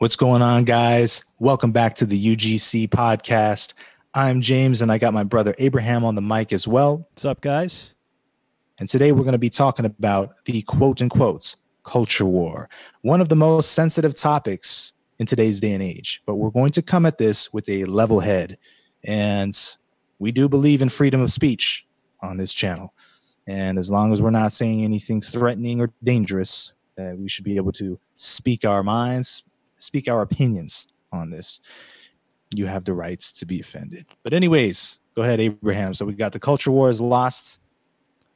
What's 0.00 0.14
going 0.14 0.42
on, 0.42 0.62
guys? 0.62 1.24
Welcome 1.40 1.72
back 1.72 1.96
to 1.96 2.06
the 2.06 2.36
UGC 2.36 2.86
podcast. 2.86 3.74
I'm 4.14 4.40
James, 4.40 4.80
and 4.80 4.92
I 4.92 4.98
got 4.98 5.12
my 5.12 5.24
brother 5.24 5.56
Abraham 5.58 6.04
on 6.04 6.14
the 6.14 6.22
mic 6.22 6.52
as 6.52 6.68
well. 6.68 6.98
What's 7.10 7.24
up, 7.24 7.40
guys? 7.40 7.94
And 8.78 8.88
today 8.88 9.10
we're 9.10 9.24
going 9.24 9.32
to 9.32 9.38
be 9.38 9.50
talking 9.50 9.84
about 9.84 10.44
the 10.44 10.62
quote 10.62 11.02
unquote 11.02 11.56
culture 11.82 12.24
war, 12.24 12.70
one 13.02 13.20
of 13.20 13.28
the 13.28 13.34
most 13.34 13.72
sensitive 13.72 14.14
topics 14.14 14.92
in 15.18 15.26
today's 15.26 15.58
day 15.58 15.72
and 15.72 15.82
age. 15.82 16.22
But 16.26 16.36
we're 16.36 16.50
going 16.50 16.70
to 16.70 16.82
come 16.82 17.04
at 17.04 17.18
this 17.18 17.52
with 17.52 17.68
a 17.68 17.84
level 17.86 18.20
head. 18.20 18.56
And 19.02 19.52
we 20.20 20.30
do 20.30 20.48
believe 20.48 20.80
in 20.80 20.90
freedom 20.90 21.20
of 21.20 21.32
speech 21.32 21.88
on 22.20 22.36
this 22.36 22.54
channel. 22.54 22.94
And 23.48 23.76
as 23.76 23.90
long 23.90 24.12
as 24.12 24.22
we're 24.22 24.30
not 24.30 24.52
saying 24.52 24.84
anything 24.84 25.20
threatening 25.20 25.80
or 25.80 25.90
dangerous, 26.04 26.72
uh, 26.96 27.14
we 27.16 27.28
should 27.28 27.44
be 27.44 27.56
able 27.56 27.72
to 27.72 27.98
speak 28.14 28.64
our 28.64 28.84
minds, 28.84 29.42
speak 29.78 30.08
our 30.08 30.22
opinions 30.22 30.88
on 31.12 31.30
this. 31.30 31.60
You 32.54 32.66
have 32.66 32.84
the 32.84 32.94
rights 32.94 33.32
to 33.34 33.46
be 33.46 33.60
offended. 33.60 34.06
But, 34.22 34.32
anyways, 34.32 34.98
go 35.14 35.22
ahead, 35.22 35.40
Abraham. 35.40 35.94
So, 35.94 36.04
we 36.06 36.12
got 36.14 36.32
the 36.32 36.38
culture 36.40 36.70
war 36.70 36.88
is 36.90 37.00
lost. 37.00 37.58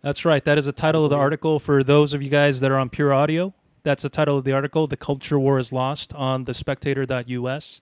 That's 0.03 0.25
right. 0.25 0.45
That 0.45 0.59
is 0.59 0.65
the 0.65 0.73
title 0.73 1.05
of 1.05 1.11
the 1.11 1.17
article 1.17 1.59
for 1.61 1.85
those 1.85 2.13
of 2.13 2.23
you 2.23 2.29
guys 2.31 2.61
that 2.61 2.71
are 2.71 2.79
on 2.79 2.89
pure 2.91 3.13
audio. 3.13 3.55
That's 3.85 4.03
the 4.03 4.09
title 4.09 4.39
of 4.39 4.45
the 4.45 4.53
article. 4.53 4.87
The 4.87 4.97
culture 4.97 5.39
war 5.39 5.59
is 5.59 5.73
lost 5.73 6.13
on 6.15 6.45
the 6.45 6.55
spectator.us, 6.55 7.81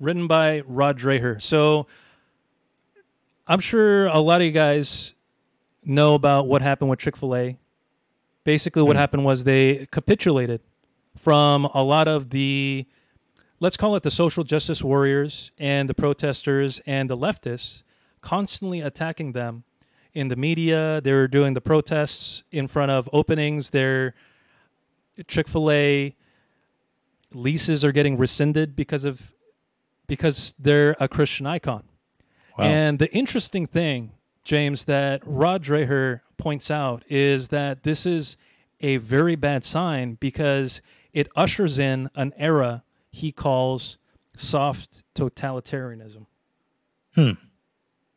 written 0.00 0.26
by 0.26 0.60
Rod 0.66 0.98
Dreher. 0.98 1.40
So, 1.42 1.86
I'm 3.48 3.60
sure 3.60 4.06
a 4.06 4.18
lot 4.18 4.40
of 4.40 4.46
you 4.46 4.52
guys 4.52 5.14
know 5.84 6.14
about 6.14 6.46
what 6.46 6.62
happened 6.62 6.90
with 6.90 6.98
Chick 6.98 7.16
fil 7.16 7.34
A. 7.36 7.56
Basically, 8.44 8.82
what 8.82 8.96
Mhm. 8.96 9.00
happened 9.00 9.24
was 9.24 9.44
they 9.44 9.86
capitulated 9.90 10.60
from 11.16 11.64
a 11.66 11.82
lot 11.82 12.08
of 12.08 12.30
the, 12.30 12.86
let's 13.60 13.76
call 13.76 13.96
it 13.96 14.02
the 14.02 14.10
social 14.10 14.44
justice 14.44 14.82
warriors 14.82 15.50
and 15.58 15.88
the 15.88 15.94
protesters 15.94 16.80
and 16.86 17.10
the 17.10 17.16
leftists 17.16 17.82
constantly 18.20 18.80
attacking 18.80 19.32
them 19.32 19.64
in 20.12 20.28
the 20.28 20.36
media. 20.36 21.00
They're 21.00 21.28
doing 21.28 21.54
the 21.54 21.60
protests 21.60 22.42
in 22.50 22.66
front 22.66 22.90
of 22.90 23.08
openings. 23.12 23.70
Their 23.70 24.14
Chick 25.26 25.48
fil 25.48 25.70
A 25.70 26.14
leases 27.32 27.84
are 27.84 27.92
getting 27.92 28.16
rescinded 28.16 28.76
because 28.76 29.04
of 29.04 29.32
because 30.06 30.54
they're 30.58 30.96
a 31.00 31.08
Christian 31.08 31.46
icon. 31.46 31.84
Wow. 32.58 32.64
And 32.64 32.98
the 32.98 33.12
interesting 33.12 33.66
thing, 33.66 34.12
James, 34.44 34.84
that 34.84 35.22
Rod 35.24 35.64
Dreher 35.64 36.20
points 36.36 36.70
out 36.70 37.02
is 37.08 37.48
that 37.48 37.82
this 37.82 38.06
is 38.06 38.36
a 38.80 38.98
very 38.98 39.36
bad 39.36 39.64
sign 39.64 40.14
because 40.20 40.80
it 41.16 41.28
ushers 41.34 41.78
in 41.78 42.10
an 42.14 42.34
era 42.36 42.84
he 43.10 43.32
calls 43.32 43.96
soft 44.36 45.02
totalitarianism. 45.14 46.26
Hmm. 47.14 47.30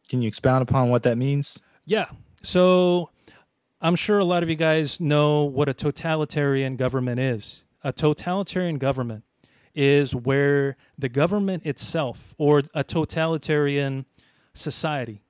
Can 0.10 0.22
you 0.22 0.28
expound 0.28 0.64
upon 0.64 0.90
what 0.90 1.04
that 1.04 1.18
means? 1.18 1.58
Yeah. 1.86 2.10
So 2.42 3.10
I'm 3.80 3.96
sure 3.96 4.20
a 4.20 4.26
lot 4.26 4.44
of 4.44 4.50
you 4.50 4.58
guys 4.58 5.00
know 5.00 5.46
what 5.46 5.70
a 5.70 5.74
totalitarian 5.74 6.76
government 6.76 7.22
is. 7.22 7.64
A 7.86 7.94
totalitarian 7.94 8.78
government 8.78 9.24
is 9.74 10.14
where 10.14 10.76
the 10.98 11.08
government 11.08 11.66
itself, 11.66 12.36
or 12.38 12.64
a 12.74 12.84
totalitarian 12.84 14.06
society, 14.54 15.22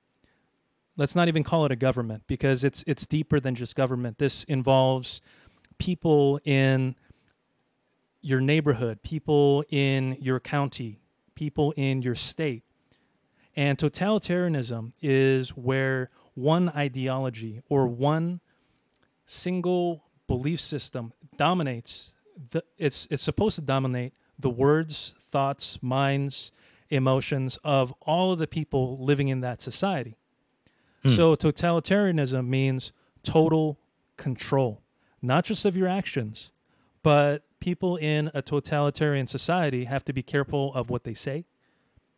let's 0.96 1.14
not 1.14 1.28
even 1.28 1.44
call 1.44 1.66
it 1.66 1.70
a 1.70 1.76
government 1.76 2.24
because 2.26 2.64
it's 2.64 2.82
it's 2.88 3.06
deeper 3.06 3.38
than 3.38 3.54
just 3.54 3.76
government. 3.76 4.18
This 4.18 4.42
involves 4.44 5.20
people 5.78 6.40
in 6.44 6.96
your 8.22 8.40
neighborhood, 8.40 9.02
people 9.02 9.64
in 9.70 10.16
your 10.20 10.40
county, 10.40 11.00
people 11.34 11.72
in 11.76 12.02
your 12.02 12.14
state. 12.14 12.64
And 13.56 13.78
totalitarianism 13.78 14.92
is 15.00 15.50
where 15.50 16.08
one 16.34 16.68
ideology 16.70 17.62
or 17.68 17.88
one 17.88 18.40
single 19.26 20.04
belief 20.26 20.60
system 20.60 21.12
dominates. 21.36 22.14
The, 22.52 22.62
it's, 22.78 23.06
it's 23.10 23.22
supposed 23.22 23.56
to 23.56 23.62
dominate 23.62 24.12
the 24.38 24.50
words, 24.50 25.14
thoughts, 25.18 25.82
minds, 25.82 26.52
emotions 26.88 27.58
of 27.62 27.92
all 28.00 28.32
of 28.32 28.38
the 28.38 28.46
people 28.46 28.98
living 28.98 29.28
in 29.28 29.40
that 29.40 29.62
society. 29.62 30.16
Hmm. 31.02 31.08
So, 31.08 31.34
totalitarianism 31.34 32.46
means 32.46 32.92
total 33.22 33.78
control, 34.16 34.82
not 35.22 35.44
just 35.44 35.64
of 35.64 35.76
your 35.76 35.88
actions, 35.88 36.52
but 37.02 37.44
people 37.60 37.96
in 37.96 38.30
a 38.34 38.42
totalitarian 38.42 39.26
society 39.26 39.84
have 39.84 40.04
to 40.04 40.12
be 40.12 40.22
careful 40.22 40.74
of 40.74 40.90
what 40.90 41.04
they 41.04 41.14
say. 41.14 41.44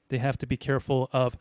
They 0.09 0.19
have 0.19 0.39
to 0.39 0.47
be 0.47 0.57
careful 0.57 1.09
of 1.13 1.37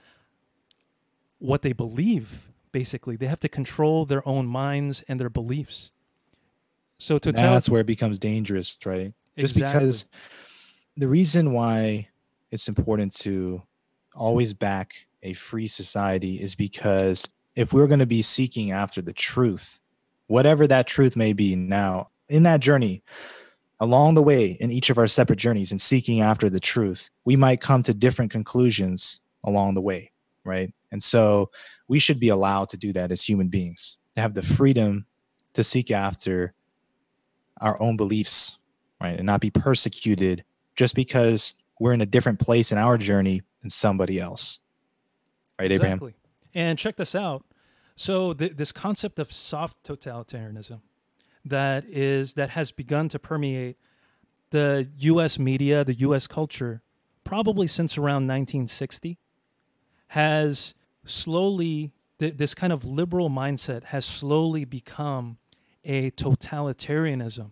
what 1.39 1.61
they 1.61 1.73
believe, 1.73 2.43
basically. 2.71 3.15
They 3.15 3.27
have 3.27 3.39
to 3.41 3.49
control 3.49 4.05
their 4.05 4.27
own 4.27 4.47
minds 4.47 5.03
and 5.07 5.19
their 5.19 5.29
beliefs. 5.29 5.91
So, 6.95 7.17
That's 7.17 7.67
where 7.67 7.81
it 7.81 7.87
becomes 7.87 8.19
dangerous, 8.19 8.77
right? 8.85 9.13
Just 9.35 9.55
Exactly. 9.55 9.79
because 9.79 10.05
the 10.95 11.07
reason 11.07 11.51
why 11.51 12.09
it's 12.51 12.67
important 12.67 13.13
to 13.21 13.63
always 14.13 14.53
back 14.53 15.07
a 15.23 15.33
free 15.33 15.67
society 15.67 16.39
is 16.39 16.53
because 16.53 17.27
if 17.55 17.73
we're 17.73 17.87
going 17.87 17.99
to 17.99 18.05
be 18.05 18.21
seeking 18.21 18.71
after 18.71 19.01
the 19.01 19.13
truth, 19.13 19.81
whatever 20.27 20.67
that 20.67 20.85
truth 20.85 21.15
may 21.15 21.33
be 21.33 21.55
now, 21.55 22.10
in 22.31 22.43
that 22.43 22.61
journey, 22.61 23.03
along 23.79 24.13
the 24.13 24.23
way, 24.23 24.57
in 24.59 24.71
each 24.71 24.89
of 24.89 24.97
our 24.97 25.07
separate 25.07 25.39
journeys 25.39 25.71
and 25.71 25.81
seeking 25.81 26.21
after 26.21 26.49
the 26.49 26.59
truth, 26.59 27.09
we 27.25 27.35
might 27.35 27.61
come 27.61 27.83
to 27.83 27.93
different 27.93 28.31
conclusions 28.31 29.19
along 29.43 29.73
the 29.73 29.81
way, 29.81 30.11
right? 30.43 30.73
And 30.91 31.03
so 31.03 31.51
we 31.87 31.99
should 31.99 32.19
be 32.19 32.29
allowed 32.29 32.69
to 32.69 32.77
do 32.77 32.93
that 32.93 33.11
as 33.11 33.23
human 33.23 33.49
beings, 33.49 33.97
to 34.15 34.21
have 34.21 34.33
the 34.33 34.41
freedom 34.41 35.05
to 35.53 35.63
seek 35.63 35.91
after 35.91 36.53
our 37.59 37.79
own 37.81 37.97
beliefs, 37.97 38.59
right? 39.01 39.17
And 39.17 39.25
not 39.25 39.41
be 39.41 39.49
persecuted 39.49 40.45
just 40.75 40.95
because 40.95 41.53
we're 41.79 41.93
in 41.93 42.01
a 42.01 42.05
different 42.05 42.39
place 42.39 42.71
in 42.71 42.77
our 42.77 42.97
journey 42.97 43.41
than 43.61 43.69
somebody 43.69 44.19
else. 44.19 44.59
Right, 45.59 45.71
Abraham? 45.71 45.97
Exactly. 45.97 46.13
And 46.53 46.77
check 46.77 46.95
this 46.95 47.13
out. 47.13 47.43
So 47.95 48.33
th- 48.33 48.53
this 48.53 48.71
concept 48.71 49.19
of 49.19 49.31
soft 49.31 49.83
totalitarianism 49.83 50.81
that 51.45 51.85
is 51.87 52.33
that 52.35 52.51
has 52.51 52.71
begun 52.71 53.09
to 53.09 53.19
permeate 53.19 53.77
the 54.51 54.89
U.S. 54.97 55.39
media, 55.39 55.83
the 55.83 55.93
U.S. 55.95 56.27
culture, 56.27 56.81
probably 57.23 57.67
since 57.67 57.97
around 57.97 58.27
1960, 58.27 59.17
has 60.09 60.73
slowly 61.05 61.93
th- 62.19 62.37
this 62.37 62.53
kind 62.53 62.71
of 62.71 62.85
liberal 62.85 63.29
mindset 63.29 63.85
has 63.85 64.05
slowly 64.05 64.65
become 64.65 65.37
a 65.83 66.11
totalitarianism. 66.11 67.51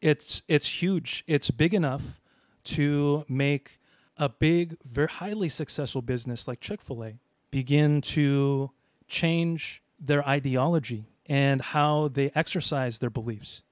It's 0.00 0.42
it's 0.48 0.82
huge. 0.82 1.24
It's 1.26 1.50
big 1.50 1.74
enough 1.74 2.20
to 2.64 3.24
make 3.28 3.78
a 4.16 4.28
big, 4.28 4.76
very 4.84 5.08
highly 5.08 5.48
successful 5.48 6.02
business 6.02 6.48
like 6.48 6.60
Chick 6.60 6.80
Fil 6.80 7.04
A 7.04 7.18
begin 7.50 8.00
to 8.00 8.70
change 9.08 9.82
their 9.98 10.26
ideology 10.26 11.09
and 11.30 11.62
how 11.62 12.08
they 12.08 12.30
exercise 12.34 12.98
their 12.98 13.08
beliefs. 13.08 13.62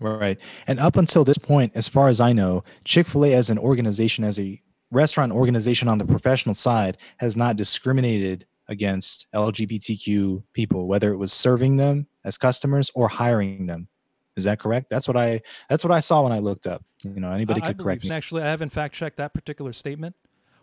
Right. 0.00 0.38
And 0.68 0.78
up 0.78 0.96
until 0.96 1.24
this 1.24 1.36
point, 1.36 1.72
as 1.74 1.88
far 1.88 2.08
as 2.08 2.20
I 2.20 2.32
know, 2.32 2.62
Chick 2.84 3.08
fil 3.08 3.24
A 3.24 3.34
as 3.34 3.50
an 3.50 3.58
organization, 3.58 4.22
as 4.22 4.38
a 4.38 4.62
restaurant 4.92 5.32
organization 5.32 5.88
on 5.88 5.98
the 5.98 6.06
professional 6.06 6.54
side, 6.54 6.96
has 7.18 7.36
not 7.36 7.56
discriminated 7.56 8.46
against 8.68 9.26
LGBTQ 9.34 10.44
people, 10.52 10.86
whether 10.86 11.12
it 11.12 11.16
was 11.16 11.32
serving 11.32 11.76
them 11.76 12.06
as 12.24 12.38
customers 12.38 12.92
or 12.94 13.08
hiring 13.08 13.66
them. 13.66 13.88
Is 14.36 14.44
that 14.44 14.60
correct? 14.60 14.88
That's 14.88 15.08
what 15.08 15.16
I 15.16 15.40
that's 15.68 15.82
what 15.82 15.90
I 15.90 15.98
saw 15.98 16.22
when 16.22 16.30
I 16.30 16.38
looked 16.38 16.68
up. 16.68 16.84
You 17.02 17.18
know, 17.18 17.32
anybody 17.32 17.60
I, 17.60 17.64
I 17.64 17.68
could 17.68 17.78
correct 17.78 18.04
me. 18.04 18.10
Actually, 18.10 18.42
I 18.44 18.46
haven't 18.46 18.70
fact 18.70 18.94
checked 18.94 19.16
that 19.16 19.34
particular 19.34 19.72
statement. 19.72 20.14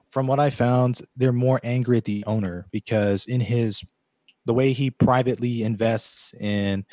from 0.10 0.28
what 0.28 0.40
I 0.40 0.50
found, 0.50 1.02
they're 1.18 1.34
more 1.34 1.60
angry 1.62 1.98
at 1.98 2.06
the 2.06 2.24
owner 2.26 2.68
because 2.72 3.26
in 3.26 3.42
his 3.42 3.84
the 4.46 4.54
way 4.54 4.74
he 4.74 4.92
privately 4.92 5.64
invests 5.64 6.34
in 6.40 6.86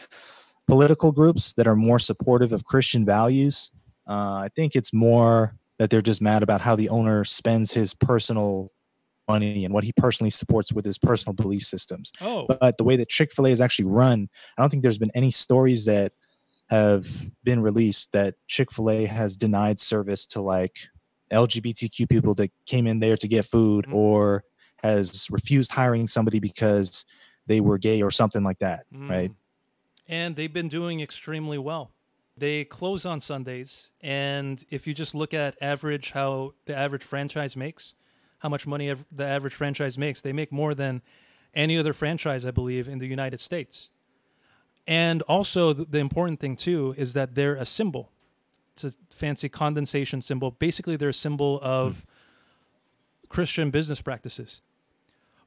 political 0.66 1.12
groups 1.12 1.52
that 1.54 1.66
are 1.66 1.76
more 1.76 1.98
supportive 1.98 2.52
of 2.52 2.64
Christian 2.64 3.04
values, 3.04 3.70
uh, 4.08 4.36
I 4.44 4.48
think 4.54 4.74
it's 4.74 4.92
more 4.92 5.56
that 5.78 5.90
they're 5.90 6.02
just 6.02 6.22
mad 6.22 6.42
about 6.42 6.60
how 6.60 6.76
the 6.76 6.88
owner 6.88 7.24
spends 7.24 7.72
his 7.72 7.94
personal 7.94 8.70
money 9.28 9.64
and 9.64 9.72
what 9.72 9.84
he 9.84 9.92
personally 9.96 10.30
supports 10.30 10.72
with 10.72 10.84
his 10.84 10.98
personal 10.98 11.34
belief 11.34 11.62
systems. 11.64 12.12
Oh, 12.20 12.46
But 12.46 12.78
the 12.78 12.84
way 12.84 12.96
that 12.96 13.08
Chick 13.08 13.32
fil 13.32 13.46
A 13.46 13.50
is 13.50 13.60
actually 13.60 13.86
run, 13.86 14.28
I 14.56 14.62
don't 14.62 14.70
think 14.70 14.82
there's 14.82 14.98
been 14.98 15.12
any 15.14 15.30
stories 15.30 15.84
that 15.84 16.12
have 16.70 17.30
been 17.44 17.60
released 17.60 18.12
that 18.12 18.34
Chick 18.46 18.72
fil 18.72 18.90
A 18.90 19.04
has 19.06 19.36
denied 19.36 19.78
service 19.78 20.26
to 20.26 20.40
like 20.40 20.88
LGBTQ 21.32 22.08
people 22.08 22.34
that 22.34 22.50
came 22.66 22.86
in 22.86 23.00
there 23.00 23.16
to 23.16 23.28
get 23.28 23.44
food 23.44 23.86
Mhm. 23.86 23.94
or 23.94 24.44
has 24.82 25.28
refused 25.30 25.72
hiring 25.72 26.06
somebody 26.06 26.40
because 26.40 27.04
they 27.46 27.60
were 27.60 27.78
gay 27.78 28.02
or 28.02 28.10
something 28.10 28.42
like 28.42 28.58
that, 28.60 28.86
right? 28.92 29.30
Mm. 29.30 29.34
And 30.08 30.36
they've 30.36 30.52
been 30.52 30.68
doing 30.68 31.00
extremely 31.00 31.58
well. 31.58 31.92
They 32.36 32.64
close 32.64 33.04
on 33.04 33.20
Sundays, 33.20 33.90
and 34.00 34.64
if 34.70 34.86
you 34.86 34.94
just 34.94 35.14
look 35.14 35.34
at 35.34 35.56
average 35.60 36.12
how 36.12 36.54
the 36.64 36.76
average 36.76 37.02
franchise 37.02 37.56
makes, 37.56 37.94
how 38.38 38.48
much 38.48 38.66
money 38.66 38.92
the 39.10 39.24
average 39.24 39.54
franchise 39.54 39.98
makes, 39.98 40.20
they 40.20 40.32
make 40.32 40.50
more 40.50 40.74
than 40.74 41.02
any 41.54 41.76
other 41.78 41.92
franchise, 41.92 42.46
I 42.46 42.50
believe, 42.50 42.88
in 42.88 42.98
the 42.98 43.06
United 43.06 43.40
States. 43.40 43.90
And 44.86 45.22
also, 45.22 45.72
the, 45.72 45.84
the 45.84 45.98
important 45.98 46.40
thing 46.40 46.56
too 46.56 46.94
is 46.96 47.12
that 47.12 47.34
they're 47.34 47.54
a 47.54 47.66
symbol. 47.66 48.10
It's 48.72 48.84
a 48.84 48.92
fancy 49.10 49.48
condensation 49.48 50.22
symbol. 50.22 50.50
Basically, 50.50 50.96
they're 50.96 51.10
a 51.10 51.14
symbol 51.14 51.60
of 51.62 52.06
Christian 53.28 53.70
business 53.70 54.02
practices. 54.02 54.60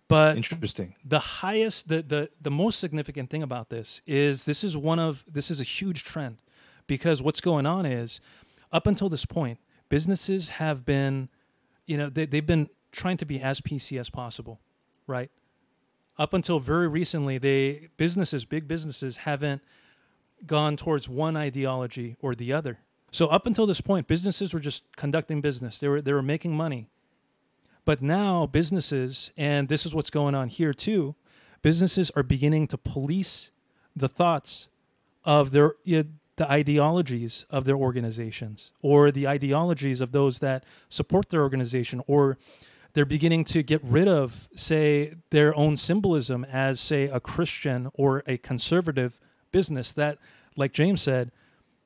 But 0.08 0.38
Interesting. 0.38 0.96
the 1.04 1.20
highest 1.20 1.88
the, 1.88 2.02
the 2.02 2.30
the 2.40 2.52
most 2.52 2.80
significant 2.80 3.30
thing 3.30 3.42
about 3.42 3.70
this 3.70 4.02
is 4.06 4.46
this 4.46 4.64
is 4.64 4.78
one 4.78 5.00
of 5.00 5.24
this 5.28 5.50
is 5.50 5.60
a 5.60 5.64
huge 5.64 6.04
trend 6.04 6.42
because 6.86 7.22
what's 7.24 7.42
going 7.42 7.66
on 7.66 7.86
is 7.88 8.22
up 8.72 8.86
until 8.86 9.10
this 9.10 9.26
point 9.26 9.58
businesses 9.90 10.50
have 10.50 10.86
been 10.86 11.30
you 11.88 11.98
know 11.98 12.10
they, 12.10 12.28
they've 12.28 12.46
been 12.46 12.70
trying 12.92 13.18
to 13.18 13.26
be 13.26 13.42
as 13.42 13.62
pc 13.62 14.00
as 14.00 14.12
possible 14.12 14.60
right? 15.08 15.30
Up 16.18 16.34
until 16.34 16.60
very 16.60 16.88
recently 16.88 17.38
they 17.38 17.90
businesses 17.98 18.46
big 18.46 18.68
businesses 18.68 19.18
haven't 19.18 19.62
gone 20.46 20.76
towards 20.76 21.10
one 21.10 21.36
ideology 21.36 22.16
or 22.22 22.34
the 22.36 22.54
other. 22.54 22.80
So 23.12 23.28
up 23.28 23.46
until 23.46 23.66
this 23.66 23.82
point 23.82 24.08
businesses 24.08 24.54
were 24.54 24.60
just 24.60 24.96
conducting 24.96 25.42
business. 25.42 25.80
They 25.80 25.88
were 25.88 26.02
they 26.02 26.14
were 26.14 26.22
making 26.24 26.56
money 26.56 26.90
but 27.86 28.02
now 28.02 28.48
businesses, 28.48 29.32
and 29.38 29.70
this 29.70 29.86
is 29.86 29.96
what's 29.96 30.10
going 30.10 30.36
on 30.36 30.50
here 30.50 30.74
too, 30.74 31.16
businesses 31.62 32.12
are 32.16 32.24
beginning 32.24 32.68
to 32.68 32.78
police 32.78 33.52
the 33.96 34.10
thoughts 34.10 34.68
of 35.24 35.52
their 35.52 35.74
you 35.84 36.04
know, 36.04 36.10
the 36.38 36.52
ideologies 36.52 37.46
of 37.50 37.66
their 37.66 37.78
organizations 37.78 38.72
or 38.82 39.12
the 39.12 39.28
ideologies 39.28 40.02
of 40.02 40.12
those 40.12 40.40
that 40.40 40.64
support 40.90 41.30
their 41.30 41.42
organization 41.42 42.02
or 42.08 42.38
they're 42.94 43.06
beginning 43.06 43.44
to 43.44 43.64
get 43.64 43.82
rid 43.84 44.08
of 44.08 44.48
say 44.54 45.16
their 45.30 45.56
own 45.56 45.78
symbolism 45.78 46.44
as 46.46 46.80
say 46.80 47.06
a 47.06 47.20
christian 47.20 47.90
or 47.94 48.22
a 48.28 48.38
conservative 48.38 49.20
business 49.52 49.94
that 49.94 50.18
like 50.58 50.74
james 50.74 51.02
said 51.02 51.32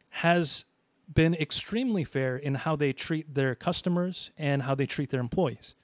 has 0.09 0.65
been 1.11 1.35
extremely 1.35 2.03
fair 2.03 2.35
in 2.35 2.55
how 2.55 2.75
they 2.75 2.91
treat 2.91 3.35
their 3.35 3.53
customers 3.53 4.31
and 4.37 4.63
how 4.63 4.73
they 4.73 4.85
treat 4.87 5.11
their 5.11 5.19
employees 5.19 5.75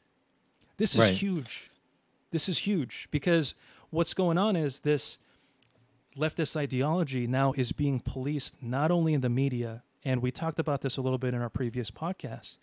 this 0.77 0.93
is 0.93 0.99
Right. 0.99 1.13
huge. 1.13 1.69
This 2.31 2.49
is 2.49 2.59
huge 2.59 3.07
because 3.11 3.55
what's 3.89 4.13
going 4.13 4.37
on 4.37 4.55
is 4.55 4.79
this 4.79 5.17
leftist 6.17 6.55
ideology 6.55 7.27
now 7.27 7.53
is 7.53 7.71
being 7.71 7.99
policed 7.99 8.61
not 8.61 8.91
only 8.91 9.13
in 9.13 9.21
the 9.21 9.29
media, 9.29 9.83
and 10.03 10.21
we 10.21 10.31
talked 10.31 10.59
about 10.59 10.81
this 10.81 10.97
a 10.97 11.01
little 11.01 11.17
bit 11.17 11.33
in 11.33 11.41
our 11.41 11.49
previous 11.49 11.91
podcast, 11.91 12.57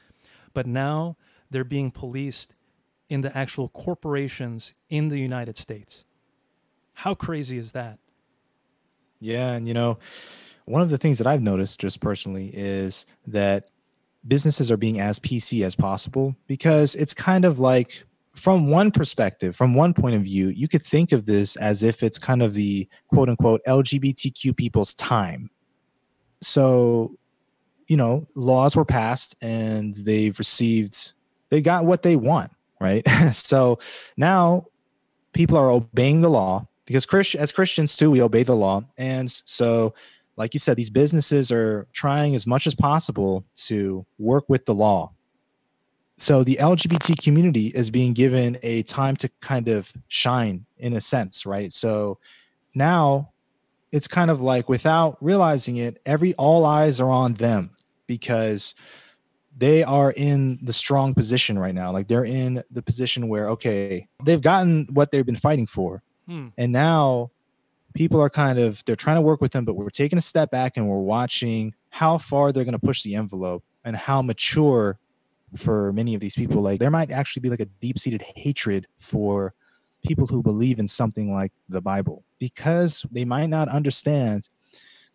but 0.54 0.66
now 0.66 1.16
they're 1.50 1.64
being 1.64 1.90
policed 1.90 2.54
in 3.08 3.20
the 3.20 3.36
actual 3.36 3.68
corporations 3.68 4.74
in 4.88 5.08
the 5.08 5.18
United 5.18 5.58
States. 5.58 6.04
How 6.94 7.14
crazy 7.14 7.58
is 7.58 7.72
that? 7.72 7.98
Yeah, 9.20 9.52
and 9.52 9.66
you 9.68 9.74
know, 9.74 9.98
one 10.64 10.82
of 10.82 10.90
the 10.90 10.98
things 10.98 11.18
that 11.18 11.26
I've 11.26 11.42
noticed 11.42 11.80
just 11.80 12.00
personally 12.00 12.50
is 12.54 13.06
that 13.26 13.70
businesses 14.26 14.70
are 14.70 14.76
being 14.76 15.00
as 15.00 15.18
PC 15.18 15.64
as 15.64 15.74
possible 15.74 16.36
because 16.46 16.94
it's 16.94 17.14
kind 17.14 17.44
of 17.44 17.58
like 17.58 18.04
from 18.34 18.70
one 18.70 18.90
perspective, 18.90 19.54
from 19.54 19.74
one 19.74 19.92
point 19.92 20.16
of 20.16 20.22
view, 20.22 20.48
you 20.48 20.68
could 20.68 20.82
think 20.82 21.12
of 21.12 21.26
this 21.26 21.56
as 21.56 21.82
if 21.82 22.02
it's 22.02 22.18
kind 22.18 22.42
of 22.42 22.54
the 22.54 22.88
quote 23.08 23.28
unquote 23.28 23.60
LGBTQ 23.66 24.56
people's 24.56 24.94
time. 24.94 25.50
So, 26.40 27.16
you 27.88 27.96
know, 27.96 28.26
laws 28.34 28.74
were 28.74 28.84
passed 28.84 29.36
and 29.42 29.94
they've 29.94 30.38
received, 30.38 31.12
they 31.50 31.60
got 31.60 31.84
what 31.84 32.02
they 32.02 32.16
want, 32.16 32.52
right? 32.80 33.06
so 33.32 33.78
now 34.16 34.66
people 35.32 35.56
are 35.58 35.70
obeying 35.70 36.20
the 36.20 36.30
law 36.30 36.66
because 36.86 37.06
as 37.34 37.52
Christians 37.52 37.96
too, 37.96 38.10
we 38.10 38.22
obey 38.22 38.42
the 38.42 38.56
law. 38.56 38.82
And 38.96 39.30
so, 39.30 39.94
like 40.36 40.54
you 40.54 40.60
said, 40.60 40.76
these 40.76 40.90
businesses 40.90 41.52
are 41.52 41.86
trying 41.92 42.34
as 42.34 42.46
much 42.46 42.66
as 42.66 42.74
possible 42.74 43.44
to 43.54 44.06
work 44.18 44.44
with 44.48 44.66
the 44.66 44.74
law. 44.74 45.12
So 46.16 46.44
the 46.44 46.56
LGBT 46.60 47.22
community 47.22 47.66
is 47.68 47.90
being 47.90 48.12
given 48.12 48.58
a 48.62 48.82
time 48.84 49.16
to 49.16 49.30
kind 49.40 49.68
of 49.68 49.92
shine 50.08 50.66
in 50.78 50.92
a 50.94 51.00
sense, 51.00 51.44
right? 51.44 51.72
So 51.72 52.18
now 52.74 53.32
it's 53.90 54.08
kind 54.08 54.30
of 54.30 54.40
like 54.40 54.68
without 54.68 55.18
realizing 55.20 55.76
it, 55.76 56.00
every 56.06 56.34
all 56.34 56.64
eyes 56.64 57.00
are 57.00 57.10
on 57.10 57.34
them 57.34 57.70
because 58.06 58.74
they 59.56 59.82
are 59.82 60.12
in 60.16 60.58
the 60.62 60.72
strong 60.72 61.12
position 61.12 61.58
right 61.58 61.74
now. 61.74 61.92
Like 61.92 62.08
they're 62.08 62.24
in 62.24 62.62
the 62.70 62.82
position 62.82 63.28
where, 63.28 63.50
okay, 63.50 64.08
they've 64.24 64.40
gotten 64.40 64.86
what 64.92 65.10
they've 65.10 65.26
been 65.26 65.36
fighting 65.36 65.66
for. 65.66 66.02
Hmm. 66.26 66.48
And 66.56 66.72
now 66.72 67.30
people 67.94 68.20
are 68.20 68.30
kind 68.30 68.58
of 68.58 68.84
they're 68.84 68.96
trying 68.96 69.16
to 69.16 69.22
work 69.22 69.40
with 69.40 69.52
them, 69.52 69.64
but 69.64 69.74
we're 69.74 69.90
taking 69.90 70.18
a 70.18 70.22
step 70.22 70.50
back 70.50 70.76
and 70.76 70.88
we're 70.88 70.98
watching 71.00 71.74
how 71.90 72.18
far 72.18 72.52
they're 72.52 72.64
going 72.64 72.72
to 72.72 72.78
push 72.78 73.02
the 73.02 73.14
envelope 73.14 73.64
and 73.84 73.96
how 73.96 74.22
mature 74.22 74.98
for 75.56 75.92
many 75.92 76.14
of 76.14 76.20
these 76.20 76.34
people. 76.34 76.62
Like 76.62 76.80
there 76.80 76.90
might 76.90 77.10
actually 77.10 77.40
be 77.40 77.50
like 77.50 77.60
a 77.60 77.66
deep-seated 77.66 78.22
hatred 78.36 78.86
for 78.98 79.54
people 80.04 80.26
who 80.26 80.42
believe 80.42 80.78
in 80.78 80.88
something 80.88 81.32
like 81.32 81.52
the 81.68 81.82
Bible 81.82 82.24
because 82.38 83.06
they 83.12 83.24
might 83.24 83.46
not 83.46 83.68
understand 83.68 84.48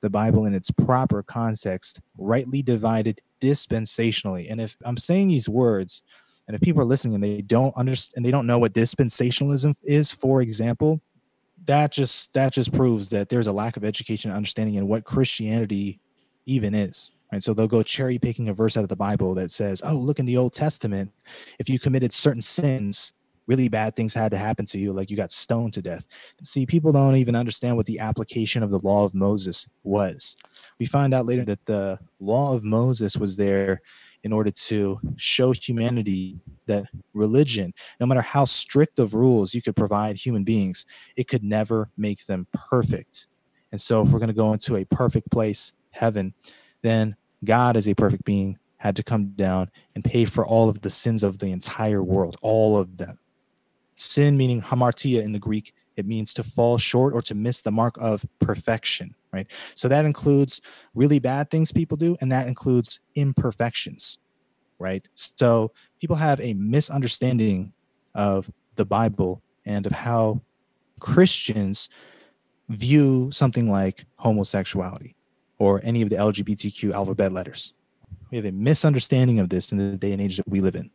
the 0.01 0.09
Bible 0.09 0.45
in 0.45 0.53
its 0.53 0.69
proper 0.71 1.23
context, 1.23 2.00
rightly 2.18 2.62
divided 2.62 3.19
dispensationally. 3.41 4.47
And 4.50 4.62
if 4.62 4.77
I'm 4.85 4.97
saying 4.97 5.30
these 5.30 5.50
words, 5.50 6.03
and 6.47 6.56
if 6.56 6.62
people 6.62 6.81
are 6.81 6.85
listening 6.85 7.15
and 7.15 7.23
they 7.23 7.41
don't 7.41 7.75
understand, 7.75 8.18
and 8.18 8.25
they 8.25 8.31
don't 8.31 8.47
know 8.47 8.59
what 8.59 8.73
dispensationalism 8.73 9.75
is, 9.83 10.12
for 10.12 10.41
example, 10.41 11.01
that 11.68 11.92
just 11.92 12.34
that 12.34 12.54
just 12.54 12.74
proves 12.74 13.10
that 13.10 13.30
there's 13.30 13.48
a 13.48 13.54
lack 13.54 13.78
of 13.78 13.84
education 13.84 14.31
and 14.31 14.38
understanding 14.38 14.75
in 14.75 14.88
what 14.88 15.04
Christianity 15.04 16.00
even 16.46 16.74
is. 16.74 17.12
Right. 17.31 17.44
So 17.44 17.54
they'll 17.54 17.68
go 17.68 17.84
cherry 17.84 18.18
picking 18.18 18.48
a 18.48 18.54
verse 18.54 18.78
out 18.78 18.84
of 18.84 18.90
the 18.90 18.96
Bible 18.96 19.34
that 19.36 19.52
says, 19.52 19.81
Oh, 19.84 19.98
look 19.98 20.19
in 20.19 20.25
the 20.25 20.38
Old 20.38 20.54
Testament, 20.54 21.12
if 21.60 21.69
you 21.69 21.78
committed 21.78 22.14
certain 22.14 22.42
sins, 22.42 23.14
really 23.48 23.68
bad 23.68 23.96
things 23.96 24.14
had 24.14 24.31
to 24.31 24.38
happen 24.38 24.66
to 24.68 24.78
you, 24.78 24.94
like 24.94 25.12
you 25.12 25.18
got 25.18 25.34
stoned 25.34 25.74
to 25.74 25.81
death. 25.81 26.08
See, 26.42 26.66
people 26.66 26.94
don't 26.94 27.18
even 27.18 27.36
understand 27.36 27.75
what 27.75 27.86
the 27.86 28.00
application 28.00 28.64
of 28.64 28.72
the 28.72 28.80
law 28.80 29.04
of 29.04 29.14
Moses 29.14 29.68
was. 29.84 30.38
We 30.80 30.86
find 30.86 31.14
out 31.14 31.25
later 31.25 31.44
that 31.46 31.66
the 31.66 32.00
law 32.19 32.54
of 32.54 32.64
Moses 32.64 33.18
was 33.18 33.36
there 33.36 33.81
in 34.24 34.34
order 34.34 34.52
to 34.52 35.00
show 35.16 35.52
humanity 35.52 36.40
that 36.66 36.86
religion, 37.14 37.74
no 38.00 38.06
matter 38.06 38.21
how 38.21 38.45
strict 38.45 39.00
of 39.00 39.14
rules 39.14 39.54
you 39.54 39.62
could 39.62 39.76
provide 39.76 40.18
human 40.18 40.44
beings, 40.44 40.86
it 41.16 41.28
could 41.28 41.44
never 41.44 41.90
make 41.97 42.26
them 42.26 42.47
perfect. 42.54 43.28
And 43.71 43.81
so, 43.81 44.02
if 44.02 44.12
we're 44.12 44.19
going 44.19 44.30
to 44.30 44.36
go 44.36 44.54
into 44.54 44.76
a 44.76 44.86
perfect 44.86 45.31
place, 45.31 45.74
heaven, 45.92 46.33
then 46.81 47.16
God, 47.44 47.76
as 47.78 47.88
a 47.88 47.95
perfect 47.95 48.24
being, 48.24 48.57
had 48.78 48.95
to 48.95 49.04
come 49.04 49.30
down 49.30 49.69
and 49.95 50.04
pay 50.04 50.26
for 50.26 50.45
all 50.45 50.69
of 50.69 50.81
the 50.81 50.90
sins 50.90 51.24
of 51.24 51.40
the 51.40 51.52
entire 51.52 52.04
world, 52.04 52.38
all 52.42 52.78
of 52.78 52.97
them. 52.97 53.19
Sin, 53.95 54.38
meaning 54.38 54.62
hamartia 54.62 55.24
in 55.24 55.31
the 55.31 55.40
Greek, 55.40 55.74
it 55.97 56.06
means 56.06 56.33
to 56.35 56.44
fall 56.44 56.77
short 56.77 57.13
or 57.13 57.21
to 57.23 57.35
miss 57.35 57.61
the 57.61 57.71
mark 57.71 57.95
of 57.99 58.25
perfection, 58.39 59.16
right? 59.31 59.47
So 59.75 59.87
that 59.87 60.06
includes 60.06 60.61
really 60.94 61.19
bad 61.19 61.49
things 61.49 61.71
people 61.71 61.97
do, 61.97 62.16
and 62.21 62.31
that 62.31 62.47
includes 62.47 62.99
imperfections, 63.16 64.19
right? 64.80 65.07
So 65.16 65.71
people 65.99 66.16
have 66.18 66.39
a 66.39 66.54
misunderstanding 66.54 67.73
of 68.16 68.51
the 68.75 68.85
Bible 68.85 69.42
and 69.66 69.85
of 69.85 69.92
how 69.92 70.42
Christians 70.99 71.89
view 72.69 73.30
something 73.31 73.69
like 73.69 74.06
homosexuality 74.18 75.16
or 75.57 75.81
any 75.83 76.01
of 76.01 76.09
the 76.09 76.16
LGBTQ 76.16 76.94
alphabet 76.94 77.31
letters. 77.33 77.73
We 78.30 78.37
have 78.37 78.45
a 78.45 78.51
misunderstanding 78.51 79.39
of 79.39 79.49
this 79.49 79.71
in 79.71 79.77
the 79.77 79.97
day 79.97 80.11
and 80.11 80.21
age 80.21 80.37
that 80.37 80.47
we 80.47 80.59
live 80.59 80.75
in. 80.75 80.92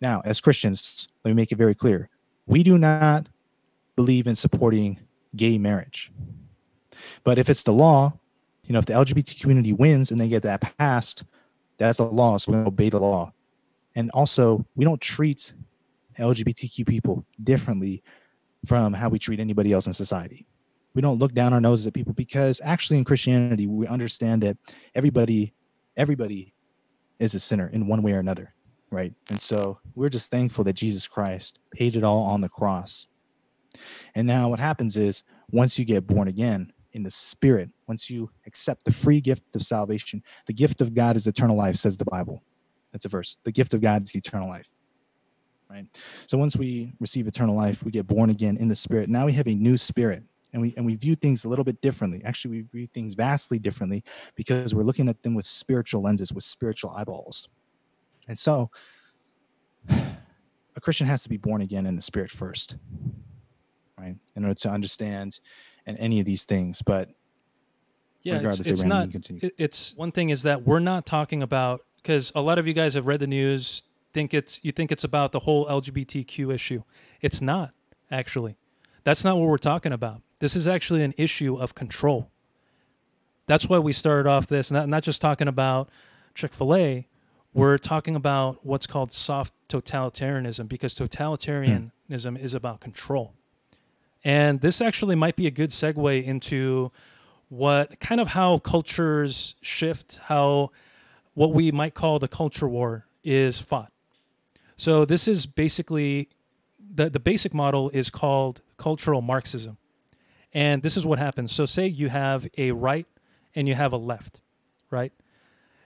Now, 0.00 0.22
as 0.24 0.40
Christians, 0.40 1.08
let 1.24 1.30
me 1.30 1.34
make 1.34 1.52
it 1.52 1.58
very 1.58 1.74
clear 1.74 2.08
we 2.46 2.62
do 2.62 2.76
not 2.76 3.28
believe 3.96 4.26
in 4.26 4.34
supporting 4.34 5.00
gay 5.34 5.58
marriage. 5.58 6.12
But 7.24 7.38
if 7.38 7.48
it's 7.48 7.62
the 7.62 7.72
law, 7.72 8.18
you 8.64 8.72
know, 8.72 8.78
if 8.78 8.86
the 8.86 8.94
LGBT 8.94 9.40
community 9.40 9.72
wins 9.72 10.10
and 10.10 10.20
they 10.20 10.28
get 10.28 10.42
that 10.42 10.76
passed, 10.78 11.24
that's 11.78 11.98
the 11.98 12.04
law. 12.04 12.36
So 12.36 12.52
we 12.52 12.58
obey 12.58 12.90
the 12.90 13.00
law. 13.00 13.32
And 13.94 14.10
also, 14.12 14.64
we 14.74 14.84
don't 14.84 15.00
treat 15.00 15.52
LGBTQ 16.18 16.86
people 16.86 17.26
differently 17.42 18.02
from 18.66 18.92
how 18.92 19.08
we 19.08 19.18
treat 19.18 19.40
anybody 19.40 19.72
else 19.72 19.86
in 19.86 19.92
society. 19.92 20.46
We 20.94 21.02
don't 21.02 21.18
look 21.18 21.34
down 21.34 21.52
our 21.52 21.60
noses 21.60 21.86
at 21.86 21.94
people 21.94 22.12
because 22.12 22.60
actually 22.62 22.98
in 22.98 23.04
Christianity, 23.04 23.66
we 23.66 23.86
understand 23.86 24.42
that 24.42 24.58
everybody, 24.94 25.54
everybody 25.96 26.54
is 27.18 27.34
a 27.34 27.40
sinner 27.40 27.68
in 27.68 27.86
one 27.86 28.02
way 28.02 28.12
or 28.12 28.18
another. 28.18 28.54
Right. 28.90 29.14
And 29.30 29.40
so 29.40 29.80
we're 29.94 30.10
just 30.10 30.30
thankful 30.30 30.64
that 30.64 30.74
Jesus 30.74 31.08
Christ 31.08 31.58
paid 31.72 31.96
it 31.96 32.04
all 32.04 32.24
on 32.24 32.42
the 32.42 32.48
cross. 32.48 33.06
And 34.14 34.26
now 34.26 34.48
what 34.48 34.60
happens 34.60 34.96
is 34.96 35.22
once 35.50 35.78
you 35.78 35.84
get 35.84 36.06
born 36.06 36.28
again 36.28 36.72
in 36.92 37.02
the 37.02 37.10
spirit, 37.10 37.70
once 37.86 38.10
you 38.10 38.30
accept 38.46 38.84
the 38.84 38.92
free 38.92 39.20
gift 39.20 39.44
of 39.54 39.62
salvation, 39.62 40.22
the 40.46 40.52
gift 40.52 40.80
of 40.80 40.94
God 40.94 41.16
is 41.16 41.26
eternal 41.26 41.56
life, 41.56 41.76
says 41.76 41.96
the 41.96 42.04
Bible. 42.04 42.42
That's 42.92 43.04
a 43.04 43.08
verse. 43.08 43.36
The 43.44 43.52
gift 43.52 43.74
of 43.74 43.80
God 43.80 44.02
is 44.02 44.14
eternal 44.14 44.48
life. 44.48 44.70
Right. 45.70 45.86
So 46.26 46.36
once 46.36 46.54
we 46.54 46.92
receive 47.00 47.26
eternal 47.26 47.56
life, 47.56 47.82
we 47.82 47.90
get 47.90 48.06
born 48.06 48.28
again 48.28 48.58
in 48.58 48.68
the 48.68 48.76
spirit. 48.76 49.08
Now 49.08 49.24
we 49.24 49.32
have 49.32 49.46
a 49.46 49.54
new 49.54 49.78
spirit 49.78 50.22
and 50.52 50.60
we 50.60 50.74
and 50.76 50.84
we 50.84 50.96
view 50.96 51.14
things 51.14 51.44
a 51.44 51.48
little 51.48 51.64
bit 51.64 51.80
differently. 51.80 52.22
Actually, 52.24 52.58
we 52.58 52.60
view 52.62 52.86
things 52.86 53.14
vastly 53.14 53.58
differently 53.58 54.04
because 54.34 54.74
we're 54.74 54.82
looking 54.82 55.08
at 55.08 55.22
them 55.22 55.34
with 55.34 55.46
spiritual 55.46 56.02
lenses, 56.02 56.32
with 56.32 56.44
spiritual 56.44 56.90
eyeballs. 56.90 57.48
And 58.28 58.38
so 58.38 58.70
a 59.88 60.80
Christian 60.80 61.06
has 61.06 61.22
to 61.22 61.28
be 61.28 61.38
born 61.38 61.62
again 61.62 61.86
in 61.86 61.96
the 61.96 62.02
spirit 62.02 62.30
first, 62.30 62.76
right? 64.02 64.16
In 64.36 64.44
order 64.44 64.54
to 64.54 64.70
understand 64.70 65.40
and 65.86 65.96
any 65.98 66.20
of 66.20 66.26
these 66.26 66.44
things. 66.44 66.82
But 66.82 67.10
yeah, 68.22 68.34
it's, 68.34 68.40
regardless, 68.42 68.66
it's 68.68 68.80
Abraham, 68.84 69.10
not. 69.10 69.42
it- 69.42 69.54
It's 69.58 69.96
one 69.96 70.12
thing 70.12 70.28
is 70.30 70.42
that 70.42 70.62
we're 70.64 70.78
not 70.80 71.06
talking 71.06 71.42
about 71.42 71.80
because 71.96 72.30
a 72.34 72.40
lot 72.40 72.58
of 72.58 72.66
you 72.66 72.72
guys 72.72 72.94
have 72.94 73.06
read 73.06 73.20
the 73.20 73.26
news. 73.26 73.82
Think 74.12 74.34
it's 74.34 74.60
you 74.62 74.72
think 74.72 74.92
it's 74.92 75.04
about 75.04 75.32
the 75.32 75.40
whole 75.40 75.66
LGBTQ 75.66 76.52
issue. 76.52 76.82
It's 77.20 77.40
not 77.40 77.72
actually. 78.10 78.56
That's 79.04 79.24
not 79.24 79.36
what 79.38 79.48
we're 79.48 79.56
talking 79.58 79.92
about. 79.92 80.22
This 80.38 80.54
is 80.54 80.68
actually 80.68 81.02
an 81.02 81.14
issue 81.16 81.56
of 81.56 81.74
control. 81.74 82.30
That's 83.46 83.68
why 83.68 83.78
we 83.78 83.92
started 83.92 84.28
off 84.28 84.46
this, 84.46 84.70
not 84.70 84.88
not 84.88 85.02
just 85.02 85.20
talking 85.20 85.48
about 85.48 85.88
Chick 86.34 86.52
Fil 86.52 86.74
A. 86.74 87.08
We're 87.54 87.76
talking 87.78 88.14
about 88.16 88.64
what's 88.64 88.86
called 88.86 89.12
soft 89.12 89.52
totalitarianism 89.68 90.68
because 90.68 90.94
totalitarianism 90.94 92.38
is 92.38 92.54
about 92.54 92.80
control. 92.80 93.34
And 94.24 94.60
this 94.60 94.80
actually 94.80 95.14
might 95.16 95.36
be 95.36 95.46
a 95.46 95.50
good 95.50 95.70
segue 95.70 96.24
into 96.24 96.92
what 97.48 97.98
kind 98.00 98.20
of 98.20 98.28
how 98.28 98.58
cultures 98.58 99.56
shift, 99.60 100.20
how 100.24 100.70
what 101.34 101.52
we 101.52 101.72
might 101.72 101.94
call 101.94 102.18
the 102.18 102.28
culture 102.28 102.68
war 102.68 103.06
is 103.24 103.58
fought. 103.58 103.92
So 104.76 105.04
this 105.04 105.28
is 105.28 105.46
basically 105.46 106.28
the 106.94 107.10
the 107.10 107.20
basic 107.20 107.54
model 107.54 107.90
is 107.90 108.10
called 108.10 108.60
cultural 108.76 109.20
Marxism. 109.20 109.76
And 110.54 110.82
this 110.82 110.96
is 110.96 111.06
what 111.06 111.18
happens. 111.18 111.52
So 111.52 111.66
say 111.66 111.86
you 111.86 112.10
have 112.10 112.46
a 112.58 112.72
right 112.72 113.06
and 113.54 113.66
you 113.66 113.74
have 113.74 113.92
a 113.92 113.96
left, 113.96 114.40
right? 114.90 115.12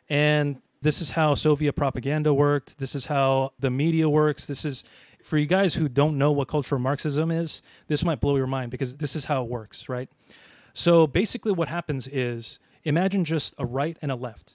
And 0.08 0.60
this 0.82 1.00
is 1.00 1.12
how 1.12 1.34
Soviet 1.34 1.72
propaganda 1.72 2.32
worked. 2.32 2.78
This 2.78 2.94
is 2.94 3.06
how 3.06 3.52
the 3.58 3.70
media 3.70 4.08
works. 4.08 4.46
This 4.46 4.64
is 4.64 4.84
for 5.22 5.38
you 5.38 5.46
guys 5.46 5.74
who 5.74 5.88
don't 5.88 6.18
know 6.18 6.30
what 6.30 6.48
cultural 6.48 6.80
Marxism 6.80 7.30
is, 7.30 7.60
this 7.88 8.04
might 8.04 8.20
blow 8.20 8.36
your 8.36 8.46
mind 8.46 8.70
because 8.70 8.98
this 8.98 9.16
is 9.16 9.24
how 9.24 9.42
it 9.42 9.48
works, 9.48 9.88
right? 9.88 10.08
So 10.72 11.06
basically, 11.06 11.52
what 11.52 11.68
happens 11.68 12.06
is 12.06 12.58
imagine 12.84 13.24
just 13.24 13.54
a 13.58 13.66
right 13.66 13.96
and 14.00 14.12
a 14.12 14.14
left. 14.14 14.54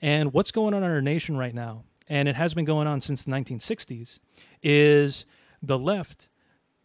And 0.00 0.32
what's 0.32 0.52
going 0.52 0.74
on 0.74 0.84
in 0.84 0.90
our 0.90 1.02
nation 1.02 1.36
right 1.36 1.54
now, 1.54 1.84
and 2.08 2.28
it 2.28 2.36
has 2.36 2.54
been 2.54 2.64
going 2.64 2.86
on 2.86 3.00
since 3.00 3.24
the 3.24 3.32
1960s, 3.32 4.20
is 4.62 5.26
the 5.62 5.78
left 5.78 6.28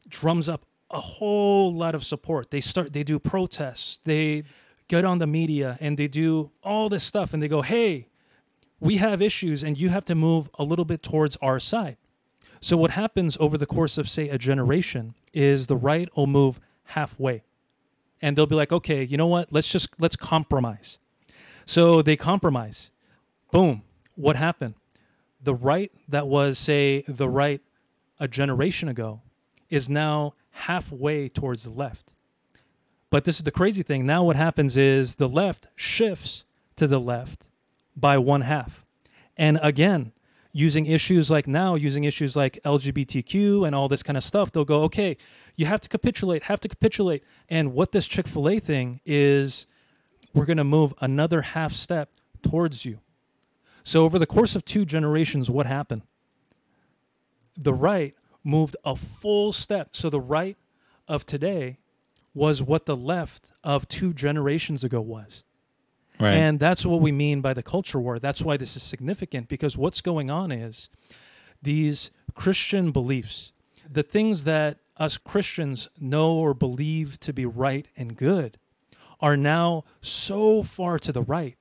drums 0.07 0.49
up 0.49 0.65
a 0.89 0.99
whole 0.99 1.73
lot 1.73 1.93
of 1.93 2.03
support. 2.03 2.51
They 2.51 2.61
start, 2.61 2.93
they 2.93 3.03
do 3.03 3.19
protests, 3.19 3.99
they 4.05 4.43
get 4.87 5.05
on 5.05 5.19
the 5.19 5.27
media, 5.27 5.77
and 5.79 5.97
they 5.97 6.07
do 6.07 6.51
all 6.63 6.89
this 6.89 7.03
stuff, 7.03 7.33
and 7.33 7.43
they 7.43 7.47
go, 7.47 7.61
hey, 7.61 8.07
we 8.81 8.97
have 8.97 9.21
issues, 9.21 9.63
and 9.63 9.79
you 9.79 9.89
have 9.89 10.03
to 10.05 10.15
move 10.15 10.49
a 10.57 10.63
little 10.63 10.85
bit 10.85 11.03
towards 11.03 11.37
our 11.37 11.59
side. 11.59 11.97
So 12.59 12.75
what 12.75 12.91
happens 12.91 13.37
over 13.39 13.57
the 13.57 13.67
course 13.67 13.97
of 13.97 14.09
say 14.09 14.27
a 14.27 14.37
generation 14.37 15.13
is 15.33 15.67
the 15.67 15.77
right 15.77 16.09
will 16.17 16.27
move 16.27 16.59
halfway. 16.85 17.43
And 18.21 18.35
they'll 18.35 18.47
be 18.47 18.55
like, 18.55 18.71
"Okay, 18.71 19.03
you 19.03 19.17
know 19.17 19.27
what? 19.27 19.53
Let's 19.53 19.71
just 19.71 19.89
let's 19.99 20.15
compromise." 20.15 20.97
So 21.65 22.01
they 22.01 22.17
compromise. 22.17 22.89
Boom. 23.51 23.83
What 24.15 24.35
happened? 24.35 24.75
The 25.41 25.55
right 25.55 25.91
that 26.07 26.27
was 26.27 26.59
say 26.59 27.03
the 27.07 27.29
right 27.29 27.61
a 28.19 28.27
generation 28.27 28.89
ago 28.89 29.21
is 29.69 29.89
now 29.89 30.33
halfway 30.51 31.29
towards 31.29 31.63
the 31.63 31.71
left. 31.71 32.13
But 33.09 33.25
this 33.25 33.37
is 33.37 33.43
the 33.43 33.51
crazy 33.51 33.83
thing. 33.83 34.05
Now 34.05 34.23
what 34.23 34.35
happens 34.35 34.77
is 34.77 35.15
the 35.15 35.29
left 35.29 35.67
shifts 35.75 36.45
to 36.75 36.87
the 36.87 36.99
left 36.99 37.47
by 37.95 38.17
one 38.17 38.41
half. 38.41 38.85
And 39.37 39.59
again, 39.61 40.11
using 40.51 40.85
issues 40.85 41.31
like 41.31 41.47
now, 41.47 41.75
using 41.75 42.03
issues 42.03 42.35
like 42.35 42.59
LGBTQ 42.65 43.65
and 43.65 43.75
all 43.75 43.87
this 43.87 44.03
kind 44.03 44.17
of 44.17 44.23
stuff, 44.23 44.51
they'll 44.51 44.65
go, 44.65 44.83
okay, 44.83 45.17
you 45.55 45.65
have 45.65 45.81
to 45.81 45.89
capitulate, 45.89 46.43
have 46.43 46.59
to 46.61 46.67
capitulate. 46.67 47.23
And 47.49 47.73
what 47.73 47.91
this 47.91 48.07
Chick 48.07 48.27
fil 48.27 48.49
A 48.49 48.59
thing 48.59 48.99
is, 49.05 49.65
we're 50.33 50.45
going 50.45 50.57
to 50.57 50.63
move 50.63 50.93
another 51.01 51.41
half 51.41 51.73
step 51.73 52.09
towards 52.41 52.85
you. 52.85 52.99
So, 53.83 54.03
over 54.03 54.19
the 54.19 54.27
course 54.27 54.55
of 54.55 54.63
two 54.63 54.85
generations, 54.85 55.49
what 55.49 55.65
happened? 55.65 56.03
The 57.57 57.73
right 57.73 58.15
moved 58.43 58.77
a 58.85 58.95
full 58.95 59.51
step. 59.53 59.95
So, 59.95 60.09
the 60.09 60.19
right 60.19 60.57
of 61.07 61.25
today 61.25 61.79
was 62.33 62.61
what 62.61 62.85
the 62.85 62.95
left 62.95 63.51
of 63.63 63.87
two 63.87 64.13
generations 64.13 64.83
ago 64.83 65.01
was. 65.01 65.43
Right. 66.21 66.33
And 66.33 66.59
that's 66.59 66.85
what 66.85 67.01
we 67.01 67.11
mean 67.11 67.41
by 67.41 67.53
the 67.53 67.63
culture 67.63 67.99
war. 67.99 68.19
That's 68.19 68.41
why 68.43 68.55
this 68.57 68.75
is 68.75 68.83
significant 68.83 69.47
because 69.47 69.77
what's 69.77 70.01
going 70.01 70.29
on 70.29 70.51
is 70.51 70.87
these 71.61 72.11
Christian 72.35 72.91
beliefs, 72.91 73.51
the 73.89 74.03
things 74.03 74.43
that 74.43 74.77
us 74.97 75.17
Christians 75.17 75.89
know 75.99 76.33
or 76.33 76.53
believe 76.53 77.19
to 77.21 77.33
be 77.33 77.45
right 77.45 77.87
and 77.97 78.15
good, 78.15 78.57
are 79.19 79.35
now 79.37 79.83
so 80.01 80.61
far 80.63 80.99
to 80.99 81.11
the 81.11 81.21
right 81.23 81.55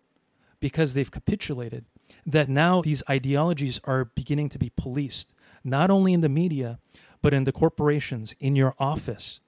because 0.61 0.93
they've 0.95 1.11
capitulated 1.11 1.85
that 2.27 2.49
now 2.49 2.83
these 2.83 3.03
ideologies 3.09 3.81
are 3.85 4.05
beginning 4.05 4.49
to 4.51 4.59
be 4.59 4.71
policed, 4.77 5.33
not 5.65 5.91
only 5.91 6.13
in 6.13 6.21
the 6.21 6.29
media, 6.29 6.79
but 7.23 7.33
in 7.33 7.45
the 7.45 7.53
corporations, 7.53 8.35
in 8.41 8.57
your 8.57 8.75
office, 8.79 9.41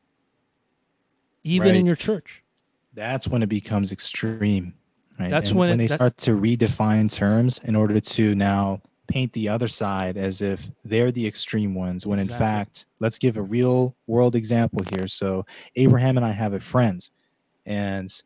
even 1.42 1.69
Right. 1.71 1.76
in 1.76 1.87
your 1.87 1.97
church. 1.97 2.42
that's 2.95 3.26
when 3.26 3.42
it 3.42 3.49
becomes 3.49 3.90
extreme 3.90 4.75
right 5.19 5.31
That's 5.31 5.50
And 5.50 5.59
when 5.59 5.71
it- 5.71 5.76
they 5.78 5.88
start 5.88 6.16
to 6.19 6.33
redefine 6.33 7.12
terms 7.12 7.59
in 7.64 7.76
order 7.76 8.00
to 8.00 8.35
now 8.35 8.81
paint 9.09 9.33
the 9.35 9.49
other 9.49 9.69
side 9.69 10.16
as 10.16 10.40
if 10.40 10.71
they're 10.85 11.12
the 11.12 11.26
extreme 11.26 11.75
ones 11.75 12.07
when 12.07 12.19
Exactly. 12.19 12.35
in 12.35 12.38
fact 12.50 12.87
let's 13.00 13.19
give 13.19 13.37
a 13.37 13.42
real 13.42 13.95
world 14.07 14.35
example 14.35 14.81
here 14.95 15.07
so 15.07 15.45
abraham 15.76 16.16
and 16.16 16.25
i 16.25 16.31
have 16.33 16.54
a 16.54 16.61
friend 16.61 17.11
and 17.66 18.23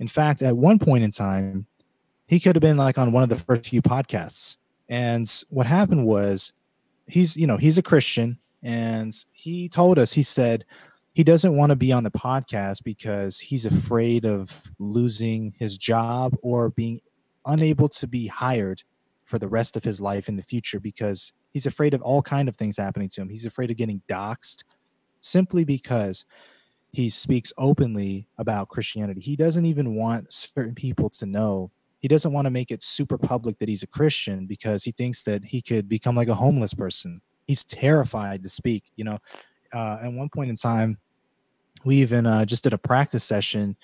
in 0.00 0.08
fact 0.08 0.42
at 0.42 0.56
one 0.56 0.78
point 0.80 1.04
in 1.04 1.10
time 1.10 1.66
he 2.26 2.40
could 2.40 2.56
have 2.56 2.62
been 2.62 2.76
like 2.78 2.98
on 2.98 3.12
one 3.12 3.22
of 3.22 3.28
the 3.28 3.36
first 3.36 3.68
few 3.68 3.80
podcasts 3.82 4.56
and 4.88 5.44
what 5.48 5.66
happened 5.66 6.04
was 6.06 6.52
he's 7.06 7.36
you 7.36 7.46
know 7.46 7.56
he's 7.58 7.78
a 7.78 7.82
christian 7.82 8.38
and 8.62 9.24
he 9.32 9.68
told 9.68 9.96
us 9.98 10.14
he 10.14 10.22
said 10.24 10.64
he 11.16 11.24
doesn't 11.24 11.56
want 11.56 11.70
to 11.70 11.76
be 11.76 11.92
on 11.92 12.04
the 12.04 12.10
podcast 12.10 12.84
because 12.84 13.40
he's 13.40 13.64
afraid 13.64 14.26
of 14.26 14.74
losing 14.78 15.54
his 15.58 15.78
job 15.78 16.36
or 16.42 16.68
being 16.68 17.00
unable 17.46 17.88
to 17.88 18.06
be 18.06 18.26
hired 18.26 18.82
for 19.24 19.38
the 19.38 19.48
rest 19.48 19.78
of 19.78 19.84
his 19.84 19.98
life 19.98 20.28
in 20.28 20.36
the 20.36 20.42
future 20.42 20.78
because 20.78 21.32
he's 21.54 21.64
afraid 21.64 21.94
of 21.94 22.02
all 22.02 22.20
kind 22.20 22.50
of 22.50 22.56
things 22.56 22.76
happening 22.76 23.08
to 23.08 23.22
him. 23.22 23.30
He's 23.30 23.46
afraid 23.46 23.70
of 23.70 23.78
getting 23.78 24.02
doxxed 24.06 24.64
simply 25.22 25.64
because 25.64 26.26
he 26.92 27.08
speaks 27.08 27.50
openly 27.56 28.28
about 28.36 28.68
christianity. 28.68 29.22
He 29.22 29.36
doesn't 29.36 29.64
even 29.64 29.94
want 29.94 30.30
certain 30.30 30.74
people 30.74 31.08
to 31.08 31.24
know. 31.24 31.70
He 31.98 32.08
doesn't 32.08 32.34
want 32.34 32.44
to 32.44 32.50
make 32.50 32.70
it 32.70 32.82
super 32.82 33.16
public 33.16 33.58
that 33.60 33.70
he's 33.70 33.82
a 33.82 33.86
christian 33.86 34.44
because 34.44 34.84
he 34.84 34.92
thinks 34.92 35.22
that 35.22 35.46
he 35.46 35.62
could 35.62 35.88
become 35.88 36.14
like 36.14 36.28
a 36.28 36.34
homeless 36.34 36.74
person. 36.74 37.22
He's 37.46 37.64
terrified 37.64 38.42
to 38.42 38.50
speak 38.50 38.84
you 38.96 39.04
know? 39.04 39.16
Uh, 39.72 39.98
at 40.02 40.12
one 40.12 40.28
point 40.28 40.48
in 40.48 40.56
time 40.56 40.96
we 41.86 41.96
even 41.96 42.26
uh, 42.26 42.44
just 42.44 42.64
did 42.64 42.74
a 42.74 42.78
practice 42.78 43.24
session 43.24 43.76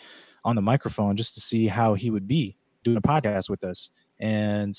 on 0.45 0.57
the 0.57 0.63
microphone 0.63 1.17
just 1.17 1.35
to 1.35 1.41
see 1.41 1.69
how 1.69 1.95
he 1.95 2.11
would 2.11 2.27
be 2.27 2.57
doing 2.83 2.97
a 2.97 3.01
podcast 3.01 3.49
with 3.49 3.65
us. 3.65 3.91
And 4.19 4.77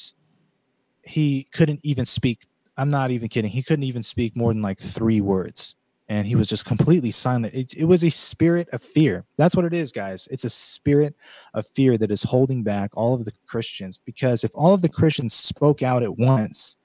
he 1.04 1.48
couldn't 1.52 1.82
even 1.84 2.06
speak 2.06 2.46
i'm 2.78 2.90
not 2.90 3.12
even 3.12 3.28
kidding 3.28 3.52
he 3.52 3.62
couldn't 3.62 3.84
even 3.84 4.02
speak 4.02 4.36
more 4.36 4.54
than 4.54 4.62
like 4.62 4.80
three 4.80 5.22
words. 5.22 5.76
And 6.10 6.28
he 6.28 6.36
was 6.36 6.50
just 6.50 6.66
completely 6.66 7.12
silent. 7.12 7.54
It, 7.56 7.74
it 7.76 7.86
was 7.86 8.04
a 8.04 8.12
spirit 8.12 8.68
of 8.74 8.84
fear. 8.84 9.26
That's 9.38 9.56
what 9.56 9.64
it 9.64 9.74
is 9.74 9.94
guys. 9.94 10.28
It's 10.30 10.44
a 10.44 10.50
spirit 10.50 11.16
of 11.54 11.66
fear 11.66 11.98
that 11.98 12.12
is 12.12 12.24
holding 12.24 12.62
back 12.62 12.92
all 12.94 13.14
of 13.14 13.24
the 13.24 13.32
christians. 13.48 13.98
Because 13.98 14.44
if 14.44 14.52
all 14.54 14.74
of 14.74 14.82
the 14.82 14.90
christians 14.90 15.34
spoke 15.34 15.82
out 15.82 16.04
at 16.04 16.18
once 16.18 16.78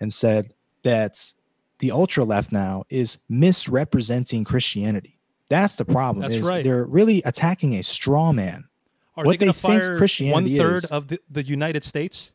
and 0.00 0.12
said 0.12 0.54
that 0.82 1.34
the 1.78 1.92
ultra 1.92 2.24
left 2.24 2.52
now 2.52 2.84
is 2.90 3.18
misrepresenting 3.28 4.44
christianity 4.44 5.20
that's 5.54 5.76
the 5.76 5.84
problem 5.84 6.22
That's 6.22 6.36
is 6.36 6.48
right. 6.48 6.64
they're 6.64 6.84
really 6.84 7.22
attacking 7.24 7.74
a 7.74 7.82
straw 7.82 8.32
man 8.32 8.68
Are 9.16 9.24
What 9.24 9.32
they 9.32 9.36
going 9.38 9.52
they 9.52 9.52
to 9.52 9.66
think 9.66 9.82
fire 9.82 9.96
Christianity 9.98 10.58
third 10.58 10.84
is. 10.84 10.84
of 10.86 11.08
the, 11.08 11.18
the 11.30 11.42
United 11.42 11.84
States? 11.84 12.32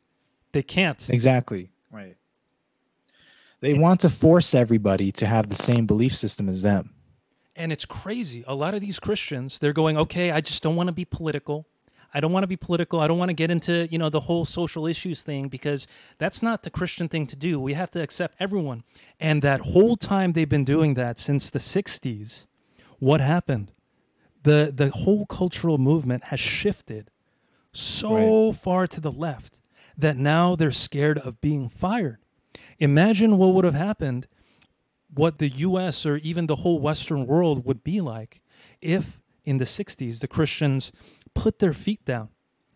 They 0.51 0.63
can't. 0.63 1.09
Exactly. 1.09 1.71
Right. 1.91 2.15
They 3.61 3.73
want 3.77 3.99
to 4.01 4.09
force 4.09 4.55
everybody 4.55 5.11
to 5.13 5.25
have 5.25 5.49
the 5.49 5.55
same 5.55 5.85
belief 5.85 6.15
system 6.15 6.47
as 6.49 6.61
them. 6.61 6.91
And 7.55 7.71
it's 7.73 7.85
crazy. 7.85 8.43
A 8.47 8.55
lot 8.55 8.73
of 8.73 8.79
these 8.81 8.99
Christians, 8.99 9.59
they're 9.59 9.73
going, 9.73 9.97
okay, 9.97 10.31
I 10.31 10.39
just 10.39 10.63
don't 10.63 10.77
want 10.77 10.87
to 10.87 10.93
be 10.93 11.03
political. 11.05 11.67
I 12.13 12.21
don't 12.21 12.31
want 12.31 12.43
to 12.43 12.47
be 12.47 12.55
political. 12.55 13.01
I 13.01 13.07
don't 13.07 13.17
want 13.19 13.29
to 13.29 13.35
get 13.35 13.51
into, 13.51 13.87
you 13.91 13.97
know, 13.99 14.09
the 14.09 14.21
whole 14.21 14.45
social 14.45 14.87
issues 14.87 15.21
thing 15.21 15.49
because 15.49 15.85
that's 16.17 16.41
not 16.41 16.63
the 16.63 16.69
Christian 16.71 17.07
thing 17.09 17.27
to 17.27 17.35
do. 17.35 17.59
We 17.59 17.73
have 17.73 17.91
to 17.91 18.01
accept 18.01 18.35
everyone. 18.39 18.83
And 19.19 19.41
that 19.41 19.59
whole 19.73 19.97
time 19.97 20.31
they've 20.33 20.49
been 20.49 20.63
doing 20.63 20.93
that 20.95 21.19
since 21.19 21.51
the 21.51 21.59
60s, 21.59 22.47
what 22.99 23.21
happened? 23.21 23.71
The 24.43 24.71
the 24.73 24.89
whole 24.89 25.25
cultural 25.25 25.77
movement 25.77 26.25
has 26.25 26.39
shifted 26.39 27.09
so 27.71 28.47
right. 28.47 28.55
far 28.55 28.87
to 28.87 29.01
the 29.01 29.11
left 29.11 29.59
that 29.97 30.17
now 30.17 30.55
they're 30.55 30.71
scared 30.71 31.17
of 31.19 31.41
being 31.41 31.67
fired. 31.69 32.19
Imagine 32.79 33.37
what 33.37 33.53
would 33.53 33.65
have 33.65 33.73
happened 33.73 34.27
what 35.13 35.39
the 35.39 35.49
US 35.49 36.05
or 36.05 36.17
even 36.17 36.47
the 36.47 36.57
whole 36.57 36.79
western 36.79 37.25
world 37.25 37.65
would 37.65 37.83
be 37.83 38.01
like 38.01 38.41
if 38.81 39.19
in 39.43 39.57
the 39.57 39.65
60s 39.65 40.19
the 40.19 40.27
Christians 40.27 40.91
put 41.33 41.59
their 41.59 41.73
feet 41.73 42.05
down 42.05 42.29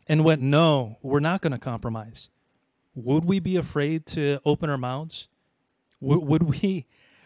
and 0.08 0.26
went, 0.26 0.42
no, 0.42 0.98
we're 1.02 1.20
not 1.20 1.42
going 1.42 1.52
to 1.52 1.60
compromise. 1.60 2.30
Would 2.96 3.26
we 3.26 3.40
be 3.40 3.56
afraid 3.56 4.06
to 4.08 4.40
open 4.46 4.70
our 4.70 4.78
mouths? 4.78 5.28
W- 6.02 6.22
would 6.22 6.44
we 6.44 6.86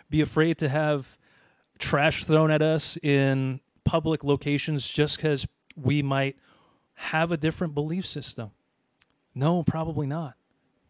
be 0.10 0.22
afraid 0.22 0.58
to 0.60 0.70
have 0.70 1.18
trash 1.78 2.26
thrown 2.26 2.52
at 2.52 2.62
us 2.62 2.98
in 2.98 3.62
public 3.84 4.24
locations 4.24 4.88
just 4.88 5.18
because 5.18 5.48
we 5.76 6.02
might 6.02 6.36
have 6.96 7.32
a 7.32 7.38
different 7.38 7.74
belief 7.74 8.06
system? 8.06 8.52
No, 9.36 9.64
probably 9.64 10.08
not. 10.08 10.36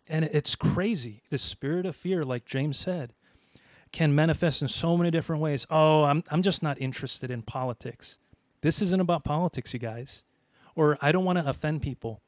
And 0.09 0.25
it's 0.25 0.55
crazy. 0.55 1.21
The 1.29 1.37
spirit 1.37 1.85
of 1.85 1.95
fear, 1.95 2.23
like 2.23 2.45
James 2.45 2.77
said, 2.77 3.13
can 3.91 4.15
manifest 4.15 4.61
in 4.61 4.67
so 4.67 4.95
many 4.95 5.11
different 5.11 5.41
ways. 5.41 5.67
Oh, 5.69 6.03
I'm, 6.03 6.23
I'm 6.31 6.41
just 6.41 6.63
not 6.63 6.79
interested 6.79 7.29
in 7.29 7.41
politics. 7.41 8.17
This 8.61 8.81
isn't 8.81 9.01
about 9.01 9.23
politics, 9.23 9.73
you 9.73 9.79
guys 9.79 10.23
or 10.77 10.97
I 11.01 11.11
don't 11.11 11.25
want 11.25 11.39
to 11.39 11.49
offend 11.49 11.81
people. 11.81 12.21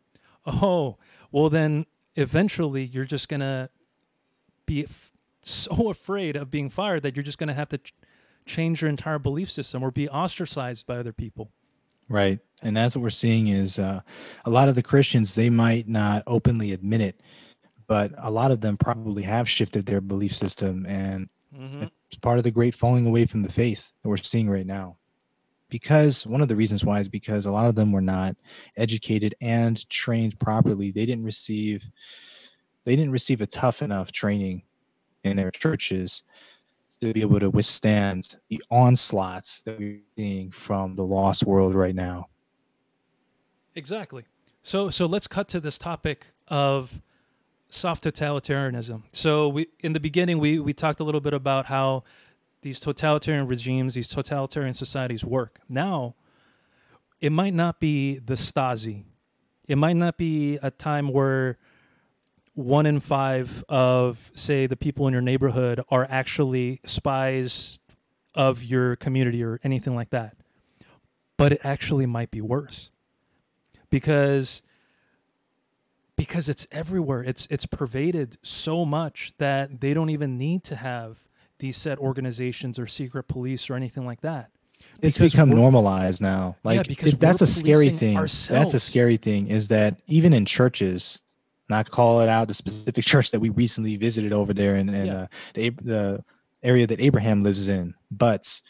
Oh, 0.45 0.97
well, 1.31 1.49
then 1.49 1.85
eventually 2.15 2.83
you're 2.83 3.05
just 3.05 3.29
going 3.29 3.41
to 3.41 3.69
be 4.65 4.83
f- 4.83 5.11
so 5.41 5.89
afraid 5.91 6.35
of 6.35 6.51
being 6.51 6.69
fired 6.69 7.03
that 7.03 7.15
you're 7.15 7.23
just 7.23 7.37
going 7.37 7.47
to 7.47 7.53
have 7.53 7.69
to 7.69 7.77
ch- 7.77 7.93
change 8.49 8.81
your 8.81 8.89
entire 8.89 9.19
belief 9.19 9.49
system 9.49 9.83
or 9.83 9.91
be 9.91 10.09
ostracized 10.09 10.85
by 10.85 10.97
other 10.97 11.13
people. 11.13 11.51
Right. 12.09 12.39
And 12.63 12.75
that's 12.75 12.95
what 12.95 13.03
we're 13.03 13.11
seeing 13.11 13.47
is 13.47 13.77
uh, 13.77 14.01
a 14.43 14.49
lot 14.49 14.67
of 14.67 14.75
the 14.75 14.83
Christians, 14.83 15.35
they 15.35 15.49
might 15.49 15.87
not 15.87 16.23
openly 16.25 16.73
admit 16.73 17.01
it, 17.01 17.19
but 17.87 18.11
a 18.17 18.31
lot 18.31 18.51
of 18.51 18.61
them 18.61 18.77
probably 18.77 19.23
have 19.23 19.47
shifted 19.47 19.85
their 19.85 20.01
belief 20.01 20.35
system. 20.35 20.85
And 20.87 21.29
mm-hmm. 21.55 21.83
it's 22.07 22.17
part 22.19 22.39
of 22.39 22.43
the 22.43 22.51
great 22.51 22.73
falling 22.73 23.05
away 23.05 23.25
from 23.25 23.43
the 23.43 23.51
faith 23.51 23.91
that 24.01 24.09
we're 24.09 24.17
seeing 24.17 24.49
right 24.49 24.65
now 24.65 24.97
because 25.69 26.25
one 26.25 26.41
of 26.41 26.47
the 26.47 26.55
reasons 26.55 26.83
why 26.83 26.99
is 26.99 27.07
because 27.07 27.45
a 27.45 27.51
lot 27.51 27.67
of 27.67 27.75
them 27.75 27.91
were 27.91 28.01
not 28.01 28.35
educated 28.75 29.35
and 29.39 29.87
trained 29.89 30.39
properly 30.39 30.91
they 30.91 31.05
didn't 31.05 31.23
receive 31.23 31.87
they 32.85 32.95
didn't 32.95 33.11
receive 33.11 33.39
a 33.41 33.47
tough 33.47 33.81
enough 33.81 34.11
training 34.11 34.63
in 35.23 35.37
their 35.37 35.51
churches 35.51 36.23
to 37.01 37.13
be 37.13 37.21
able 37.21 37.39
to 37.39 37.49
withstand 37.49 38.35
the 38.49 38.61
onslaughts 38.69 39.61
that 39.63 39.79
we're 39.79 40.01
seeing 40.17 40.51
from 40.51 40.95
the 40.95 41.05
lost 41.05 41.45
world 41.45 41.73
right 41.75 41.95
now 41.95 42.27
exactly 43.75 44.23
so 44.61 44.89
so 44.89 45.05
let's 45.05 45.27
cut 45.27 45.47
to 45.47 45.59
this 45.59 45.77
topic 45.77 46.27
of 46.47 47.01
soft 47.69 48.03
totalitarianism 48.03 49.03
so 49.11 49.47
we 49.47 49.67
in 49.79 49.93
the 49.93 49.99
beginning 49.99 50.39
we 50.39 50.59
we 50.59 50.73
talked 50.73 50.99
a 50.99 51.03
little 51.03 51.21
bit 51.21 51.33
about 51.33 51.67
how 51.67 52.03
these 52.61 52.79
totalitarian 52.79 53.47
regimes, 53.47 53.93
these 53.93 54.07
totalitarian 54.07 54.73
societies 54.73 55.23
work. 55.23 55.59
Now, 55.69 56.15
it 57.21 57.31
might 57.31 57.53
not 57.53 57.79
be 57.79 58.19
the 58.19 58.35
Stasi. 58.35 59.03
It 59.67 59.77
might 59.77 59.95
not 59.95 60.17
be 60.17 60.57
a 60.61 60.71
time 60.71 61.09
where 61.09 61.57
one 62.53 62.85
in 62.85 62.99
five 62.99 63.63
of, 63.69 64.31
say, 64.33 64.67
the 64.67 64.77
people 64.77 65.07
in 65.07 65.13
your 65.13 65.21
neighborhood 65.21 65.81
are 65.89 66.07
actually 66.09 66.81
spies 66.85 67.79
of 68.35 68.63
your 68.63 68.95
community 68.95 69.43
or 69.43 69.59
anything 69.63 69.95
like 69.95 70.09
that. 70.11 70.35
But 71.37 71.53
it 71.53 71.61
actually 71.63 72.05
might 72.05 72.31
be 72.31 72.41
worse 72.41 72.89
because 73.89 74.61
because 76.15 76.49
it's 76.49 76.67
everywhere. 76.69 77.23
It's 77.23 77.47
it's 77.49 77.65
pervaded 77.65 78.37
so 78.41 78.83
much 78.83 79.33
that 79.37 79.79
they 79.79 79.93
don't 79.93 80.09
even 80.09 80.37
need 80.37 80.65
to 80.65 80.75
have 80.75 81.19
these 81.59 81.77
set 81.77 81.97
organizations 81.97 82.77
or 82.77 82.87
secret 82.87 83.23
police 83.23 83.69
or 83.69 83.75
anything 83.75 84.05
like 84.05 84.19
that. 84.21 84.51
It's 85.01 85.17
become 85.17 85.49
normalized 85.49 86.21
now. 86.21 86.57
Like 86.63 86.77
yeah, 86.77 86.83
because 86.87 87.13
it, 87.13 87.19
that's 87.19 87.41
a 87.41 87.47
scary 87.47 87.89
thing. 87.89 88.17
Ourselves. 88.17 88.71
That's 88.71 88.73
a 88.73 88.79
scary 88.79 89.17
thing 89.17 89.47
is 89.47 89.69
that 89.69 89.95
even 90.07 90.33
in 90.33 90.45
churches, 90.45 91.21
not 91.69 91.91
call 91.91 92.21
it 92.21 92.29
out 92.29 92.47
the 92.47 92.53
specific 92.53 93.05
church 93.05 93.31
that 93.31 93.39
we 93.39 93.49
recently 93.49 93.95
visited 93.97 94.33
over 94.33 94.53
there 94.53 94.75
in, 94.75 94.89
in 94.89 95.05
yeah. 95.05 95.13
uh, 95.13 95.27
the, 95.53 95.69
the 95.81 96.23
area 96.63 96.87
that 96.87 96.99
Abraham 96.99 97.43
lives 97.43 97.69
in, 97.69 97.93
but 98.11 98.61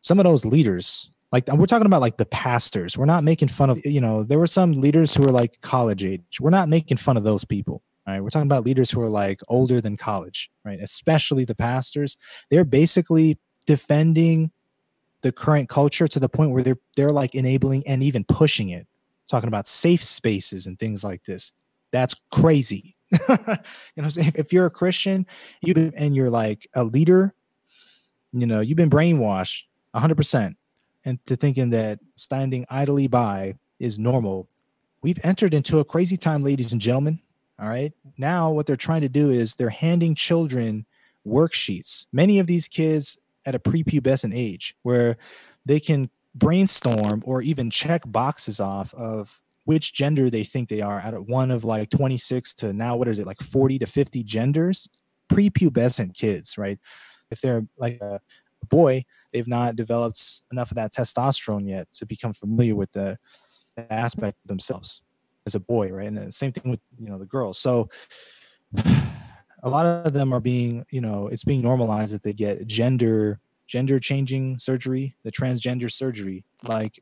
some 0.00 0.18
of 0.18 0.24
those 0.24 0.44
leaders, 0.44 1.10
like 1.32 1.46
we're 1.52 1.66
talking 1.66 1.86
about 1.86 2.00
like 2.00 2.16
the 2.16 2.26
pastors, 2.26 2.96
we're 2.96 3.04
not 3.04 3.24
making 3.24 3.48
fun 3.48 3.70
of, 3.70 3.84
you 3.84 4.00
know, 4.00 4.22
there 4.22 4.38
were 4.38 4.46
some 4.46 4.72
leaders 4.72 5.14
who 5.14 5.22
were 5.22 5.32
like 5.32 5.60
college 5.60 6.04
age. 6.04 6.40
We're 6.40 6.50
not 6.50 6.68
making 6.68 6.96
fun 6.96 7.16
of 7.16 7.24
those 7.24 7.44
people. 7.44 7.82
Right? 8.06 8.22
We're 8.22 8.30
talking 8.30 8.48
about 8.48 8.64
leaders 8.64 8.90
who 8.90 9.02
are 9.02 9.10
like 9.10 9.42
older 9.48 9.82
than 9.82 9.98
college, 9.98 10.50
right? 10.64 10.80
Especially 10.80 11.44
the 11.44 11.54
pastors. 11.54 12.16
They're 12.48 12.64
basically 12.64 13.38
defending 13.66 14.50
the 15.20 15.30
current 15.30 15.68
culture 15.68 16.08
to 16.08 16.18
the 16.18 16.28
point 16.28 16.52
where 16.52 16.62
they're 16.62 16.78
they're 16.96 17.12
like 17.12 17.34
enabling 17.34 17.86
and 17.86 18.02
even 18.02 18.24
pushing 18.24 18.70
it. 18.70 18.86
Talking 19.28 19.48
about 19.48 19.68
safe 19.68 20.02
spaces 20.02 20.66
and 20.66 20.78
things 20.78 21.04
like 21.04 21.24
this. 21.24 21.52
That's 21.92 22.14
crazy. 22.30 22.96
you 23.10 23.18
know 23.28 23.36
what 23.36 23.60
I'm 23.96 24.10
saying? 24.10 24.32
If 24.34 24.52
you're 24.52 24.66
a 24.66 24.70
Christian, 24.70 25.26
you 25.62 25.92
and 25.96 26.14
you're 26.14 26.30
like 26.30 26.68
a 26.74 26.84
leader, 26.84 27.34
you 28.32 28.46
know, 28.46 28.60
you've 28.60 28.76
been 28.76 28.90
brainwashed 28.90 29.64
100% 29.94 30.56
into 31.04 31.36
thinking 31.36 31.70
that 31.70 32.00
standing 32.16 32.66
idly 32.68 33.08
by 33.08 33.54
is 33.78 33.98
normal. 33.98 34.48
We've 35.02 35.18
entered 35.24 35.54
into 35.54 35.78
a 35.78 35.84
crazy 35.84 36.16
time, 36.16 36.42
ladies 36.42 36.72
and 36.72 36.80
gentlemen. 36.80 37.20
All 37.58 37.68
right. 37.68 37.92
Now, 38.16 38.50
what 38.50 38.66
they're 38.66 38.76
trying 38.76 39.00
to 39.00 39.08
do 39.08 39.30
is 39.30 39.56
they're 39.56 39.70
handing 39.70 40.14
children 40.14 40.86
worksheets. 41.26 42.06
Many 42.12 42.38
of 42.38 42.46
these 42.46 42.68
kids 42.68 43.18
at 43.46 43.54
a 43.54 43.58
prepubescent 43.58 44.32
age 44.34 44.76
where 44.82 45.16
they 45.64 45.80
can 45.80 46.10
brainstorm 46.34 47.22
or 47.24 47.42
even 47.42 47.70
check 47.70 48.02
boxes 48.06 48.60
off 48.60 48.94
of 48.94 49.42
which 49.68 49.92
gender 49.92 50.30
they 50.30 50.44
think 50.44 50.70
they 50.70 50.80
are 50.80 51.00
out 51.00 51.12
of 51.12 51.28
one 51.28 51.50
of 51.50 51.62
like 51.62 51.90
26 51.90 52.54
to 52.54 52.72
now 52.72 52.96
what 52.96 53.06
is 53.06 53.18
it 53.18 53.26
like 53.26 53.38
40 53.38 53.78
to 53.80 53.86
50 53.86 54.24
genders 54.24 54.88
prepubescent 55.30 56.14
kids 56.14 56.56
right 56.56 56.78
if 57.30 57.42
they're 57.42 57.66
like 57.76 58.00
a 58.00 58.18
boy 58.70 59.04
they've 59.32 59.46
not 59.46 59.76
developed 59.76 60.42
enough 60.50 60.70
of 60.70 60.76
that 60.76 60.94
testosterone 60.94 61.68
yet 61.68 61.86
to 61.92 62.06
become 62.06 62.32
familiar 62.32 62.74
with 62.74 62.92
the, 62.92 63.18
aspect 63.90 64.36
of 64.44 64.48
themselves 64.48 65.02
as 65.46 65.54
a 65.54 65.60
boy, 65.60 65.88
right? 65.88 66.08
And 66.08 66.18
the 66.18 66.32
same 66.32 66.50
thing 66.50 66.68
with 66.68 66.80
you 66.98 67.08
know 67.08 67.16
the 67.16 67.26
girls. 67.26 67.60
So 67.60 67.88
a 69.62 69.68
lot 69.68 69.86
of 69.86 70.12
them 70.12 70.32
are 70.32 70.40
being, 70.40 70.84
you 70.90 71.00
know, 71.00 71.28
it's 71.28 71.44
being 71.44 71.62
normalized 71.62 72.12
that 72.12 72.24
they 72.24 72.32
get 72.32 72.66
gender 72.66 73.38
gender 73.68 74.00
changing 74.00 74.58
surgery, 74.58 75.14
the 75.22 75.30
transgender 75.30 75.88
surgery, 75.88 76.44
like 76.64 76.98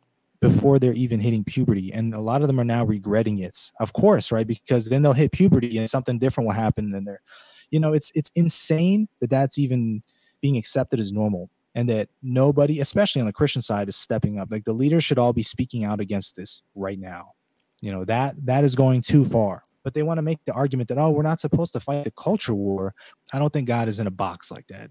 before 0.48 0.78
they're 0.78 0.92
even 0.92 1.20
hitting 1.20 1.44
puberty. 1.44 1.92
And 1.92 2.14
a 2.14 2.20
lot 2.20 2.42
of 2.42 2.46
them 2.46 2.60
are 2.60 2.64
now 2.64 2.84
regretting 2.84 3.38
it. 3.38 3.72
Of 3.80 3.92
course, 3.92 4.30
right? 4.32 4.46
Because 4.46 4.88
then 4.88 5.02
they'll 5.02 5.12
hit 5.12 5.32
puberty 5.32 5.78
and 5.78 5.88
something 5.88 6.18
different 6.18 6.46
will 6.46 6.54
happen 6.54 6.94
and 6.94 7.06
they're 7.06 7.22
you 7.70 7.80
know, 7.80 7.92
it's 7.92 8.12
it's 8.14 8.30
insane 8.34 9.08
that 9.20 9.30
that's 9.30 9.58
even 9.58 10.02
being 10.40 10.56
accepted 10.56 11.00
as 11.00 11.12
normal 11.12 11.50
and 11.74 11.88
that 11.88 12.08
nobody, 12.22 12.80
especially 12.80 13.20
on 13.20 13.26
the 13.26 13.32
Christian 13.32 13.62
side, 13.62 13.88
is 13.88 13.96
stepping 13.96 14.38
up. 14.38 14.48
Like 14.50 14.64
the 14.64 14.72
leaders 14.72 15.04
should 15.04 15.18
all 15.18 15.32
be 15.32 15.42
speaking 15.42 15.84
out 15.84 16.00
against 16.00 16.36
this 16.36 16.62
right 16.74 16.98
now. 16.98 17.32
You 17.80 17.92
know, 17.92 18.04
that 18.04 18.34
that 18.46 18.64
is 18.64 18.74
going 18.74 19.02
too 19.02 19.24
far. 19.24 19.64
But 19.84 19.94
they 19.94 20.02
want 20.02 20.18
to 20.18 20.22
make 20.22 20.44
the 20.44 20.52
argument 20.52 20.88
that, 20.88 20.98
oh, 20.98 21.10
we're 21.10 21.22
not 21.22 21.38
supposed 21.38 21.72
to 21.74 21.80
fight 21.80 22.02
the 22.02 22.10
culture 22.10 22.54
war. 22.54 22.92
I 23.32 23.38
don't 23.38 23.52
think 23.52 23.68
God 23.68 23.86
is 23.86 24.00
in 24.00 24.08
a 24.08 24.10
box 24.10 24.50
like 24.50 24.66
that. 24.66 24.90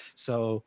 so 0.16 0.64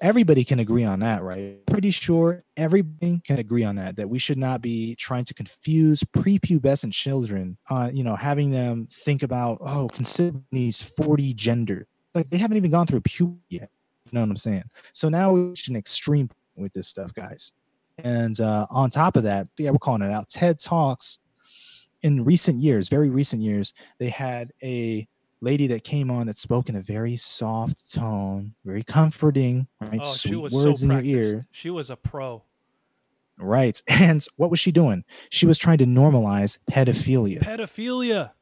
everybody 0.00 0.44
can 0.44 0.58
agree 0.58 0.84
on 0.84 1.00
that, 1.00 1.22
right? 1.22 1.64
Pretty 1.66 1.90
sure 1.90 2.42
everybody 2.56 3.20
can 3.24 3.38
agree 3.38 3.64
on 3.64 3.76
that, 3.76 3.96
that 3.96 4.08
we 4.08 4.18
should 4.18 4.38
not 4.38 4.60
be 4.60 4.94
trying 4.96 5.24
to 5.24 5.34
confuse 5.34 6.02
prepubescent 6.02 6.92
children, 6.92 7.56
on, 7.70 7.96
you 7.96 8.04
know, 8.04 8.16
having 8.16 8.50
them 8.50 8.86
think 8.90 9.22
about, 9.22 9.58
oh, 9.60 9.88
consider 9.92 10.38
these 10.50 10.82
40 10.82 11.34
gender. 11.34 11.86
Like 12.14 12.28
they 12.28 12.38
haven't 12.38 12.56
even 12.56 12.70
gone 12.70 12.86
through 12.86 13.00
puberty 13.00 13.40
yet. 13.48 13.70
You 14.06 14.16
know 14.16 14.20
what 14.20 14.30
I'm 14.30 14.36
saying? 14.36 14.64
So 14.92 15.08
now 15.08 15.32
we're 15.32 15.54
an 15.68 15.76
extreme 15.76 16.30
with 16.56 16.72
this 16.72 16.88
stuff, 16.88 17.12
guys. 17.14 17.52
And 17.98 18.38
uh, 18.40 18.66
on 18.70 18.90
top 18.90 19.16
of 19.16 19.22
that, 19.24 19.48
yeah, 19.58 19.70
we're 19.70 19.78
calling 19.78 20.02
it 20.02 20.12
out. 20.12 20.28
TED 20.28 20.58
Talks 20.58 21.18
in 22.02 22.22
recent 22.24 22.58
years, 22.58 22.88
very 22.88 23.08
recent 23.08 23.42
years, 23.42 23.72
they 23.98 24.10
had 24.10 24.52
a 24.62 25.08
lady 25.44 25.66
that 25.68 25.84
came 25.84 26.10
on 26.10 26.26
that 26.26 26.36
spoke 26.36 26.68
in 26.68 26.74
a 26.74 26.80
very 26.80 27.16
soft 27.16 27.92
tone, 27.92 28.54
very 28.64 28.82
comforting, 28.82 29.68
right? 29.80 30.00
Oh, 30.02 30.04
she 30.04 30.30
Sweet 30.30 30.42
was 30.42 30.54
words 30.54 30.80
so 30.80 30.86
in 30.86 30.92
your 30.92 31.02
ear. 31.02 31.46
She 31.52 31.70
was 31.70 31.90
a 31.90 31.96
pro. 31.96 32.42
Right. 33.38 33.80
And 34.00 34.26
what 34.36 34.50
was 34.50 34.58
she 34.58 34.72
doing? 34.72 35.04
She 35.28 35.46
was 35.46 35.58
trying 35.58 35.78
to 35.78 35.86
normalize 35.86 36.58
pedophilia. 36.70 37.40
Pedophilia. 37.40 38.32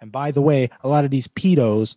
And 0.00 0.10
by 0.10 0.30
the 0.30 0.42
way, 0.42 0.68
a 0.82 0.88
lot 0.88 1.04
of 1.04 1.10
these 1.10 1.28
pedos 1.28 1.96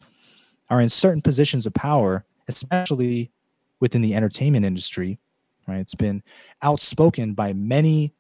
are 0.70 0.82
in 0.82 0.90
certain 0.90 1.22
positions 1.22 1.66
of 1.66 1.74
power, 1.74 2.26
especially 2.48 3.32
within 3.80 4.02
the 4.02 4.16
entertainment 4.16 4.66
industry. 4.66 5.20
Right. 5.68 5.80
It's 5.80 5.96
been 5.96 6.24
outspoken 6.62 7.34
by 7.34 7.54
many 7.54 8.14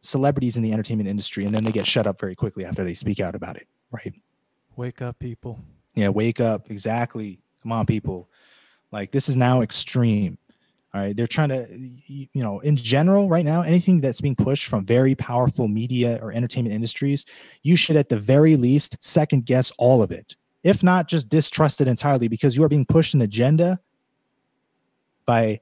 celebrities 0.00 0.56
in 0.56 0.62
the 0.62 0.72
entertainment 0.72 1.08
industry, 1.08 1.44
and 1.44 1.54
then 1.54 1.64
they 1.64 1.72
get 1.72 1.86
shut 1.86 2.06
up 2.06 2.18
very 2.18 2.34
quickly 2.34 2.64
after 2.64 2.84
they 2.84 2.94
speak 2.94 3.20
out 3.20 3.34
about 3.34 3.56
it. 3.56 3.66
Right. 3.90 4.14
Wake 4.76 5.02
up, 5.02 5.18
people. 5.18 5.60
Yeah, 5.94 6.08
wake 6.08 6.40
up. 6.40 6.70
Exactly. 6.70 7.40
Come 7.62 7.72
on, 7.72 7.86
people. 7.86 8.28
Like 8.90 9.12
this 9.12 9.28
is 9.28 9.36
now 9.36 9.62
extreme. 9.62 10.38
All 10.92 11.00
right. 11.00 11.16
They're 11.16 11.26
trying 11.26 11.48
to, 11.48 11.66
you 12.06 12.42
know, 12.42 12.60
in 12.60 12.76
general, 12.76 13.28
right 13.28 13.44
now, 13.44 13.62
anything 13.62 14.00
that's 14.00 14.20
being 14.20 14.36
pushed 14.36 14.66
from 14.66 14.86
very 14.86 15.16
powerful 15.16 15.66
media 15.66 16.20
or 16.22 16.32
entertainment 16.32 16.74
industries, 16.74 17.26
you 17.64 17.74
should 17.74 17.96
at 17.96 18.08
the 18.08 18.18
very 18.18 18.54
least 18.54 19.02
second 19.02 19.44
guess 19.44 19.72
all 19.76 20.02
of 20.04 20.12
it. 20.12 20.36
If 20.62 20.84
not, 20.84 21.08
just 21.08 21.28
distrust 21.28 21.80
it 21.80 21.88
entirely 21.88 22.28
because 22.28 22.56
you 22.56 22.62
are 22.62 22.68
being 22.68 22.86
pushed 22.86 23.14
an 23.14 23.22
agenda 23.22 23.80
by 25.26 25.60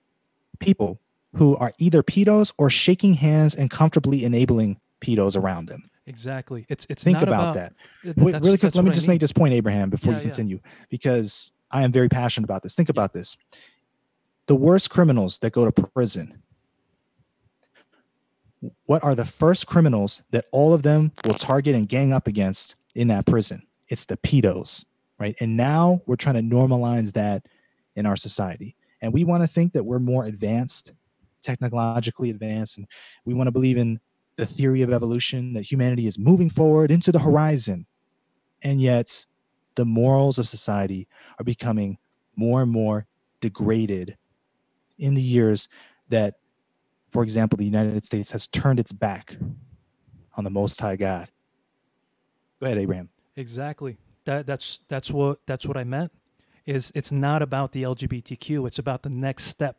people 0.58 1.00
who 1.34 1.56
are 1.56 1.72
either 1.78 2.02
pedos 2.02 2.52
or 2.58 2.68
shaking 2.68 3.14
hands 3.14 3.54
and 3.54 3.70
comfortably 3.70 4.24
enabling 4.24 4.78
pedos 5.00 5.36
around 5.36 5.66
them. 5.66 5.90
Exactly. 6.06 6.66
It's 6.68 6.86
it's 6.90 7.04
Think 7.04 7.18
not 7.20 7.28
about, 7.28 7.54
that. 7.54 7.74
th- 8.02 8.16
Wait, 8.16 8.34
really 8.40 8.58
quick, 8.58 8.74
let 8.74 8.82
me 8.82 8.88
what 8.88 8.92
I 8.92 8.94
just 8.94 9.06
mean. 9.06 9.14
make 9.14 9.20
this 9.20 9.32
point, 9.32 9.54
Abraham, 9.54 9.88
before 9.88 10.12
Yeah, 10.12 10.18
you 10.18 10.22
yeah. 10.22 10.28
continue, 10.30 10.60
because 10.90 11.52
I 11.70 11.82
am 11.84 11.92
very 11.92 12.08
passionate 12.08 12.44
about 12.44 12.62
this. 12.62 12.74
Think 12.74 12.88
about 12.88 13.12
this. 13.12 13.36
The 14.46 14.56
worst 14.56 14.90
criminals 14.90 15.38
that 15.40 15.52
go 15.52 15.64
to 15.68 15.72
prison, 15.72 16.42
what 18.86 19.02
are 19.04 19.14
the 19.14 19.24
first 19.24 19.66
criminals 19.66 20.22
that 20.30 20.46
all 20.52 20.74
of 20.74 20.82
them 20.82 21.12
will 21.24 21.34
target 21.34 21.74
and 21.74 21.88
gang 21.88 22.12
up 22.12 22.26
against 22.26 22.74
in 22.94 23.08
that 23.08 23.26
prison? 23.26 23.62
It's 23.88 24.06
the 24.06 24.16
pedos, 24.16 24.84
right? 25.18 25.36
And 25.40 25.56
now 25.56 26.02
we're 26.06 26.16
trying 26.16 26.34
to 26.36 26.42
normalize 26.56 27.12
that 27.12 27.46
in 27.94 28.06
our 28.06 28.16
society. 28.16 28.74
And 29.00 29.12
we 29.12 29.24
want 29.24 29.42
to 29.42 29.46
think 29.46 29.72
that 29.72 29.84
we're 29.84 29.98
more 29.98 30.24
advanced, 30.24 30.92
technologically 31.42 32.30
advanced, 32.30 32.76
and 32.78 32.86
we 33.24 33.34
want 33.34 33.46
to 33.48 33.52
believe 33.52 33.76
in 33.76 34.00
the 34.42 34.46
theory 34.46 34.82
of 34.82 34.92
evolution 34.92 35.52
that 35.52 35.70
humanity 35.70 36.04
is 36.04 36.18
moving 36.18 36.50
forward 36.50 36.90
into 36.90 37.12
the 37.12 37.20
horizon. 37.20 37.86
And 38.60 38.80
yet, 38.80 39.24
the 39.76 39.84
morals 39.84 40.36
of 40.36 40.48
society 40.48 41.06
are 41.38 41.44
becoming 41.44 41.98
more 42.34 42.60
and 42.60 42.72
more 42.72 43.06
degraded 43.40 44.16
in 44.98 45.14
the 45.14 45.22
years 45.22 45.68
that, 46.08 46.34
for 47.08 47.22
example, 47.22 47.56
the 47.56 47.64
United 47.64 48.04
States 48.04 48.32
has 48.32 48.48
turned 48.48 48.80
its 48.80 48.90
back 48.90 49.36
on 50.36 50.42
the 50.42 50.50
Most 50.50 50.80
High 50.80 50.96
God. 50.96 51.30
Go 52.58 52.66
ahead, 52.66 52.78
Abraham. 52.78 53.10
Exactly. 53.36 53.96
That 54.24 54.44
that's 54.44 54.80
that's 54.88 55.12
what 55.12 55.38
that's 55.46 55.66
what 55.66 55.76
I 55.76 55.84
meant. 55.84 56.10
Is 56.66 56.90
it's 56.96 57.12
not 57.12 57.42
about 57.42 57.70
the 57.70 57.84
LGBTQ. 57.84 58.66
It's 58.66 58.80
about 58.80 59.04
the 59.04 59.10
next 59.10 59.44
step. 59.44 59.76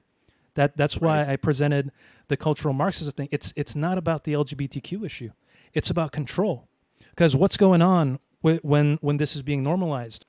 That 0.56 0.78
that's 0.78 1.00
why 1.00 1.20
Right. 1.20 1.30
I 1.30 1.36
presented 1.36 1.92
the 2.28 2.38
cultural 2.38 2.74
Marxism 2.74 3.14
thing. 3.14 3.30
It's 3.32 3.54
it's 3.56 3.76
not 3.76 3.98
about 3.98 4.24
the 4.24 4.34
LGBTQ 4.34 5.06
issue. 5.06 5.32
It's 5.74 5.90
about 5.90 6.12
control. 6.12 6.68
Because 7.10 7.36
what's 7.36 7.58
going 7.58 7.82
on 7.82 8.20
wh- 8.42 8.64
when 8.64 8.98
when 9.02 9.18
this 9.18 9.36
is 9.36 9.42
being 9.44 9.64
normalized? 9.64 10.26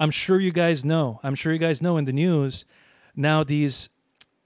I'm 0.00 0.10
sure 0.10 0.38
you 0.40 0.52
guys 0.52 0.84
know. 0.84 1.20
I'm 1.22 1.34
sure 1.34 1.52
you 1.52 1.58
guys 1.58 1.82
know 1.82 1.96
in 1.96 2.04
the 2.04 2.12
news 2.12 2.64
now 3.16 3.42
these 3.44 3.88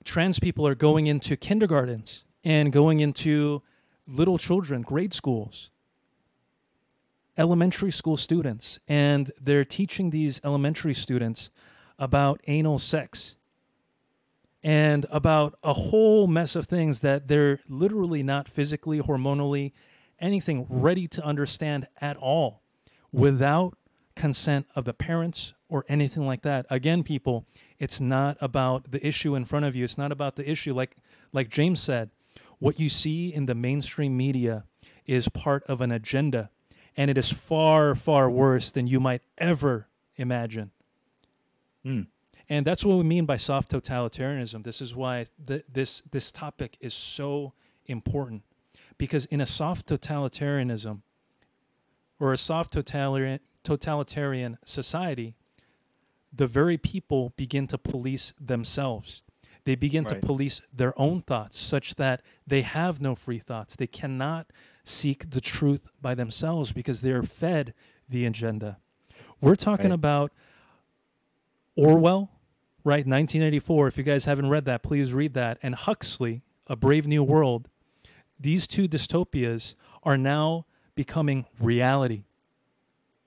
trans 0.05 0.39
people 0.41 0.67
are 0.67 0.75
going 0.75 1.07
into 1.07 1.37
kindergartens 1.37 2.25
and 2.43 2.73
going 2.73 3.01
into 3.01 3.63
little 4.07 4.39
children, 4.39 4.83
grade 4.83 5.13
schools 5.15 5.71
elementary 7.39 7.91
school 7.91 8.17
students 8.17 8.79
and 8.87 9.31
they're 9.41 9.65
teaching 9.65 10.11
these 10.11 10.39
elementary 10.45 10.93
students 10.93 11.49
about 11.99 12.39
anal 12.47 12.79
sex 12.79 13.37
and 14.63 15.07
about 15.11 15.59
a 15.63 15.73
whole 15.73 16.27
mess 16.27 16.55
of 16.55 16.67
things 16.67 17.01
that 17.01 17.29
they're 17.29 17.61
literally 17.69 18.23
not 18.23 18.49
physically, 18.49 19.01
hormonally, 19.01 19.73
anything 20.21 20.67
ready 20.69 21.09
to 21.09 21.25
understand 21.25 21.87
at 22.01 22.17
all 22.17 22.63
without 23.11 23.77
consent 24.15 24.67
of 24.77 24.85
the 24.85 24.93
parents 24.93 25.53
or 25.69 25.85
anything 25.89 26.27
like 26.27 26.43
that. 26.43 26.67
Again, 26.71 27.03
people, 27.03 27.47
it's 27.79 28.01
not 28.01 28.37
about 28.41 28.93
the 28.93 29.05
issue 29.07 29.35
in 29.35 29.45
front 29.45 29.65
of 29.65 29.75
you. 29.75 29.85
It's 29.85 29.99
not 29.99 30.13
about 30.13 30.37
the 30.37 30.49
issue 30.49 30.75
like 30.75 30.97
like 31.33 31.49
James 31.49 31.81
said. 31.81 32.11
What 32.59 32.79
you 32.79 32.89
see 32.89 33.35
in 33.35 33.47
the 33.47 33.55
mainstream 33.55 34.17
media 34.17 34.65
is 35.07 35.29
part 35.29 35.65
of 35.65 35.81
an 35.81 35.91
agenda 35.91 36.51
and 36.97 37.11
it 37.11 37.19
is 37.19 37.33
far 37.33 37.95
far 37.95 38.31
worse 38.31 38.71
than 38.71 38.87
you 38.87 39.01
might 39.01 39.23
ever 39.39 39.89
imagine. 40.17 40.71
Hmm. 41.83 42.03
And 42.53 42.67
that's 42.67 42.85
what 42.85 42.99
we 42.99 43.03
mean 43.05 43.25
by 43.25 43.37
soft 43.39 43.71
totalitarianism. 43.71 44.63
This 44.63 44.83
is 44.83 44.95
why 44.95 45.25
th- 45.47 45.65
this 45.73 46.03
this 46.11 46.31
topic 46.31 46.77
is 46.81 46.93
so 46.93 47.55
important 47.87 48.43
because 48.99 49.25
in 49.25 49.41
a 49.41 49.47
soft 49.47 49.87
totalitarianism 49.89 51.01
or 52.21 52.35
a 52.35 52.37
soft 52.37 52.75
totalitarian 52.75 53.41
totalitarian 53.63 54.59
society, 54.67 55.35
the 56.31 56.47
very 56.47 56.77
people 56.77 57.33
begin 57.39 57.67
to 57.69 57.79
police 57.79 58.35
themselves. 58.39 59.23
They 59.65 59.75
begin 59.75 60.05
Right. 60.05 60.21
to 60.21 60.27
police 60.27 60.61
their 60.71 60.93
own 61.01 61.23
thoughts 61.23 61.59
such 61.59 61.95
that 61.95 62.21
they 62.47 62.61
have 62.61 63.01
no 63.01 63.15
free 63.15 63.39
thoughts. 63.39 63.77
They 63.77 63.87
cannot 63.87 64.53
seek 64.85 65.31
the 65.31 65.41
truth 65.41 65.89
by 66.03 66.15
themselves 66.15 66.75
because 66.75 67.01
they're 67.01 67.23
fed 67.23 67.73
the 68.07 68.27
agenda. 68.27 68.79
We're 69.41 69.57
talking 69.57 69.89
Right. 69.93 70.05
about 70.05 70.33
Orwell, 71.77 72.29
right? 72.85 73.07
1984. 73.07 73.89
If 73.89 73.97
you 73.99 74.03
guys 74.05 74.25
haven't 74.25 74.49
read 74.49 74.65
that, 74.67 74.83
please 74.83 75.13
read 75.15 75.35
that. 75.35 75.59
And 75.63 75.75
Huxley, 75.75 76.43
A 76.67 76.77
Brave 76.77 77.07
New 77.07 77.23
World. 77.23 77.69
These 78.39 78.67
two 78.67 78.89
dystopias 78.89 79.75
are 80.03 80.17
now 80.19 80.67
becoming 80.95 81.47
reality. 81.61 82.25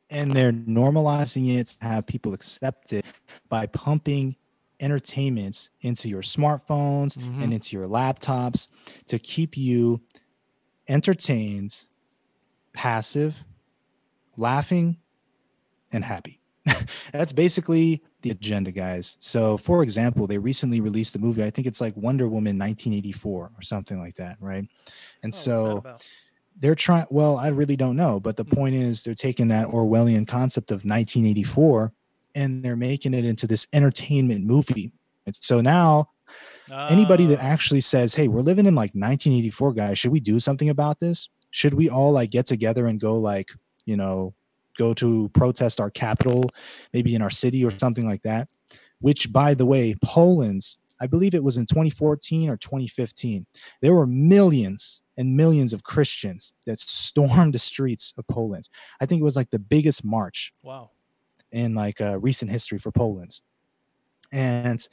and 0.07 0.33
they're 0.33 0.51
normalizing 0.53 1.57
it 1.57 1.65
to 1.65 1.83
have 1.83 2.05
people 2.05 2.31
accept 2.35 2.93
it 2.93 3.03
by 3.49 3.65
pumping 3.65 4.35
entertainment 4.79 5.71
into 5.81 6.07
your 6.07 6.21
smartphones 6.21 7.17
Mhm. 7.17 7.41
and 7.41 7.51
into 7.51 7.75
your 7.75 7.87
laptops 7.87 8.67
to 9.07 9.17
keep 9.17 9.57
you 9.57 10.03
entertained, 10.87 11.87
passive, 12.71 13.45
laughing, 14.37 14.97
and 15.91 16.03
happy. 16.05 16.39
That's 17.11 17.33
basically 17.33 18.03
the 18.25 18.31
agenda, 18.31 18.73
guys. 18.73 19.17
So, 19.21 19.57
for 19.57 19.83
example, 19.83 20.27
they 20.27 20.39
recently 20.39 20.81
released 20.81 21.15
a 21.15 21.19
movie. 21.19 21.43
I 21.45 21.51
think 21.51 21.67
it's 21.67 21.79
like 21.81 21.95
Wonder 21.95 22.25
Woman 22.27 22.57
1984 22.57 23.51
or 23.55 23.61
something 23.61 23.99
like 23.99 24.15
that, 24.15 24.37
right? 24.41 24.67
And 25.23 25.33
so 25.33 25.85
they're 26.59 26.75
trying 26.75 27.05
well 27.09 27.37
i 27.37 27.49
really 27.49 27.75
don't 27.75 27.97
know 27.97 28.19
but 28.19 28.37
the 28.37 28.45
Mm. 28.45 28.55
point 28.55 28.75
is 28.75 29.03
they're 29.03 29.13
taking 29.13 29.49
that 29.49 29.67
orwellian 29.67 30.27
concept 30.27 30.71
of 30.71 30.85
1984 30.85 31.93
and 32.33 32.63
they're 32.63 32.77
making 32.77 33.13
it 33.13 33.25
into 33.25 33.47
this 33.47 33.67
entertainment 33.73 34.45
movie 34.45 34.91
and 35.25 35.35
so 35.35 35.61
now 35.61 36.11
anybody 36.87 37.25
that 37.25 37.39
Ah, 37.39 37.43
actually 37.43 37.81
says 37.81 38.15
hey 38.15 38.27
we're 38.27 38.41
living 38.41 38.65
in 38.65 38.75
like 38.75 38.91
1984 38.95 39.73
guys 39.73 39.99
should 39.99 40.11
we 40.11 40.19
do 40.21 40.39
something 40.39 40.69
about 40.69 40.99
this 40.99 41.29
should 41.51 41.73
we 41.73 41.89
all 41.89 42.11
like 42.11 42.31
get 42.31 42.45
together 42.45 42.87
and 42.87 42.99
go 42.99 43.15
like 43.17 43.51
you 43.85 43.97
know 43.97 44.33
go 44.77 44.93
to 44.93 45.29
protest 45.29 45.79
our 45.79 45.89
capital 45.89 46.49
maybe 46.93 47.15
in 47.15 47.21
our 47.21 47.29
city 47.29 47.63
or 47.63 47.71
something 47.71 48.05
like 48.05 48.23
that 48.23 48.47
which 48.99 49.31
by 49.31 49.53
the 49.53 49.65
way 49.65 49.95
poland's 50.03 50.77
i 50.99 51.07
believe 51.07 51.33
it 51.33 51.43
was 51.43 51.57
in 51.57 51.65
2014 51.65 52.49
or 52.49 52.57
2015 52.57 53.45
there 53.81 53.93
were 53.93 54.07
millions 54.07 55.01
and 55.17 55.35
millions 55.35 55.73
of 55.73 55.83
christians 55.83 56.53
that 56.65 56.79
stormed 56.79 57.53
the 57.53 57.59
streets 57.59 58.13
of 58.17 58.27
poland 58.27 58.69
i 58.99 59.05
think 59.05 59.19
it 59.21 59.25
was 59.25 59.35
like 59.35 59.51
the 59.51 59.59
biggest 59.59 60.03
march 60.03 60.53
wow. 60.61 60.89
in 61.51 61.73
like 61.73 62.01
uh, 62.01 62.19
recent 62.19 62.51
history 62.51 62.77
for 62.77 62.91
Poland. 62.91 63.39
And 64.31 64.87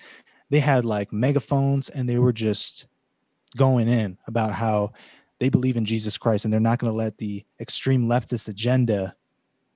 they 0.50 0.60
had 0.60 0.84
like 0.84 1.12
megaphones 1.12 1.88
and 1.88 2.08
they 2.08 2.18
were 2.18 2.32
just 2.32 2.86
going 3.56 3.88
in 3.88 4.18
about 4.26 4.52
how 4.52 4.92
they 5.40 5.48
believe 5.48 5.76
in 5.76 5.84
Jesus 5.84 6.18
Christ 6.18 6.44
and 6.44 6.52
they're 6.52 6.60
not 6.60 6.78
going 6.78 6.92
to 6.92 6.96
let 6.96 7.18
the 7.18 7.44
extreme 7.60 8.06
leftist 8.06 8.48
agenda 8.48 9.14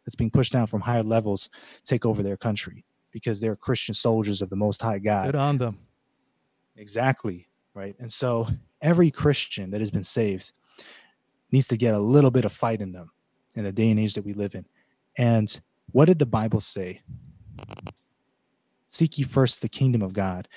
that's 0.06 0.14
being 0.14 0.30
pushed 0.30 0.52
down 0.52 0.68
from 0.68 0.82
higher 0.82 1.02
levels 1.02 1.50
take 1.84 2.06
over 2.06 2.22
their 2.22 2.38
country 2.38 2.84
because 3.10 3.40
they're 3.40 3.56
Christian 3.56 3.94
soldiers 3.94 4.40
of 4.40 4.48
the 4.48 4.56
Most 4.56 4.80
High 4.80 5.00
God. 5.00 5.26
Good 5.26 5.36
on 5.36 5.58
them. 5.58 5.78
Exactly. 6.76 7.48
Right. 7.74 7.96
And 7.98 8.10
so 8.10 8.48
every 8.80 9.10
Christian 9.10 9.70
that 9.72 9.80
has 9.80 9.90
been 9.90 10.04
saved 10.04 10.52
needs 11.52 11.68
to 11.68 11.76
get 11.76 11.94
a 11.94 11.98
little 11.98 12.30
bit 12.30 12.44
of 12.44 12.52
fight 12.52 12.80
in 12.80 12.92
them 12.92 13.10
in 13.54 13.64
the 13.64 13.72
day 13.72 13.90
and 13.90 14.00
age 14.00 14.14
that 14.14 14.24
we 14.24 14.32
live 14.32 14.54
in. 14.54 14.64
And 15.18 15.60
What 15.92 16.06
did 16.06 16.18
the 16.18 16.26
Bible 16.26 16.60
say? 16.60 17.02
Seek 18.86 19.18
ye 19.18 19.24
first 19.24 19.62
the 19.62 19.68
kingdom 19.68 20.02
of 20.02 20.12
God, 20.12 20.48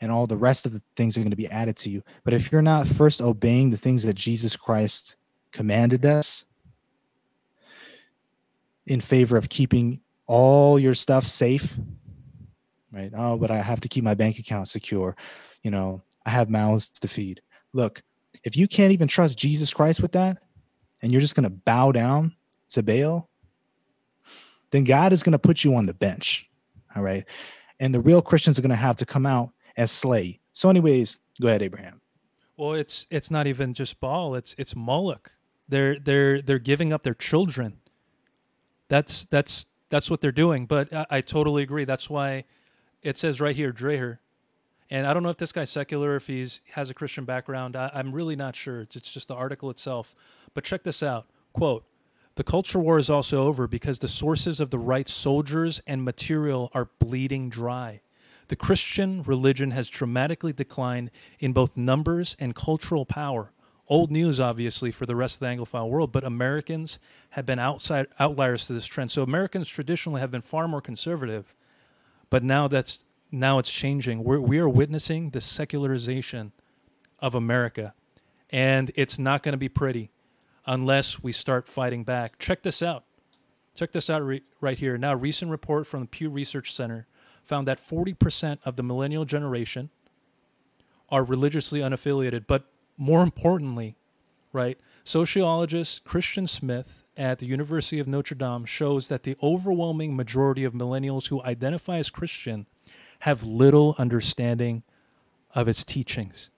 and 0.00 0.12
all 0.12 0.26
the 0.26 0.36
rest 0.36 0.66
of 0.66 0.72
the 0.72 0.82
things 0.96 1.16
are 1.16 1.20
going 1.20 1.30
to 1.30 1.36
be 1.36 1.48
added 1.48 1.76
to 1.78 1.90
you. 1.90 2.02
But 2.24 2.34
if 2.34 2.52
you're 2.52 2.62
not 2.62 2.86
first 2.86 3.20
obeying 3.20 3.70
the 3.70 3.76
things 3.76 4.02
that 4.04 4.14
Jesus 4.14 4.56
Christ 4.56 5.16
commanded 5.52 6.04
us 6.04 6.44
in 8.86 9.00
favor 9.00 9.36
of 9.36 9.48
keeping 9.48 10.00
all 10.26 10.78
your 10.78 10.94
stuff 10.94 11.24
safe, 11.24 11.76
right? 12.92 13.12
Oh, 13.14 13.36
but 13.36 13.50
I 13.50 13.58
have 13.58 13.80
to 13.80 13.88
keep 13.88 14.04
my 14.04 14.14
bank 14.14 14.38
account 14.38 14.68
secure. 14.68 15.16
You 15.62 15.70
know, 15.70 16.02
I 16.24 16.30
have 16.30 16.50
mouths 16.50 16.88
to 16.90 17.08
feed. 17.08 17.40
Look, 17.72 18.02
if 18.44 18.56
you 18.56 18.68
can't 18.68 18.92
even 18.92 19.08
trust 19.08 19.38
Jesus 19.38 19.72
Christ 19.72 20.00
with 20.00 20.12
that, 20.12 20.38
and 21.02 21.12
you're 21.12 21.20
just 21.20 21.34
going 21.34 21.44
to 21.44 21.50
bow 21.50 21.92
down 21.92 22.34
to 22.70 22.82
Baal, 22.82 23.28
then 24.70 24.84
God 24.84 25.12
is 25.12 25.22
going 25.22 25.32
to 25.32 25.38
put 25.38 25.64
you 25.64 25.76
on 25.76 25.86
the 25.86 25.94
bench. 25.94 26.48
All 26.94 27.02
right. 27.02 27.24
And 27.78 27.94
the 27.94 28.00
real 28.00 28.22
Christians 28.22 28.58
are 28.58 28.62
going 28.62 28.70
to 28.70 28.76
have 28.76 28.96
to 28.96 29.06
come 29.06 29.26
out 29.26 29.50
and 29.76 29.88
slay. 29.88 30.40
So, 30.52 30.70
anyways, 30.70 31.18
go 31.40 31.48
ahead, 31.48 31.62
Abraham. 31.62 32.00
Well, 32.56 32.72
it's 32.72 33.06
it's 33.10 33.30
not 33.30 33.46
even 33.46 33.74
just 33.74 34.00
Baal. 34.00 34.34
It's 34.34 34.54
it's 34.56 34.74
Moloch. 34.74 35.32
They're 35.68 35.98
they're 35.98 36.40
they're 36.40 36.58
giving 36.58 36.92
up 36.92 37.02
their 37.02 37.14
children. 37.14 37.78
That's 38.88 39.24
that's 39.24 39.66
that's 39.88 40.10
what 40.10 40.20
they're 40.20 40.32
doing. 40.32 40.66
But 40.66 40.92
I, 40.92 41.06
I 41.10 41.20
totally 41.20 41.62
agree. 41.62 41.84
That's 41.84 42.10
why 42.10 42.44
it 43.02 43.18
says 43.18 43.40
right 43.40 43.56
here, 43.56 43.72
Dreher. 43.72 44.18
And 44.88 45.06
I 45.06 45.12
don't 45.12 45.22
know 45.22 45.30
if 45.30 45.36
this 45.36 45.52
guy's 45.52 45.70
secular, 45.70 46.16
if 46.16 46.28
he's 46.28 46.60
has 46.72 46.90
a 46.90 46.94
Christian 46.94 47.24
background. 47.24 47.76
I, 47.76 47.90
I'm 47.92 48.12
really 48.12 48.36
not 48.36 48.54
sure. 48.54 48.82
It's 48.82 49.12
just 49.12 49.28
the 49.28 49.34
article 49.34 49.70
itself. 49.70 50.14
But 50.54 50.64
check 50.64 50.84
this 50.84 51.02
out. 51.02 51.26
Quote 51.52 51.84
the 52.36 52.44
culture 52.44 52.78
war 52.78 52.98
is 52.98 53.08
also 53.08 53.46
over 53.46 53.66
because 53.66 53.98
the 53.98 54.08
sources 54.08 54.60
of 54.60 54.68
the 54.68 54.78
right 54.78 55.08
soldiers 55.08 55.80
and 55.86 56.04
material 56.04 56.70
are 56.74 56.90
bleeding 56.98 57.48
dry. 57.48 58.02
The 58.48 58.56
Christian 58.56 59.22
religion 59.22 59.70
has 59.70 59.88
dramatically 59.88 60.52
declined 60.52 61.10
in 61.38 61.54
both 61.54 61.78
numbers 61.78 62.36
and 62.38 62.54
cultural 62.54 63.06
power. 63.06 63.52
Old 63.88 64.10
news, 64.10 64.40
obviously, 64.40 64.90
for 64.90 65.06
the 65.06 65.14
rest 65.14 65.36
of 65.36 65.40
the 65.40 65.46
Anglophile 65.46 65.88
world, 65.88 66.10
but 66.10 66.24
Americans 66.24 66.98
have 67.30 67.46
been 67.46 67.60
outside 67.60 68.06
outliers 68.18 68.66
to 68.66 68.72
this 68.72 68.86
trend. 68.86 69.12
So 69.12 69.22
Americans 69.22 69.68
traditionally 69.68 70.20
have 70.20 70.30
been 70.30 70.42
far 70.42 70.66
more 70.66 70.80
conservative, 70.80 71.54
but 72.28 72.42
now 72.42 72.66
that's 72.66 73.04
now 73.30 73.58
it's 73.58 73.72
changing. 73.72 74.24
We're, 74.24 74.40
we 74.40 74.58
are 74.58 74.68
witnessing 74.68 75.30
the 75.30 75.40
secularization 75.40 76.52
of 77.20 77.34
America, 77.34 77.94
and 78.50 78.90
it's 78.96 79.18
not 79.18 79.42
going 79.42 79.52
to 79.52 79.58
be 79.58 79.68
pretty 79.68 80.10
unless 80.66 81.22
we 81.22 81.30
start 81.30 81.68
fighting 81.68 82.02
back. 82.02 82.38
Check 82.38 82.62
this 82.62 82.82
out. 82.82 83.04
Check 83.74 83.92
this 83.92 84.10
out 84.10 84.22
re- 84.24 84.42
right 84.60 84.78
here. 84.78 84.98
Now, 84.98 85.12
a 85.12 85.16
recent 85.16 85.50
report 85.50 85.86
from 85.86 86.00
the 86.00 86.06
Pew 86.06 86.28
Research 86.28 86.74
Center 86.74 87.06
found 87.44 87.68
that 87.68 87.78
40% 87.78 88.58
of 88.64 88.74
the 88.74 88.82
millennial 88.82 89.24
generation 89.24 89.90
are 91.08 91.22
religiously 91.22 91.80
unaffiliated. 91.80 92.46
But 92.48 92.64
more 92.96 93.22
importantly, 93.22 93.96
right, 94.52 94.78
sociologist 95.04 96.04
Christian 96.04 96.46
Smith 96.46 97.02
at 97.16 97.38
the 97.38 97.46
University 97.46 97.98
of 97.98 98.08
Notre 98.08 98.34
Dame 98.34 98.64
shows 98.64 99.08
that 99.08 99.22
the 99.22 99.36
overwhelming 99.42 100.14
majority 100.16 100.64
of 100.64 100.74
millennials 100.74 101.28
who 101.28 101.42
identify 101.42 101.96
as 101.96 102.10
Christian 102.10 102.66
have 103.20 103.42
little 103.42 103.94
understanding 103.98 104.82
of 105.54 105.68
its 105.68 105.84
teachings. 105.84 106.50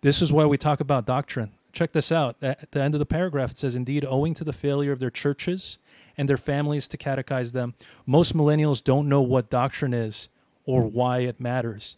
This 0.00 0.20
is 0.22 0.32
why 0.32 0.44
we 0.46 0.58
talk 0.58 0.80
about 0.80 1.06
doctrine. 1.06 1.52
Check 1.72 1.92
this 1.92 2.12
out. 2.12 2.36
At 2.42 2.72
the 2.72 2.82
end 2.82 2.94
of 2.94 2.98
the 2.98 3.06
paragraph, 3.06 3.52
it 3.52 3.58
says, 3.58 3.74
Indeed, 3.74 4.04
owing 4.06 4.34
to 4.34 4.44
the 4.44 4.52
failure 4.52 4.92
of 4.92 5.00
their 5.00 5.10
churches 5.10 5.78
and 6.16 6.28
their 6.28 6.36
families 6.36 6.88
to 6.88 6.96
catechize 6.96 7.52
them, 7.52 7.74
most 8.06 8.36
millennials 8.36 8.82
don't 8.82 9.08
know 9.08 9.22
what 9.22 9.50
doctrine 9.50 9.94
is 9.94 10.28
or 10.64 10.82
why 10.82 11.20
it 11.20 11.40
matters. 11.40 11.96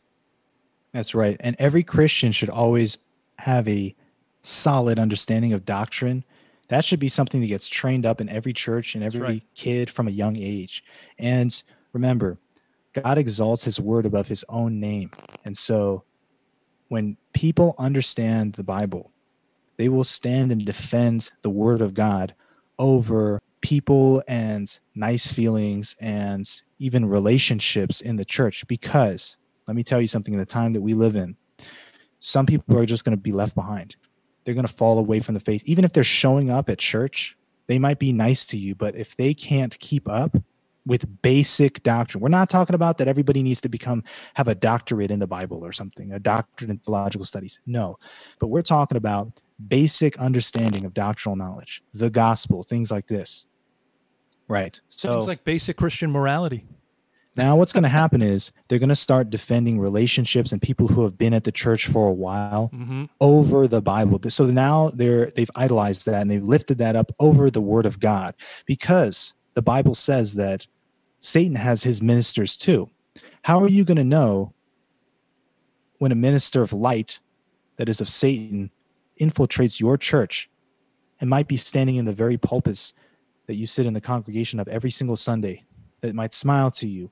That's 0.92 1.14
right. 1.14 1.36
And 1.40 1.56
every 1.58 1.82
Christian 1.82 2.32
should 2.32 2.50
always 2.50 2.98
have 3.40 3.66
a 3.68 3.94
solid 4.42 4.98
understanding 4.98 5.52
of 5.52 5.64
doctrine. 5.64 6.24
That 6.68 6.84
should 6.84 7.00
be 7.00 7.08
something 7.08 7.40
that 7.40 7.48
gets 7.48 7.68
trained 7.68 8.06
up 8.06 8.20
in 8.20 8.28
every 8.28 8.52
church 8.52 8.94
and 8.94 9.02
every 9.02 9.20
right. 9.20 9.42
kid 9.54 9.90
from 9.90 10.06
a 10.06 10.12
young 10.12 10.36
age. 10.36 10.84
And 11.18 11.62
remember, 11.92 12.38
God 12.92 13.18
exalts 13.18 13.64
his 13.64 13.80
word 13.80 14.06
above 14.06 14.28
his 14.28 14.44
own 14.48 14.80
name. 14.80 15.10
And 15.44 15.56
so 15.56 16.04
when 16.88 17.16
people 17.32 17.74
understand 17.78 18.54
the 18.54 18.64
Bible, 18.64 19.12
they 19.76 19.88
will 19.88 20.04
stand 20.04 20.52
and 20.52 20.64
defend 20.64 21.30
the 21.42 21.50
word 21.50 21.80
of 21.80 21.94
God 21.94 22.34
over 22.78 23.40
people 23.60 24.22
and 24.26 24.78
nice 24.94 25.32
feelings 25.32 25.96
and 26.00 26.50
even 26.78 27.06
relationships 27.06 28.00
in 28.00 28.16
the 28.16 28.24
church. 28.24 28.66
Because 28.66 29.36
let 29.66 29.76
me 29.76 29.82
tell 29.82 30.00
you 30.00 30.06
something 30.06 30.34
in 30.34 30.40
the 30.40 30.46
time 30.46 30.72
that 30.72 30.80
we 30.80 30.94
live 30.94 31.16
in, 31.16 31.36
some 32.20 32.46
people 32.46 32.78
are 32.78 32.86
just 32.86 33.04
going 33.04 33.16
to 33.16 33.20
be 33.20 33.32
left 33.32 33.54
behind. 33.54 33.96
They're 34.44 34.54
going 34.54 34.66
to 34.66 34.72
fall 34.72 34.98
away 34.98 35.20
from 35.20 35.34
the 35.34 35.40
faith. 35.40 35.62
Even 35.64 35.84
if 35.84 35.92
they're 35.92 36.04
showing 36.04 36.50
up 36.50 36.68
at 36.68 36.78
church, 36.78 37.36
they 37.66 37.78
might 37.78 37.98
be 37.98 38.12
nice 38.12 38.46
to 38.48 38.56
you, 38.56 38.74
but 38.74 38.94
if 38.94 39.16
they 39.16 39.34
can't 39.34 39.78
keep 39.78 40.08
up 40.08 40.36
with 40.86 41.22
basic 41.22 41.82
doctrine, 41.82 42.20
we're 42.20 42.28
not 42.28 42.50
talking 42.50 42.74
about 42.74 42.98
that 42.98 43.08
everybody 43.08 43.42
needs 43.42 43.60
to 43.60 43.68
become 43.68 44.02
have 44.34 44.48
a 44.48 44.54
doctorate 44.54 45.10
in 45.10 45.18
the 45.20 45.26
Bible 45.26 45.64
or 45.64 45.72
something, 45.72 46.12
a 46.12 46.18
doctorate 46.18 46.70
in 46.70 46.78
theological 46.78 47.24
studies. 47.24 47.60
No, 47.66 47.98
but 48.38 48.48
we're 48.48 48.62
talking 48.62 48.96
about 48.96 49.40
basic 49.68 50.18
understanding 50.18 50.84
of 50.84 50.94
doctrinal 50.94 51.36
knowledge, 51.36 51.82
the 51.92 52.10
gospel, 52.10 52.62
things 52.62 52.90
like 52.90 53.06
this. 53.06 53.46
Right. 54.48 54.80
So 54.88 55.16
it's 55.18 55.28
like 55.28 55.44
basic 55.44 55.76
Christian 55.76 56.10
morality. 56.10 56.64
Now, 57.40 57.56
what's 57.56 57.72
going 57.72 57.84
to 57.84 57.88
happen 57.88 58.20
is 58.20 58.52
they're 58.68 58.78
going 58.78 58.90
to 58.90 58.94
start 58.94 59.30
defending 59.30 59.80
relationships 59.80 60.52
and 60.52 60.60
people 60.60 60.88
who 60.88 61.04
have 61.04 61.16
been 61.16 61.32
at 61.32 61.44
the 61.44 61.50
church 61.50 61.86
for 61.86 62.06
a 62.06 62.12
while 62.12 62.68
mm-hmm. 62.70 63.06
over 63.18 63.66
the 63.66 63.80
Bible. 63.80 64.20
So 64.28 64.44
now 64.44 64.90
they're 64.90 65.30
they've 65.30 65.50
idolized 65.56 66.04
that 66.04 66.20
and 66.20 66.30
they've 66.30 66.44
lifted 66.44 66.76
that 66.78 66.96
up 66.96 67.12
over 67.18 67.48
the 67.48 67.62
Word 67.62 67.86
of 67.86 67.98
God 67.98 68.34
because 68.66 69.32
the 69.54 69.62
Bible 69.62 69.94
says 69.94 70.34
that 70.34 70.66
Satan 71.18 71.54
has 71.54 71.82
his 71.82 72.02
ministers 72.02 72.58
too. 72.58 72.90
How 73.44 73.62
are 73.62 73.70
you 73.70 73.86
going 73.86 73.96
to 73.96 74.04
know 74.04 74.52
when 75.96 76.12
a 76.12 76.16
minister 76.16 76.60
of 76.60 76.74
light 76.74 77.20
that 77.76 77.88
is 77.88 78.02
of 78.02 78.08
Satan 78.08 78.70
infiltrates 79.18 79.80
your 79.80 79.96
church 79.96 80.50
and 81.18 81.30
might 81.30 81.48
be 81.48 81.56
standing 81.56 81.96
in 81.96 82.04
the 82.04 82.12
very 82.12 82.36
pulpits 82.36 82.92
that 83.46 83.54
you 83.54 83.64
sit 83.64 83.86
in 83.86 83.94
the 83.94 84.00
congregation 84.02 84.60
of 84.60 84.68
every 84.68 84.90
single 84.90 85.16
Sunday 85.16 85.64
that 86.02 86.14
might 86.14 86.34
smile 86.34 86.70
to 86.72 86.86
you, 86.86 87.10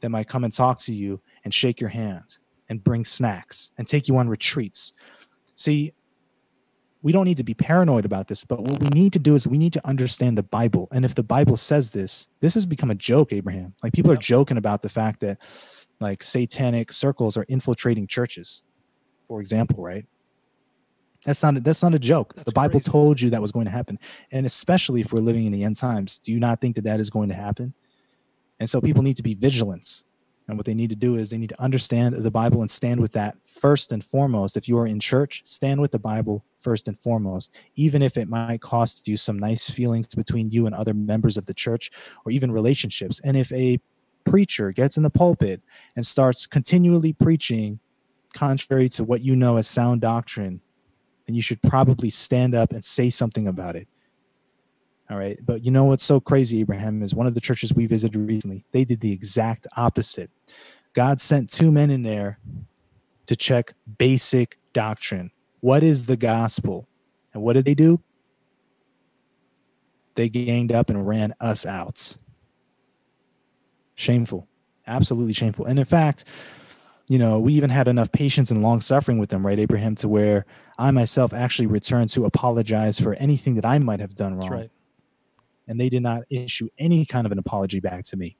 that 0.00 0.10
might 0.10 0.28
come 0.28 0.44
and 0.44 0.52
talk 0.52 0.78
to 0.80 0.94
you 0.94 1.20
and 1.44 1.52
shake 1.52 1.80
your 1.80 1.90
hand 1.90 2.38
and 2.68 2.84
bring 2.84 3.04
snacks 3.04 3.70
and 3.78 3.86
take 3.86 4.08
you 4.08 4.16
on 4.16 4.28
retreats. 4.28 4.92
See, 5.54 5.92
we 7.02 7.12
don't 7.12 7.24
need 7.24 7.36
to 7.36 7.44
be 7.44 7.54
paranoid 7.54 8.04
about 8.04 8.28
this, 8.28 8.44
but 8.44 8.60
what 8.60 8.80
we 8.80 8.88
need 8.88 9.12
to 9.12 9.18
do 9.18 9.34
is 9.34 9.46
we 9.46 9.58
need 9.58 9.72
to 9.72 9.86
understand 9.86 10.36
the 10.36 10.42
Bible. 10.42 10.88
And 10.90 11.04
if 11.04 11.14
the 11.14 11.22
Bible 11.22 11.56
says 11.56 11.90
this, 11.90 12.28
this 12.40 12.54
has 12.54 12.66
become 12.66 12.90
a 12.90 12.94
joke, 12.94 13.32
Abraham. 13.32 13.74
Like 13.82 13.92
people 13.92 14.10
yep. 14.10 14.18
are 14.18 14.22
joking 14.22 14.56
about 14.56 14.82
the 14.82 14.88
fact 14.88 15.20
that 15.20 15.38
like 16.00 16.22
satanic 16.22 16.92
circles 16.92 17.36
are 17.36 17.46
infiltrating 17.48 18.06
churches, 18.06 18.62
for 19.28 19.40
example, 19.40 19.82
right? 19.82 20.06
That's 21.24 21.42
not 21.42 21.56
a, 21.56 21.60
that's 21.60 21.82
not 21.82 21.94
a 21.94 21.98
joke. 21.98 22.34
That's 22.34 22.46
the 22.46 22.52
Bible 22.52 22.80
crazy. 22.80 22.90
told 22.90 23.20
you 23.20 23.30
that 23.30 23.42
was 23.42 23.52
going 23.52 23.66
to 23.66 23.72
happen, 23.72 23.98
and 24.30 24.46
especially 24.46 25.00
if 25.00 25.12
we're 25.12 25.20
living 25.20 25.46
in 25.46 25.52
the 25.52 25.64
end 25.64 25.76
times, 25.76 26.20
do 26.20 26.32
you 26.32 26.38
not 26.38 26.60
think 26.60 26.76
that 26.76 26.84
that 26.84 27.00
is 27.00 27.10
going 27.10 27.28
to 27.28 27.34
happen? 27.34 27.74
And 28.60 28.68
so 28.68 28.80
people 28.80 29.02
need 29.02 29.16
to 29.16 29.22
be 29.22 29.34
vigilant. 29.34 30.02
And 30.48 30.56
what 30.56 30.64
they 30.64 30.74
need 30.74 30.90
to 30.90 30.96
do 30.96 31.16
is 31.16 31.28
they 31.28 31.38
need 31.38 31.50
to 31.50 31.62
understand 31.62 32.16
the 32.16 32.30
Bible 32.30 32.62
and 32.62 32.70
stand 32.70 33.00
with 33.00 33.12
that 33.12 33.36
first 33.44 33.92
and 33.92 34.02
foremost. 34.02 34.56
If 34.56 34.66
you 34.66 34.78
are 34.78 34.86
in 34.86 34.98
church, 34.98 35.42
stand 35.44 35.80
with 35.80 35.92
the 35.92 35.98
Bible 35.98 36.42
first 36.56 36.88
and 36.88 36.98
foremost, 36.98 37.52
even 37.74 38.00
if 38.00 38.16
it 38.16 38.28
might 38.28 38.62
cost 38.62 39.06
you 39.06 39.18
some 39.18 39.38
nice 39.38 39.68
feelings 39.68 40.06
between 40.14 40.50
you 40.50 40.64
and 40.64 40.74
other 40.74 40.94
members 40.94 41.36
of 41.36 41.44
the 41.44 41.52
church 41.52 41.90
or 42.24 42.32
even 42.32 42.50
relationships. 42.50 43.20
And 43.22 43.36
if 43.36 43.52
a 43.52 43.78
preacher 44.24 44.72
gets 44.72 44.96
in 44.96 45.02
the 45.02 45.10
pulpit 45.10 45.60
and 45.94 46.06
starts 46.06 46.46
continually 46.46 47.12
preaching 47.12 47.78
contrary 48.32 48.88
to 48.90 49.04
what 49.04 49.20
you 49.20 49.36
know 49.36 49.58
as 49.58 49.66
sound 49.66 50.00
doctrine, 50.00 50.60
then 51.26 51.34
you 51.34 51.42
should 51.42 51.60
probably 51.62 52.08
stand 52.08 52.54
up 52.54 52.72
and 52.72 52.82
say 52.82 53.10
something 53.10 53.46
about 53.46 53.76
it. 53.76 53.86
All 55.10 55.16
right. 55.16 55.38
But 55.44 55.64
you 55.64 55.70
know 55.70 55.84
what's 55.84 56.04
so 56.04 56.20
crazy, 56.20 56.60
Abraham, 56.60 57.02
is 57.02 57.14
one 57.14 57.26
of 57.26 57.34
the 57.34 57.40
churches 57.40 57.72
we 57.72 57.86
visited 57.86 58.18
recently, 58.18 58.64
they 58.72 58.84
did 58.84 59.00
the 59.00 59.12
exact 59.12 59.66
opposite. 59.76 60.30
God 60.92 61.20
sent 61.20 61.50
two 61.50 61.72
men 61.72 61.90
in 61.90 62.02
there 62.02 62.38
to 63.26 63.36
check 63.36 63.72
basic 63.98 64.58
doctrine. 64.72 65.30
What 65.60 65.82
is 65.82 66.06
the 66.06 66.16
gospel? 66.16 66.88
And 67.32 67.42
what 67.42 67.54
did 67.54 67.64
they 67.64 67.74
do? 67.74 68.00
They 70.14 70.28
ganged 70.28 70.72
up 70.72 70.90
and 70.90 71.06
ran 71.06 71.34
us 71.40 71.64
out. 71.64 72.16
Shameful. 73.94 74.48
Absolutely 74.86 75.32
shameful. 75.32 75.66
And 75.66 75.78
in 75.78 75.84
fact, 75.84 76.24
you 77.08 77.18
know, 77.18 77.38
we 77.38 77.54
even 77.54 77.70
had 77.70 77.88
enough 77.88 78.12
patience 78.12 78.50
and 78.50 78.62
long 78.62 78.80
suffering 78.80 79.18
with 79.18 79.30
them, 79.30 79.46
right, 79.46 79.58
Abraham, 79.58 79.94
to 79.96 80.08
where 80.08 80.44
I 80.78 80.90
myself 80.90 81.32
actually 81.32 81.66
returned 81.66 82.10
to 82.10 82.24
apologize 82.24 83.00
for 83.00 83.14
anything 83.14 83.54
that 83.54 83.64
I 83.64 83.78
might 83.78 84.00
have 84.00 84.14
done 84.14 84.32
wrong. 84.34 84.50
That's 84.50 84.50
right. 84.50 84.70
And 85.68 85.80
they 85.80 85.88
did 85.88 86.02
not 86.02 86.22
issue 86.30 86.68
any 86.78 87.04
kind 87.04 87.26
of 87.26 87.32
an 87.32 87.38
apology 87.38 87.78
back 87.78 88.04
to 88.04 88.16
me. 88.16 88.36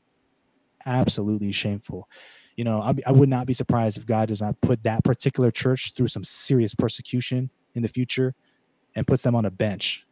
Absolutely 0.87 1.53
shameful. 1.53 2.09
You 2.57 2.65
know, 2.65 2.81
I, 2.81 2.95
I 3.07 3.13
would 3.13 3.29
not 3.29 3.47
be 3.47 3.53
surprised 3.53 3.99
if 3.99 4.07
God 4.07 4.29
does 4.29 4.41
not 4.41 4.61
put 4.61 4.83
that 4.83 5.05
particular 5.05 5.51
church 5.51 5.93
through 5.95 6.09
some 6.09 6.25
serious 6.25 6.75
persecution 6.75 7.51
in 7.75 7.83
the 7.83 7.89
future 7.89 8.35
and 8.97 9.07
puts 9.07 9.23
them 9.23 9.37
on 9.37 9.45
a 9.45 9.51
bench 9.51 10.07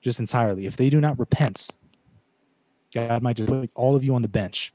just 0.00 0.20
entirely. 0.20 0.66
If 0.66 0.76
they 0.76 0.90
do 0.90 1.00
not 1.00 1.18
repent, 1.18 1.70
God 2.94 3.22
might 3.22 3.36
just 3.36 3.48
put 3.48 3.70
all 3.74 3.96
of 3.96 4.04
you 4.04 4.14
on 4.14 4.22
the 4.22 4.28
bench. 4.28 4.72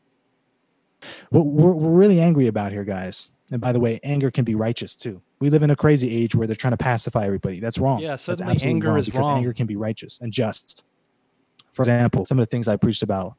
What 1.30 1.46
we're, 1.46 1.72
we're 1.72 1.90
really 1.92 2.20
angry 2.20 2.48
about 2.48 2.72
here, 2.72 2.84
guys, 2.84 3.32
and 3.52 3.62
by 3.62 3.72
the 3.72 3.80
way, 3.80 4.00
anger 4.04 4.32
can 4.32 4.46
be 4.46 4.56
righteous 4.56 4.96
too. 4.96 5.22
We 5.40 5.50
live 5.50 5.64
in 5.64 5.70
a 5.70 5.76
crazy 5.76 6.14
age 6.16 6.36
where 6.36 6.48
they're 6.48 6.56
trying 6.56 6.72
to 6.72 6.78
pacify 6.78 7.26
everybody. 7.26 7.60
That's 7.60 7.78
wrong. 7.78 8.00
Yeah, 8.00 8.12
That's 8.12 8.24
suddenly 8.24 8.52
absolutely 8.52 8.76
anger 8.76 8.88
wrong 8.90 9.00
is 9.00 9.06
because 9.06 9.28
wrong. 9.28 9.38
anger 9.38 9.54
can 9.54 9.68
be 9.68 9.76
righteous 9.76 10.20
and 10.22 10.32
just. 10.32 10.84
For 11.74 11.82
example, 11.82 12.26
some 12.26 12.40
of 12.40 12.44
the 12.44 12.50
things 12.50 12.68
I 12.68 12.78
preached 12.78 13.04
about, 13.04 13.34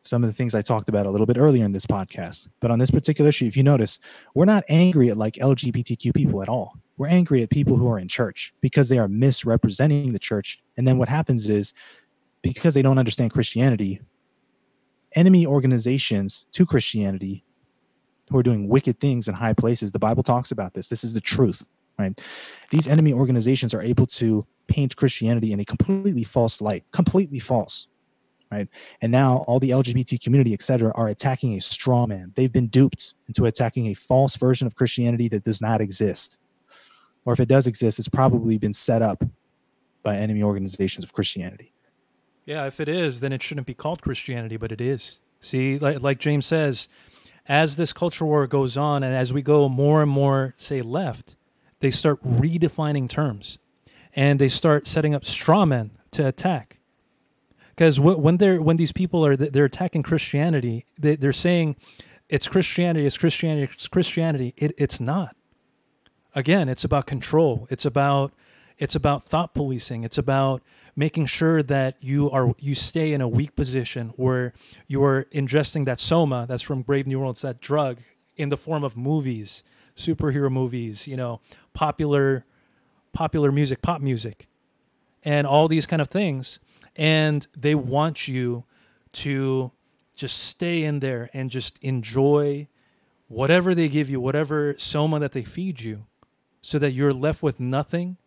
some 0.00 0.22
of 0.22 0.28
the 0.28 0.34
things 0.34 0.54
I 0.54 0.62
talked 0.62 0.88
about 0.88 1.06
a 1.06 1.10
little 1.10 1.26
bit 1.26 1.38
earlier 1.38 1.64
in 1.64 1.72
this 1.72 1.86
podcast. 1.86 2.48
But 2.60 2.70
on 2.70 2.78
this 2.78 2.90
particular 2.90 3.28
issue, 3.28 3.46
if 3.46 3.56
you 3.56 3.62
notice, 3.62 3.98
we're 4.34 4.44
not 4.44 4.64
angry 4.68 5.08
at 5.10 5.16
like 5.16 5.34
LGBTQ 5.34 6.14
people 6.14 6.42
at 6.42 6.48
all. 6.48 6.74
We're 6.96 7.08
angry 7.08 7.42
at 7.42 7.50
people 7.50 7.76
who 7.76 7.90
are 7.90 7.98
in 7.98 8.08
church 8.08 8.52
because 8.60 8.88
they 8.88 8.98
are 8.98 9.08
misrepresenting 9.08 10.12
the 10.12 10.18
church. 10.18 10.62
And 10.76 10.86
then 10.86 10.98
what 10.98 11.08
happens 11.08 11.48
is 11.48 11.72
because 12.42 12.74
they 12.74 12.82
don't 12.82 12.98
understand 12.98 13.30
Christianity, 13.30 14.00
enemy 15.14 15.46
organizations 15.46 16.46
to 16.52 16.66
Christianity 16.66 17.44
who 18.30 18.38
are 18.38 18.42
doing 18.42 18.68
wicked 18.68 19.00
things 19.00 19.28
in 19.28 19.34
high 19.34 19.52
places. 19.52 19.92
The 19.92 19.98
Bible 19.98 20.22
talks 20.22 20.50
about 20.50 20.74
this. 20.74 20.88
This 20.88 21.04
is 21.04 21.14
the 21.14 21.20
truth, 21.20 21.66
right? 21.98 22.18
These 22.70 22.88
enemy 22.88 23.12
organizations 23.12 23.74
are 23.74 23.82
able 23.82 24.06
to 24.06 24.46
paint 24.66 24.96
Christianity 24.96 25.52
in 25.52 25.60
a 25.60 25.64
completely 25.64 26.24
false 26.24 26.60
light, 26.60 26.84
completely 26.92 27.38
false, 27.38 27.88
right? 28.50 28.68
And 29.00 29.12
now 29.12 29.44
all 29.46 29.58
the 29.58 29.70
LGBT 29.70 30.22
community, 30.22 30.52
et 30.52 30.62
cetera, 30.62 30.92
are 30.94 31.08
attacking 31.08 31.54
a 31.54 31.60
straw 31.60 32.06
man. 32.06 32.32
They've 32.34 32.52
been 32.52 32.68
duped 32.68 33.14
into 33.28 33.44
attacking 33.46 33.86
a 33.86 33.94
false 33.94 34.36
version 34.36 34.66
of 34.66 34.74
Christianity 34.74 35.28
that 35.28 35.44
does 35.44 35.60
not 35.60 35.80
exist. 35.80 36.38
Or 37.24 37.32
if 37.32 37.40
it 37.40 37.48
does 37.48 37.66
exist, 37.66 37.98
it's 37.98 38.08
probably 38.08 38.58
been 38.58 38.72
set 38.72 39.02
up 39.02 39.24
by 40.02 40.16
enemy 40.16 40.42
organizations 40.42 41.04
of 41.04 41.12
Christianity. 41.12 41.72
Yeah, 42.44 42.66
if 42.66 42.80
it 42.80 42.88
is, 42.88 43.20
then 43.20 43.32
it 43.32 43.42
shouldn't 43.42 43.68
be 43.68 43.74
called 43.74 44.02
Christianity, 44.02 44.56
but 44.56 44.72
it 44.72 44.80
is. 44.80 45.20
See, 45.38 45.78
like, 45.78 46.00
like 46.00 46.18
James 46.18 46.46
says, 46.46 46.88
as 47.46 47.76
this 47.76 47.92
culture 47.92 48.24
war 48.24 48.46
goes 48.46 48.76
on 48.76 49.02
and 49.02 49.14
as 49.14 49.32
we 49.32 49.42
go 49.42 49.68
more 49.68 50.02
and 50.02 50.10
more, 50.10 50.54
say, 50.56 50.82
left, 50.82 51.36
they 51.82 51.90
start 51.90 52.22
redefining 52.22 53.08
terms 53.08 53.58
and 54.14 54.38
they 54.38 54.48
start 54.48 54.86
setting 54.86 55.14
up 55.14 55.24
straw 55.24 55.66
men 55.66 55.90
to 56.12 56.26
attack. 56.26 56.78
Because 57.70 57.98
when 57.98 58.36
they're 58.36 58.62
when 58.62 58.76
these 58.76 58.92
people 58.92 59.26
are 59.26 59.36
they're 59.36 59.64
attacking 59.64 60.02
Christianity, 60.02 60.86
they, 60.98 61.16
they're 61.16 61.32
saying 61.32 61.76
it's 62.28 62.46
Christianity, 62.46 63.04
it's 63.06 63.18
Christianity, 63.18 63.70
it's 63.72 63.88
Christianity. 63.88 64.54
It, 64.56 64.72
it's 64.78 65.00
not. 65.00 65.34
Again, 66.34 66.68
it's 66.68 66.84
about 66.84 67.06
control. 67.06 67.66
It's 67.70 67.84
about 67.84 68.32
it's 68.78 68.94
about 68.94 69.24
thought 69.24 69.52
policing. 69.52 70.04
It's 70.04 70.18
about 70.18 70.62
making 70.94 71.26
sure 71.26 71.62
that 71.62 71.96
you 72.00 72.30
are 72.30 72.54
you 72.58 72.74
stay 72.74 73.12
in 73.12 73.20
a 73.20 73.28
weak 73.28 73.56
position 73.56 74.12
where 74.16 74.52
you 74.86 75.02
are 75.02 75.24
ingesting 75.32 75.84
that 75.86 75.98
soma 75.98 76.46
that's 76.48 76.62
from 76.62 76.82
Brave 76.82 77.06
New 77.06 77.18
World. 77.18 77.36
It's 77.36 77.42
that 77.42 77.60
drug 77.60 77.98
in 78.36 78.50
the 78.50 78.56
form 78.56 78.84
of 78.84 78.96
movies, 78.96 79.62
superhero 79.96 80.50
movies, 80.50 81.06
you 81.06 81.16
know, 81.16 81.40
popular 81.72 82.44
popular 83.12 83.52
music, 83.52 83.82
pop 83.82 84.00
music, 84.00 84.48
and 85.22 85.46
all 85.46 85.68
these 85.68 85.86
kind 85.86 86.02
of 86.02 86.08
things. 86.08 86.58
And 86.96 87.46
they 87.56 87.74
want 87.74 88.26
you 88.28 88.64
to 89.12 89.72
just 90.14 90.38
stay 90.38 90.82
in 90.82 91.00
there 91.00 91.30
and 91.32 91.50
just 91.50 91.78
enjoy 91.82 92.66
whatever 93.28 93.74
they 93.74 93.88
give 93.88 94.10
you, 94.10 94.20
whatever 94.20 94.74
soma 94.78 95.18
that 95.20 95.32
they 95.32 95.42
feed 95.44 95.80
you, 95.80 96.06
so 96.60 96.78
that 96.78 96.92
you're 96.92 97.12
left 97.12 97.42
with 97.42 97.60
nothing 97.60 98.18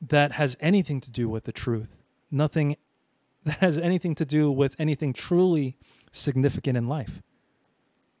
that 0.00 0.32
has 0.32 0.56
anything 0.60 1.00
to 1.00 1.10
do 1.10 1.28
with 1.28 1.44
the 1.44 1.52
truth, 1.52 1.98
nothing 2.30 2.76
that 3.44 3.58
has 3.58 3.78
anything 3.78 4.14
to 4.16 4.24
do 4.24 4.50
with 4.50 4.74
anything 4.78 5.12
truly 5.12 5.76
significant 6.10 6.76
in 6.76 6.88
life. 6.88 7.22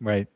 Right. 0.00 0.26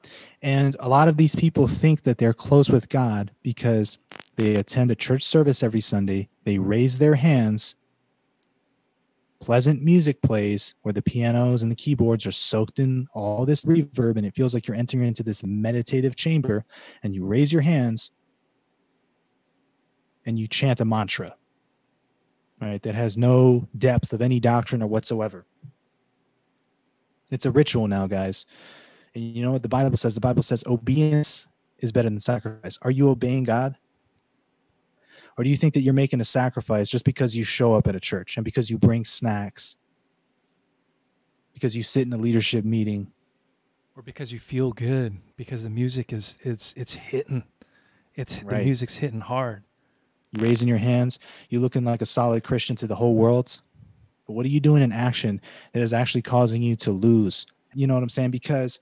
And 0.42 0.74
a 0.80 0.88
lot 0.88 1.08
of 1.08 1.18
these 1.18 1.34
people 1.34 1.68
think 1.68 2.02
that 2.02 2.16
they're 2.16 2.32
close 2.32 2.70
with 2.70 2.88
God 2.88 3.32
because 3.42 3.98
they 4.36 4.56
attend 4.56 4.90
a 4.90 4.94
church 4.94 5.22
service 5.22 5.62
every 5.62 5.80
Sunday, 5.80 6.30
they 6.44 6.58
raise 6.58 6.98
their 6.98 7.16
hands, 7.16 7.74
pleasant 9.40 9.82
music 9.82 10.22
plays 10.22 10.74
where 10.82 10.92
the 10.92 11.02
pianos 11.02 11.62
and 11.62 11.70
the 11.70 11.76
keyboards 11.76 12.26
are 12.26 12.32
soaked 12.32 12.78
in 12.78 13.06
all 13.12 13.44
this 13.44 13.64
reverb, 13.64 14.16
and 14.16 14.26
it 14.26 14.34
feels 14.34 14.54
like 14.54 14.66
you're 14.66 14.76
entering 14.76 15.06
into 15.06 15.22
this 15.22 15.42
meditative 15.44 16.16
chamber, 16.16 16.64
and 17.02 17.14
you 17.14 17.26
raise 17.26 17.52
your 17.52 17.62
hands 17.62 18.12
and 20.24 20.38
you 20.38 20.46
chant 20.46 20.80
a 20.80 20.84
mantra, 20.84 21.36
right? 22.60 22.82
That 22.82 22.94
has 22.94 23.18
no 23.18 23.68
depth 23.76 24.12
of 24.12 24.20
any 24.20 24.40
doctrine 24.40 24.82
or 24.82 24.86
whatsoever. 24.86 25.46
It's 27.30 27.46
a 27.46 27.50
ritual 27.50 27.88
now, 27.88 28.06
guys. 28.06 28.44
And 29.14 29.24
you 29.24 29.42
know 29.42 29.52
what 29.52 29.62
the 29.62 29.68
Bible 29.68 29.96
says? 29.96 30.14
The 30.14 30.20
Bible 30.20 30.42
says 30.42 30.62
obedience 30.66 31.46
is 31.78 31.92
better 31.92 32.08
than 32.08 32.20
sacrifice. 32.20 32.78
Are 32.82 32.90
you 32.90 33.10
obeying 33.10 33.44
God? 33.44 33.76
Or 35.36 35.44
do 35.44 35.50
you 35.50 35.56
think 35.56 35.74
that 35.74 35.80
you're 35.80 35.94
making 35.94 36.20
a 36.20 36.24
sacrifice 36.24 36.90
just 36.90 37.04
because 37.04 37.34
you 37.34 37.44
show 37.44 37.74
up 37.74 37.86
at 37.86 37.94
a 37.94 38.00
church 38.00 38.36
and 38.36 38.44
because 38.44 38.70
you 38.70 38.78
bring 38.78 39.04
snacks? 39.04 39.76
Because 41.54 41.76
you 41.76 41.82
sit 41.82 42.06
in 42.06 42.12
a 42.12 42.18
leadership 42.18 42.64
meeting? 42.64 43.12
Or 43.96 44.02
because 44.02 44.32
you 44.32 44.38
feel 44.38 44.72
good, 44.72 45.18
because 45.36 45.62
the 45.62 45.70
music 45.70 46.12
is 46.12 46.38
it's 46.42 46.72
it's 46.76 46.94
hitting. 46.94 47.44
It's 48.14 48.42
the 48.42 48.58
music's 48.58 48.96
hitting 48.96 49.20
hard. 49.20 49.64
You 50.32 50.44
raising 50.44 50.68
your 50.68 50.78
hands, 50.78 51.18
you 51.48 51.60
looking 51.60 51.84
like 51.84 52.02
a 52.02 52.06
solid 52.06 52.44
Christian 52.44 52.76
to 52.76 52.86
the 52.86 52.96
whole 52.96 53.14
world. 53.14 53.60
But 54.26 54.34
what 54.34 54.46
are 54.46 54.50
you 54.50 54.60
doing 54.60 54.82
in 54.82 54.92
action 54.92 55.40
that 55.72 55.82
is 55.82 55.92
actually 55.92 56.22
causing 56.22 56.62
you 56.62 56.76
to 56.76 56.92
lose? 56.92 57.46
You 57.74 57.86
know 57.86 57.94
what 57.94 58.02
I'm 58.02 58.08
saying? 58.08 58.30
Because 58.30 58.80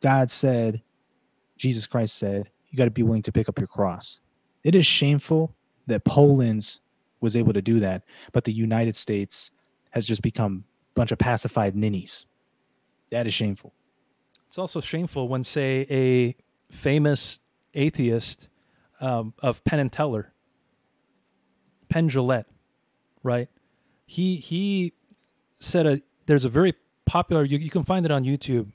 God 0.00 0.30
said, 0.30 0.82
Jesus 1.56 1.86
Christ 1.86 2.16
said, 2.16 2.50
you 2.68 2.76
got 2.76 2.84
to 2.84 2.90
be 2.90 3.02
willing 3.02 3.22
to 3.22 3.32
pick 3.32 3.48
up 3.48 3.58
your 3.58 3.68
cross. 3.68 4.20
It 4.62 4.74
is 4.74 4.86
shameful 4.86 5.54
that 5.86 6.04
Poland's 6.04 6.80
was 7.20 7.34
able 7.34 7.52
to 7.52 7.62
do 7.62 7.80
that, 7.80 8.04
but 8.32 8.44
the 8.44 8.52
United 8.52 8.94
States 8.94 9.50
has 9.90 10.06
just 10.06 10.22
become 10.22 10.64
a 10.92 10.94
bunch 10.94 11.10
of 11.10 11.18
pacified 11.18 11.74
ninnies. 11.74 12.26
That 13.10 13.26
is 13.26 13.34
shameful. 13.34 13.72
It's 14.46 14.58
also 14.58 14.80
shameful 14.80 15.28
when, 15.28 15.44
say, 15.44 15.86
a 15.90 16.36
famous 16.72 17.40
atheist 17.74 18.48
um, 19.00 19.34
of 19.42 19.64
Penn 19.64 19.78
and 19.78 19.92
Teller, 19.92 20.32
Penn 21.88 22.10
right? 23.22 23.48
He 24.06 24.36
he 24.36 24.94
said 25.58 25.86
a 25.86 26.00
there's 26.26 26.44
a 26.44 26.48
very 26.48 26.74
popular 27.08 27.42
you, 27.42 27.58
you 27.58 27.70
can 27.70 27.84
find 27.84 28.04
it 28.04 28.12
on 28.12 28.24
YouTube, 28.24 28.70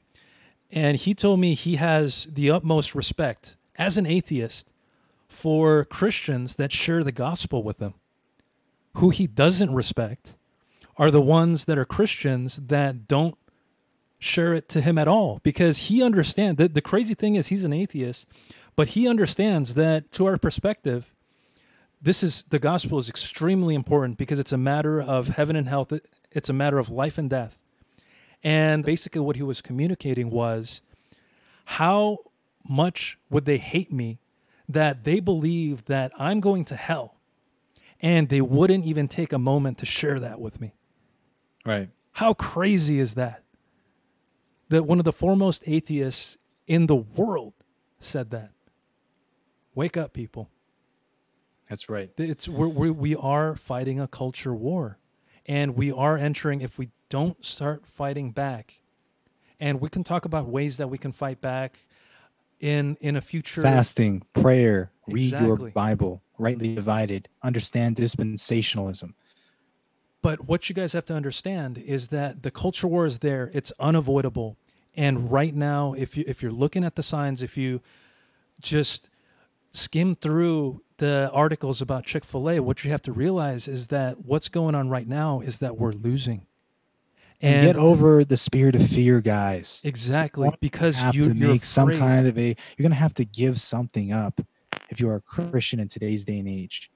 and 0.71 0.97
he 0.97 1.13
told 1.13 1.39
me 1.39 1.53
he 1.53 1.75
has 1.75 2.25
the 2.25 2.49
utmost 2.49 2.95
respect 2.95 3.57
as 3.77 3.97
an 3.97 4.05
atheist 4.05 4.69
for 5.27 5.85
Christians 5.85 6.55
that 6.55 6.71
share 6.71 7.03
the 7.03 7.11
gospel 7.11 7.63
with 7.63 7.79
him. 7.79 7.93
Who 8.97 9.09
he 9.09 9.27
doesn't 9.27 9.73
respect 9.73 10.37
are 10.97 11.09
the 11.09 11.21
ones 11.21 11.65
that 11.65 11.77
are 11.77 11.85
Christians 11.85 12.57
that 12.67 13.07
don't 13.07 13.35
share 14.19 14.53
it 14.53 14.69
to 14.69 14.81
him 14.81 14.97
at 14.97 15.07
all. 15.07 15.39
Because 15.43 15.89
he 15.89 16.03
understands 16.03 16.57
that 16.57 16.75
the 16.75 16.81
crazy 16.81 17.13
thing 17.13 17.35
is 17.35 17.47
he's 17.47 17.65
an 17.65 17.73
atheist 17.73 18.27
but 18.75 18.89
he 18.89 19.07
understands 19.07 19.75
that 19.75 20.11
to 20.11 20.25
our 20.25 20.37
perspective 20.37 21.13
this 22.01 22.21
is 22.21 22.43
the 22.49 22.59
gospel 22.59 22.97
is 22.97 23.09
extremely 23.09 23.75
important 23.75 24.17
because 24.17 24.39
it's 24.39 24.51
a 24.51 24.57
matter 24.57 25.01
of 25.01 25.29
heaven 25.29 25.55
and 25.55 25.69
hell 25.69 25.87
it's 26.31 26.49
a 26.49 26.53
matter 26.53 26.77
of 26.77 26.89
life 26.89 27.17
and 27.17 27.29
death 27.29 27.61
and 28.43 28.83
basically 28.83 29.21
what 29.21 29.35
he 29.35 29.43
was 29.43 29.61
communicating 29.61 30.29
was 30.29 30.81
how 31.65 32.17
much 32.67 33.17
would 33.29 33.45
they 33.45 33.57
hate 33.57 33.91
me 33.91 34.19
that 34.67 35.03
they 35.03 35.19
believe 35.19 35.85
that 35.85 36.11
I'm 36.17 36.39
going 36.39 36.65
to 36.65 36.75
hell 36.75 37.15
and 38.01 38.29
they 38.29 38.41
wouldn't 38.41 38.85
even 38.85 39.07
take 39.07 39.31
a 39.33 39.37
moment 39.39 39.77
to 39.79 39.85
share 39.85 40.19
that 40.19 40.39
with 40.39 40.59
me 40.61 40.73
Right. 41.65 41.89
how 42.13 42.33
crazy 42.33 42.99
is 42.99 43.13
that? 43.13 43.43
That 44.69 44.83
one 44.83 44.97
of 44.99 45.05
the 45.05 45.13
foremost 45.13 45.63
atheists 45.67 46.37
in 46.67 46.87
the 46.87 46.95
world 46.95 47.53
said 47.99 48.31
that. 48.31 48.51
Wake 49.75 49.95
up, 49.97 50.13
people. 50.13 50.49
That's 51.69 51.89
right. 51.89 52.11
It's 52.17 52.47
we're, 52.47 52.67
we 52.67 52.89
we 52.89 53.15
are 53.15 53.55
fighting 53.55 53.99
a 53.99 54.07
culture 54.07 54.53
war, 54.53 54.97
and 55.45 55.75
we 55.75 55.91
are 55.91 56.17
entering. 56.17 56.61
If 56.61 56.77
we 56.77 56.89
don't 57.09 57.45
start 57.45 57.85
fighting 57.85 58.31
back, 58.31 58.81
and 59.59 59.79
we 59.79 59.89
can 59.89 60.03
talk 60.03 60.25
about 60.25 60.47
ways 60.47 60.77
that 60.77 60.89
we 60.89 60.97
can 60.97 61.11
fight 61.11 61.41
back 61.41 61.79
in 62.59 62.97
in 63.01 63.15
a 63.15 63.21
future. 63.21 63.61
Fasting, 63.61 64.23
prayer, 64.33 64.91
read 65.07 65.31
your 65.31 65.57
Bible, 65.71 66.21
rightly 66.37 66.73
divided, 66.75 67.29
understand 67.41 67.95
dispensationalism. 67.95 69.13
But 70.21 70.47
what 70.47 70.69
you 70.69 70.75
guys 70.75 70.93
have 70.93 71.03
to 71.05 71.13
understand 71.13 71.77
is 71.77 72.07
that 72.07 72.43
the 72.43 72.51
culture 72.51 72.87
war 72.87 73.05
is 73.05 73.19
there. 73.19 73.51
It's 73.53 73.73
unavoidable. 73.77 74.57
And 74.95 75.29
right 75.31 75.53
now, 75.53 75.93
if 75.93 76.17
you 76.17 76.23
if 76.27 76.41
you're 76.41 76.51
looking 76.51 76.83
at 76.83 76.95
the 76.95 77.03
signs, 77.03 77.43
if 77.43 77.57
you 77.57 77.81
just 78.61 79.09
skim 79.71 80.15
through 80.15 80.81
the 81.03 81.29
articles 81.33 81.81
about 81.81 82.05
Chick-fil-A, 82.05 82.61
what 82.61 82.85
you 82.85 82.91
have 82.91 83.01
to 83.01 83.11
realize 83.11 83.67
is 83.67 83.87
that 83.87 84.23
what's 84.23 84.47
going 84.47 84.73
on 84.73 84.87
right 84.87 85.05
now 85.05 85.41
is 85.41 85.59
that 85.59 85.77
we're 85.77 85.91
losing. 85.91 86.47
And, 87.41 87.67
get 87.67 87.75
over 87.75 88.23
the 88.23 88.37
spirit 88.37 88.73
of 88.73 88.87
fear, 88.87 89.19
guys. 89.19 89.81
Exactly, 89.83 90.49
because 90.61 90.95
have 90.95 91.13
you 91.13 91.23
to 91.23 91.35
you're 91.35 91.49
make 91.51 91.65
some 91.65 91.89
kind 91.89 92.25
of 92.25 92.37
a. 92.37 92.55
You're 92.77 92.83
gonna 92.83 92.95
have 92.95 93.13
to 93.15 93.25
give 93.25 93.59
something 93.59 94.13
up 94.13 94.39
if 94.89 95.01
you 95.01 95.09
are 95.09 95.15
a 95.15 95.21
Christian 95.21 95.81
in 95.81 95.89
today's 95.89 96.23
day 96.23 96.39
and 96.39 96.47
age. 96.47 96.89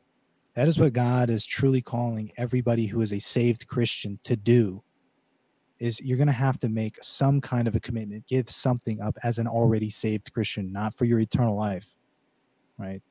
That 0.53 0.69
is 0.69 0.79
what 0.79 0.93
God 0.93 1.29
is 1.29 1.45
truly 1.45 1.81
calling 1.81 2.31
everybody 2.37 2.85
who 2.85 3.01
is 3.01 3.11
a 3.11 3.19
saved 3.19 3.67
Christian 3.67 4.19
to 4.23 4.37
do. 4.37 4.83
Is 5.79 5.99
you're 5.99 6.17
gonna 6.17 6.31
have 6.31 6.57
to 6.59 6.69
make 6.69 7.03
some 7.03 7.41
kind 7.41 7.67
of 7.67 7.75
a 7.75 7.81
commitment, 7.81 8.25
give 8.25 8.49
something 8.49 9.01
up 9.01 9.17
as 9.23 9.39
an 9.39 9.47
already 9.47 9.89
saved 9.89 10.31
Christian, 10.31 10.71
not 10.71 10.93
for 10.93 11.03
your 11.03 11.19
eternal 11.19 11.57
life, 11.57 11.97
right? 12.77 13.01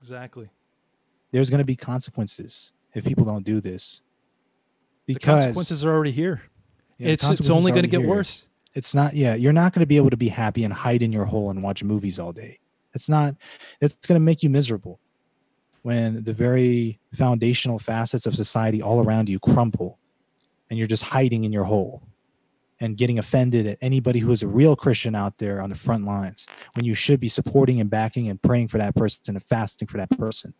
Exactly. 0.00 0.50
There's 1.32 1.50
gonna 1.50 1.64
be 1.64 1.76
consequences 1.76 2.72
if 2.94 3.04
people 3.04 3.24
don't 3.24 3.44
do 3.44 3.60
this. 3.60 4.02
The 5.06 5.14
Because 5.14 5.44
consequences 5.44 5.84
are 5.84 5.90
already 5.90 6.10
here. 6.10 6.42
Yeah, 6.98 7.10
it's 7.10 7.28
it's 7.30 7.48
only 7.48 7.70
going 7.70 7.84
to 7.84 7.88
get 7.88 8.00
here. 8.00 8.08
worse. 8.08 8.44
It's 8.74 8.94
not, 8.94 9.14
yeah, 9.14 9.34
you're 9.34 9.52
not 9.52 9.72
going 9.72 9.80
to 9.80 9.86
be 9.86 9.96
able 9.96 10.10
to 10.10 10.16
be 10.16 10.28
happy 10.28 10.64
and 10.64 10.72
hide 10.72 11.02
in 11.02 11.12
your 11.12 11.24
hole 11.24 11.50
and 11.50 11.62
watch 11.62 11.82
movies 11.82 12.18
all 12.18 12.32
day. 12.32 12.58
It's 12.92 13.08
not, 13.08 13.34
it's 13.80 13.96
going 14.06 14.20
to 14.20 14.24
make 14.24 14.42
you 14.42 14.50
miserable 14.50 15.00
when 15.82 16.24
the 16.24 16.32
very 16.32 16.98
foundational 17.12 17.78
facets 17.78 18.26
of 18.26 18.34
society 18.34 18.82
all 18.82 19.02
around 19.02 19.28
you 19.28 19.38
crumble 19.38 19.98
and 20.68 20.78
you're 20.78 20.88
just 20.88 21.04
hiding 21.04 21.44
in 21.44 21.52
your 21.52 21.64
hole 21.64 22.02
and 22.80 22.96
getting 22.96 23.18
offended 23.18 23.66
at 23.66 23.78
anybody 23.80 24.20
who 24.20 24.30
is 24.30 24.42
a 24.42 24.48
real 24.48 24.76
Christian 24.76 25.14
out 25.14 25.38
there 25.38 25.60
on 25.60 25.68
the 25.68 25.74
front 25.74 26.04
lines 26.04 26.46
when 26.74 26.84
you 26.84 26.94
should 26.94 27.20
be 27.20 27.28
supporting 27.28 27.80
and 27.80 27.90
backing 27.90 28.28
and 28.28 28.40
praying 28.40 28.68
for 28.68 28.78
that 28.78 28.94
person 28.94 29.22
and 29.28 29.42
fasting 29.42 29.88
for 29.88 29.96
that 29.96 30.10
person 30.10 30.54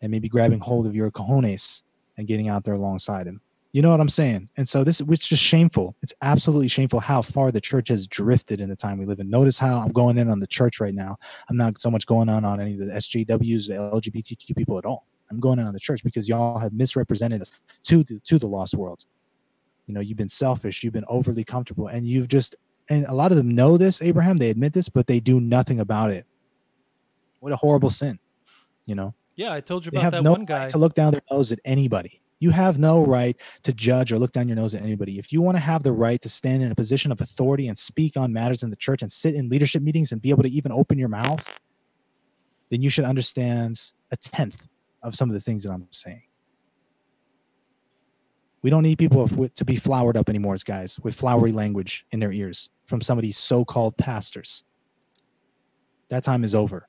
and 0.00 0.10
maybe 0.10 0.28
grabbing 0.28 0.60
hold 0.60 0.86
of 0.86 0.94
your 0.94 1.10
cojones 1.10 1.82
and 2.16 2.26
getting 2.26 2.48
out 2.48 2.64
there 2.64 2.74
alongside 2.74 3.26
him. 3.26 3.40
You 3.72 3.82
know 3.82 3.90
what 3.90 4.00
I'm 4.00 4.08
saying? 4.08 4.48
And 4.56 4.66
so 4.66 4.84
this 4.84 5.02
it's 5.02 5.28
just 5.28 5.42
shameful. 5.42 5.96
It's 6.02 6.14
absolutely 6.22 6.68
shameful 6.68 7.00
how 7.00 7.20
far 7.20 7.52
the 7.52 7.60
church 7.60 7.88
has 7.88 8.06
drifted 8.06 8.58
in 8.58 8.70
the 8.70 8.76
time 8.76 8.96
we 8.96 9.04
live 9.04 9.20
in. 9.20 9.28
Notice 9.28 9.58
how 9.58 9.80
I'm 9.80 9.92
going 9.92 10.16
in 10.16 10.30
on 10.30 10.40
the 10.40 10.46
church 10.46 10.80
right 10.80 10.94
now. 10.94 11.18
I'm 11.50 11.58
not 11.58 11.78
so 11.78 11.90
much 11.90 12.06
going 12.06 12.30
on 12.30 12.44
on 12.44 12.58
any 12.58 12.72
of 12.72 12.78
the 12.78 12.86
SJWs, 12.86 13.68
the 13.68 13.74
LGBTQ 13.74 14.56
people 14.56 14.78
at 14.78 14.86
all. 14.86 15.04
I'm 15.30 15.40
going 15.40 15.58
in 15.58 15.66
on 15.66 15.74
the 15.74 15.80
church 15.80 16.02
because 16.02 16.26
y'all 16.26 16.58
have 16.58 16.72
misrepresented 16.72 17.42
us 17.42 17.52
to 17.82 18.02
the 18.02 18.18
to 18.20 18.38
the 18.38 18.48
lost 18.48 18.74
world. 18.74 19.04
You 19.86 19.94
know, 19.94 20.00
you've 20.00 20.16
been 20.16 20.28
selfish, 20.28 20.82
you've 20.82 20.92
been 20.92 21.04
overly 21.08 21.44
comfortable, 21.44 21.86
and 21.86 22.06
you've 22.06 22.28
just 22.28 22.56
and 22.88 23.04
a 23.06 23.14
lot 23.14 23.32
of 23.32 23.36
them 23.36 23.54
know 23.54 23.76
this, 23.76 24.00
Abraham, 24.00 24.36
they 24.36 24.50
admit 24.50 24.72
this, 24.72 24.88
but 24.88 25.06
they 25.06 25.18
do 25.18 25.40
nothing 25.40 25.80
about 25.80 26.10
it. 26.10 26.24
What 27.40 27.52
a 27.52 27.56
horrible 27.56 27.90
sin, 27.90 28.18
you 28.84 28.94
know 28.94 29.14
Yeah, 29.34 29.52
I 29.52 29.60
told 29.60 29.84
you 29.84 29.90
they 29.90 29.98
about 29.98 30.12
that 30.12 30.22
no 30.22 30.32
one 30.32 30.44
guy. 30.44 30.60
right 30.60 30.68
to 30.70 30.78
look 30.78 30.94
down 30.94 31.12
their 31.12 31.22
nose 31.30 31.52
at 31.52 31.60
anybody. 31.64 32.22
You 32.38 32.50
have 32.50 32.78
no 32.78 33.04
right 33.04 33.36
to 33.62 33.72
judge 33.72 34.12
or 34.12 34.18
look 34.18 34.32
down 34.32 34.48
your 34.48 34.56
nose 34.56 34.74
at 34.74 34.82
anybody. 34.82 35.18
If 35.18 35.32
you 35.32 35.40
want 35.40 35.56
to 35.56 35.62
have 35.62 35.82
the 35.82 35.92
right 35.92 36.20
to 36.20 36.28
stand 36.28 36.62
in 36.62 36.70
a 36.70 36.74
position 36.74 37.10
of 37.10 37.20
authority 37.20 37.66
and 37.66 37.78
speak 37.78 38.16
on 38.16 38.32
matters 38.32 38.62
in 38.62 38.70
the 38.70 38.76
church 38.76 39.00
and 39.00 39.10
sit 39.10 39.34
in 39.34 39.48
leadership 39.48 39.82
meetings 39.82 40.12
and 40.12 40.20
be 40.20 40.30
able 40.30 40.42
to 40.42 40.50
even 40.50 40.70
open 40.70 40.98
your 40.98 41.08
mouth, 41.08 41.58
then 42.70 42.82
you 42.82 42.90
should 42.90 43.04
understand 43.04 43.92
a 44.10 44.16
tenth 44.16 44.66
of 45.02 45.14
some 45.14 45.30
of 45.30 45.34
the 45.34 45.40
things 45.40 45.62
that 45.62 45.72
I'm 45.72 45.86
saying. 45.92 46.24
We 48.66 48.70
don't 48.70 48.82
need 48.82 48.98
people 48.98 49.28
to 49.28 49.64
be 49.64 49.76
flowered 49.76 50.16
up 50.16 50.28
anymore, 50.28 50.54
as 50.54 50.64
guys, 50.64 50.98
with 50.98 51.14
flowery 51.14 51.52
language 51.52 52.04
in 52.10 52.18
their 52.18 52.32
ears 52.32 52.68
from 52.84 53.00
some 53.00 53.16
of 53.16 53.22
these 53.22 53.38
so 53.38 53.64
called 53.64 53.96
pastors. 53.96 54.64
That 56.08 56.24
time 56.24 56.42
is 56.42 56.52
over. 56.52 56.88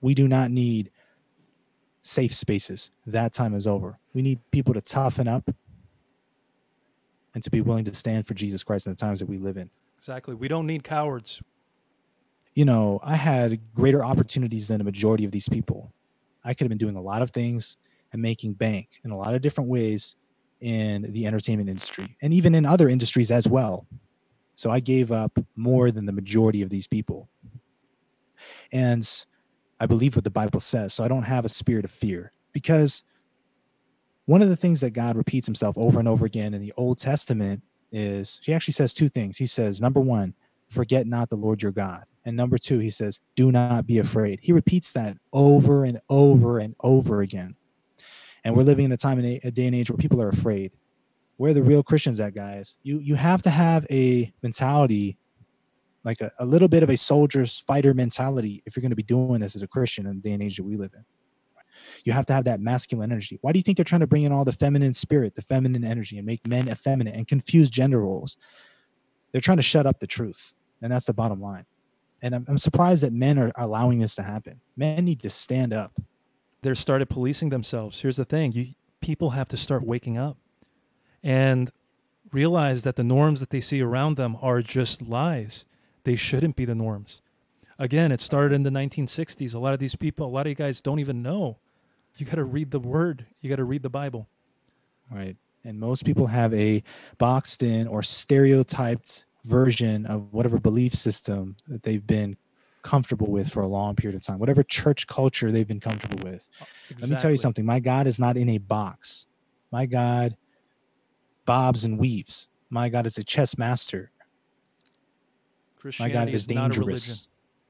We 0.00 0.16
do 0.16 0.26
not 0.26 0.50
need 0.50 0.90
safe 2.02 2.34
spaces. 2.34 2.90
That 3.06 3.32
time 3.32 3.54
is 3.54 3.68
over. 3.68 4.00
We 4.12 4.20
need 4.20 4.40
people 4.50 4.74
to 4.74 4.80
toughen 4.80 5.28
up 5.28 5.48
and 7.36 7.44
to 7.44 7.50
be 7.52 7.60
willing 7.60 7.84
to 7.84 7.94
stand 7.94 8.26
for 8.26 8.34
Jesus 8.34 8.64
Christ 8.64 8.88
in 8.88 8.92
the 8.92 8.96
times 8.96 9.20
that 9.20 9.28
we 9.28 9.38
live 9.38 9.56
in. 9.56 9.70
exactly. 9.96 10.34
We 10.34 10.48
don't 10.48 10.66
need 10.66 10.82
cowards. 10.82 11.40
You 12.56 12.64
know, 12.64 12.98
I 13.00 13.14
had 13.14 13.60
greater 13.76 14.04
opportunities 14.04 14.66
than 14.66 14.80
a 14.80 14.84
majority 14.84 15.24
of 15.24 15.30
these 15.30 15.48
people. 15.48 15.92
I 16.42 16.52
could 16.52 16.64
have 16.64 16.70
been 16.70 16.78
doing 16.78 16.96
a 16.96 17.00
lot 17.00 17.22
of 17.22 17.30
things 17.30 17.76
and 18.12 18.20
making 18.20 18.54
bank 18.54 18.88
in 19.04 19.12
a 19.12 19.16
lot 19.16 19.36
of 19.36 19.40
different 19.40 19.70
ways 19.70 20.16
in 20.62 21.02
the 21.12 21.26
entertainment 21.26 21.68
industry 21.68 22.16
and 22.22 22.32
even 22.32 22.54
in 22.54 22.64
other 22.64 22.88
industries 22.88 23.30
as 23.30 23.48
well. 23.48 23.86
So 24.54 24.70
I 24.70 24.80
gave 24.80 25.10
up 25.10 25.38
more 25.56 25.90
than 25.90 26.06
the 26.06 26.12
majority 26.12 26.62
of 26.62 26.70
these 26.70 26.86
people. 26.86 27.28
And 28.70 29.08
I 29.80 29.86
believe 29.86 30.14
what 30.14 30.24
the 30.24 30.30
Bible 30.30 30.60
says. 30.60 30.94
So 30.94 31.02
I 31.02 31.08
don't 31.08 31.24
have 31.24 31.44
a 31.44 31.48
spirit 31.48 31.84
of 31.84 31.90
fear 31.90 32.32
because 32.52 33.02
one 34.26 34.40
of 34.40 34.48
the 34.48 34.56
things 34.56 34.80
that 34.82 34.92
God 34.92 35.16
repeats 35.16 35.46
himself 35.46 35.76
over 35.76 35.98
and 35.98 36.08
over 36.08 36.24
again 36.24 36.54
in 36.54 36.60
the 36.60 36.72
Old 36.76 36.98
Testament 36.98 37.62
is 37.90 38.40
he 38.44 38.54
actually 38.54 38.72
says 38.72 38.94
two 38.94 39.08
things. 39.08 39.38
He 39.38 39.46
says, 39.46 39.80
number 39.80 40.00
one, 40.00 40.34
forget 40.68 41.08
not 41.08 41.28
the 41.28 41.36
Lord 41.36 41.60
your 41.60 41.72
God. 41.72 42.04
And 42.24 42.36
number 42.36 42.56
two, 42.56 42.78
he 42.78 42.90
says, 42.90 43.20
do 43.34 43.50
not 43.50 43.84
be 43.84 43.98
afraid. 43.98 44.38
He 44.42 44.52
repeats 44.52 44.92
that 44.92 45.16
over 45.32 45.84
and 45.84 46.00
over 46.08 46.60
and 46.60 46.76
over 46.84 47.20
again. 47.20 47.56
And 48.44 48.54
we're 48.54 48.62
mm-hmm. 48.62 48.68
living 48.68 48.84
in 48.86 48.92
a 48.92 48.96
time 48.96 49.18
and 49.18 49.40
a, 49.42 49.50
day 49.50 49.66
and 49.66 49.74
age 49.74 49.90
where 49.90 49.96
people 49.96 50.20
are 50.20 50.28
afraid. 50.28 50.72
Where 51.36 51.50
are 51.50 51.54
the 51.54 51.62
real 51.62 51.82
Christians 51.82 52.20
at, 52.20 52.34
guys? 52.34 52.76
You 52.82 52.98
you 52.98 53.14
have 53.14 53.42
to 53.42 53.50
have 53.50 53.86
a 53.90 54.32
mentality 54.42 55.16
like 56.04 56.20
a, 56.20 56.32
a 56.38 56.44
little 56.44 56.68
bit 56.68 56.82
of 56.82 56.90
a 56.90 56.96
soldier's 56.96 57.58
fighter 57.58 57.94
mentality 57.94 58.62
if 58.66 58.76
you're 58.76 58.82
going 58.82 58.90
to 58.90 58.96
be 58.96 59.02
doing 59.02 59.40
this 59.40 59.54
as 59.54 59.62
a 59.62 59.68
Christian 59.68 60.06
in 60.06 60.16
the 60.16 60.22
day 60.22 60.32
and 60.32 60.42
age 60.42 60.56
that 60.56 60.64
we 60.64 60.76
live 60.76 60.92
in. 60.94 61.04
You 62.04 62.12
have 62.12 62.26
to 62.26 62.32
have 62.32 62.44
that 62.44 62.60
masculine 62.60 63.10
energy. 63.12 63.38
Why 63.40 63.52
do 63.52 63.58
you 63.58 63.62
think 63.62 63.76
they're 63.76 63.84
trying 63.84 64.00
to 64.00 64.06
bring 64.06 64.24
in 64.24 64.32
all 64.32 64.44
the 64.44 64.52
feminine 64.52 64.94
spirit, 64.94 65.34
the 65.34 65.42
feminine 65.42 65.84
energy, 65.84 66.18
and 66.18 66.26
make 66.26 66.46
men 66.46 66.68
effeminate 66.68 67.14
and 67.14 67.26
confuse 67.26 67.70
gender 67.70 68.00
roles? 68.00 68.36
They're 69.30 69.40
trying 69.40 69.58
to 69.58 69.62
shut 69.62 69.86
up 69.86 70.00
the 70.00 70.06
truth. 70.06 70.52
And 70.82 70.92
that's 70.92 71.06
the 71.06 71.14
bottom 71.14 71.40
line. 71.40 71.64
And 72.20 72.34
I'm, 72.34 72.44
I'm 72.48 72.58
surprised 72.58 73.02
that 73.02 73.12
men 73.12 73.38
are 73.38 73.52
allowing 73.56 74.00
this 74.00 74.14
to 74.16 74.22
happen. 74.22 74.60
Men 74.76 75.04
need 75.04 75.20
to 75.20 75.30
stand 75.30 75.72
up. 75.72 75.92
They 76.62 76.74
started 76.74 77.10
policing 77.10 77.50
themselves. 77.50 78.00
Here's 78.00 78.16
the 78.16 78.24
thing: 78.24 78.52
you 78.52 78.74
people 79.00 79.30
have 79.30 79.48
to 79.48 79.56
start 79.56 79.84
waking 79.84 80.16
up 80.16 80.36
and 81.22 81.70
realize 82.32 82.84
that 82.84 82.96
the 82.96 83.04
norms 83.04 83.40
that 83.40 83.50
they 83.50 83.60
see 83.60 83.80
around 83.82 84.16
them 84.16 84.36
are 84.40 84.62
just 84.62 85.02
lies. 85.02 85.64
They 86.04 86.16
shouldn't 86.16 86.56
be 86.56 86.64
the 86.64 86.74
norms. 86.74 87.20
Again, 87.78 88.12
it 88.12 88.20
started 88.20 88.54
in 88.54 88.62
the 88.62 88.70
1960s. 88.70 89.54
A 89.54 89.58
lot 89.58 89.74
of 89.74 89.80
these 89.80 89.96
people, 89.96 90.26
a 90.26 90.28
lot 90.28 90.46
of 90.46 90.50
you 90.50 90.54
guys 90.54 90.80
don't 90.80 91.00
even 91.00 91.22
know. 91.22 91.58
You 92.16 92.26
got 92.26 92.36
to 92.36 92.44
read 92.44 92.70
the 92.70 92.80
word. 92.80 93.26
You 93.40 93.50
got 93.50 93.56
to 93.56 93.64
read 93.64 93.82
the 93.82 93.90
Bible. 93.90 94.28
right? 95.10 95.36
And 95.64 95.78
most 95.78 96.04
people 96.04 96.28
have 96.28 96.52
a 96.54 96.82
boxed 97.18 97.62
in 97.62 97.86
or 97.86 98.02
stereotyped 98.02 99.24
version 99.44 100.06
of 100.06 100.32
whatever 100.32 100.58
belief 100.58 100.94
system 100.94 101.56
that 101.68 101.82
they've 101.82 102.06
been 102.06 102.36
comfortable 102.82 103.28
with 103.28 103.48
for 103.48 103.62
a 103.62 103.68
long 103.68 103.94
period 103.96 104.16
of 104.16 104.22
time, 104.22 104.38
whatever 104.38 104.62
church 104.62 105.06
culture 105.06 105.50
they've 105.50 105.68
been 105.68 105.80
comfortable 105.80 106.18
with. 106.28 106.48
Uh, 106.60 106.64
Let 107.00 107.10
me 107.10 107.16
tell 107.16 107.30
you 107.30 107.36
something. 107.36 107.64
My 107.64 107.80
God 107.80 108.06
is 108.06 108.18
not 108.18 108.36
in 108.36 108.48
a 108.48 108.58
box. 108.58 109.26
My 109.70 109.86
God 109.86 110.36
bobs 111.44 111.84
and 111.84 111.98
weaves. 111.98 112.48
My 112.70 112.88
God 112.88 113.06
is 113.06 113.18
a 113.18 113.24
chess 113.24 113.56
master. 113.58 114.10
My 115.98 116.08
God 116.08 116.28
is 116.28 116.42
is 116.42 116.48
not 116.50 116.76
a 116.76 116.80
religion. 116.80 116.88
dangerous. 116.88 117.28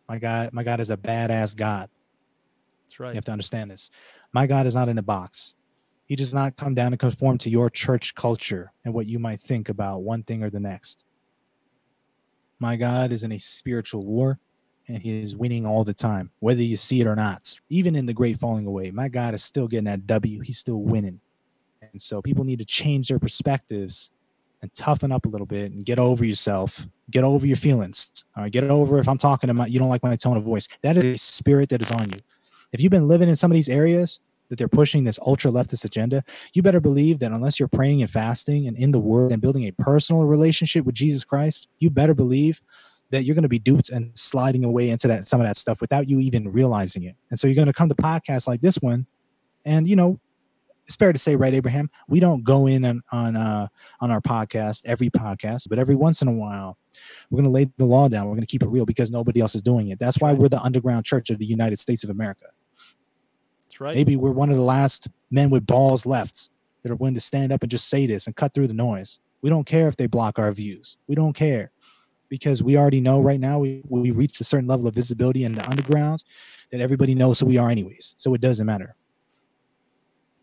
My 0.09 0.19
God, 0.19 0.51
my 0.53 0.63
God 0.63 0.81
is 0.81 0.91
a 0.91 0.97
badass 0.97 1.57
God. 1.57 1.89
That's 2.85 3.01
right. 3.01 3.09
You 3.09 3.15
have 3.15 3.25
to 3.25 3.33
understand 3.33 3.71
this. 3.71 3.91
My 4.33 4.47
God 4.47 4.67
is 4.67 4.75
not 4.75 4.89
in 4.89 4.99
a 4.99 5.03
box. 5.03 5.55
He 6.05 6.17
does 6.17 6.35
not 6.35 6.57
come 6.57 6.75
down 6.75 6.93
and 6.93 7.01
conform 7.01 7.39
to 7.39 7.49
your 7.49 7.71
church 7.71 8.15
culture 8.15 8.73
and 8.85 8.93
what 8.93 9.07
you 9.07 9.19
might 9.19 9.41
think 9.41 9.69
about 9.69 10.03
one 10.03 10.23
thing 10.23 10.43
or 10.43 10.51
the 10.51 10.61
next. 10.61 11.07
My 12.59 12.77
God 12.77 13.13
is 13.13 13.23
in 13.23 13.33
a 13.33 13.39
spiritual 13.39 14.05
war 14.05 14.39
and 14.89 15.03
he 15.03 15.23
is 15.23 15.37
winning 15.37 15.67
all 15.67 15.85
the 15.85 15.95
time, 15.95 16.31
whether 16.41 16.63
you 16.63 16.77
see 16.77 17.01
it 17.01 17.07
or 17.07 17.17
not. 17.17 17.57
Even 17.69 17.95
in 17.95 18.07
the 18.07 18.13
great 18.13 18.37
falling 18.37 18.67
away, 18.67 18.91
my 18.91 19.09
God 19.09 19.35
is 19.35 19.45
still 19.45 19.69
getting 19.69 19.85
that 19.85 20.07
W. 20.07 20.41
He's 20.41 20.59
still 20.59 20.83
winning. 20.83 21.21
And 21.81 22.01
so 22.01 22.23
people 22.23 22.45
need 22.45 22.59
to 22.59 22.65
change 22.65 23.09
their 23.09 23.19
perspectives 23.19 24.11
and 24.61 24.73
toughen 24.75 25.13
up 25.13 25.27
a 25.27 25.29
little 25.29 25.47
bit 25.47 25.73
and 25.73 25.85
get 25.85 25.99
over 25.99 26.25
yourself. 26.25 26.87
Get 27.11 27.25
over 27.25 27.47
your 27.47 27.57
feelings. 27.57 28.25
All 28.37 28.45
right. 28.45 28.53
Get 28.53 28.65
over 28.65 28.99
if 28.99 29.09
I'm 29.09 29.19
talking 29.19 29.51
about 29.51 29.71
you 29.71 29.79
don't 29.79 29.89
like 29.89 30.03
my 30.03 30.17
tone 30.17 30.37
of 30.37 30.45
voice. 30.45 30.69
That 30.83 30.97
is 30.97 31.05
a 31.05 31.19
spirit 31.19 31.69
that 31.71 31.83
is 31.83 31.91
on 31.91 32.11
you. 32.11 32.21
If 32.73 32.81
you've 32.81 32.93
been 32.93 33.09
living 33.09 33.29
in 33.29 33.37
some 33.37 33.51
of 33.51 33.55
these 33.55 33.69
areas 33.69 34.21
that 34.49 34.59
they're 34.59 34.69
pushing 34.69 35.05
this 35.05 35.19
ultra 35.27 35.51
leftist 35.51 35.85
agenda, 35.85 36.23
you 36.55 36.63
better 36.63 36.81
believe 36.81 37.19
that 37.19 37.33
unless 37.33 37.59
you're 37.59 37.69
praying 37.69 38.03
and 38.03 38.11
fasting 38.11 38.67
and 38.67 38.77
in 38.77 38.93
the 38.93 39.01
word 39.01 39.33
and 39.33 39.43
building 39.43 39.65
a 39.65 39.73
personal 39.73 40.25
relationship 40.25 40.87
with 40.87 40.95
Jesus 40.95 41.25
Christ, 41.25 41.69
you 41.79 41.91
better 41.91 42.15
believe 42.15 42.63
that 43.13 43.25
you're 43.25 43.35
going 43.35 43.43
to 43.43 43.49
be 43.49 43.59
duped 43.59 43.91
and 43.91 44.17
sliding 44.19 44.65
away 44.65 44.91
into 44.91 45.07
that 45.07 45.25
some 45.25 45.41
of 45.41 45.47
that 45.47 45.57
stuff 45.57 45.81
without 45.81 46.09
you 46.09 46.19
even 46.19 46.51
realizing 46.51 47.05
it. 47.05 47.15
And 47.31 47.39
so 47.39 47.47
you're 47.47 47.55
going 47.55 47.67
to 47.67 47.73
come 47.73 47.89
to 47.89 47.95
podcasts 47.95 48.49
like 48.49 48.61
this 48.61 48.77
one 48.77 49.07
and 49.65 49.87
you 49.87 49.95
know 49.95 50.19
it's 50.87 50.97
fair 50.97 51.13
to 51.13 51.19
say, 51.19 51.37
right, 51.37 51.55
Abraham? 51.55 51.91
We 52.09 52.19
don't 52.19 52.43
go 52.43 52.67
in 52.67 52.85
on 52.85 53.03
on, 53.13 53.37
uh, 53.37 53.69
on 54.01 54.11
our 54.11 54.21
podcast 54.21 54.85
every 54.85 55.11
podcast, 55.11 55.69
but 55.69 55.79
every 55.79 55.95
once 55.95 56.23
in 56.23 56.29
a 56.29 56.33
while, 56.33 56.77
we're 57.31 57.37
going 57.37 57.45
to 57.45 57.51
lay 57.51 57.71
the 57.77 57.85
law 57.85 58.09
down. 58.09 58.27
We're 58.27 58.33
going 58.33 58.41
to 58.41 58.47
keep 58.47 58.63
it 58.63 58.69
real 58.69 58.85
because 58.85 59.11
nobody 59.11 59.41
else 59.41 59.55
is 59.55 59.63
doing 59.63 59.89
it. 59.89 59.99
That's 59.99 60.19
why 60.19 60.33
we're 60.33 60.49
the 60.49 60.61
underground 60.61 61.05
church 61.05 61.31
of 61.31 61.39
the 61.39 61.47
United 61.47 61.79
States 61.79 62.03
of 62.03 62.11
America. 62.11 62.47
That's 63.67 63.81
right. 63.81 63.95
Maybe 63.95 64.17
we're 64.17 64.33
one 64.33 64.51
of 64.51 64.57
the 64.57 64.63
last 64.63 65.09
men 65.31 65.51
with 65.51 65.67
balls 65.67 66.05
left 66.05 66.51
that 66.83 66.91
are 66.91 66.97
willing 66.97 67.15
to 67.15 67.21
stand 67.21 67.53
up 67.53 67.63
and 67.63 67.71
just 67.71 67.89
say 67.89 68.07
this 68.07 68.27
and 68.27 68.35
cut 68.35 68.53
through 68.53 68.67
the 68.67 68.75
noise. 68.75 69.21
We 69.41 69.51
don't 69.51 69.67
care 69.67 69.89
if 69.89 69.97
they 69.97 70.09
block 70.09 70.39
our 70.39 70.53
views. 70.53 70.99
We 71.07 71.15
don't 71.15 71.35
care 71.35 71.71
because 72.33 72.63
we 72.63 72.79
already 72.79 72.99
know 72.99 73.21
right 73.21 73.39
now 73.39 73.59
we 73.59 73.83
we 73.91 74.11
reached 74.11 74.41
a 74.41 74.45
certain 74.45 74.67
level 74.67 74.89
of 74.89 74.95
visibility 74.95 75.45
in 75.45 75.53
the 75.53 75.69
underground 75.69 76.25
that 76.71 76.81
everybody 76.81 77.15
knows 77.15 77.39
who 77.39 77.45
we 77.45 77.59
are 77.59 77.69
anyways. 77.69 78.15
So 78.17 78.33
it 78.33 78.41
doesn't 78.41 78.65
matter. 78.65 78.97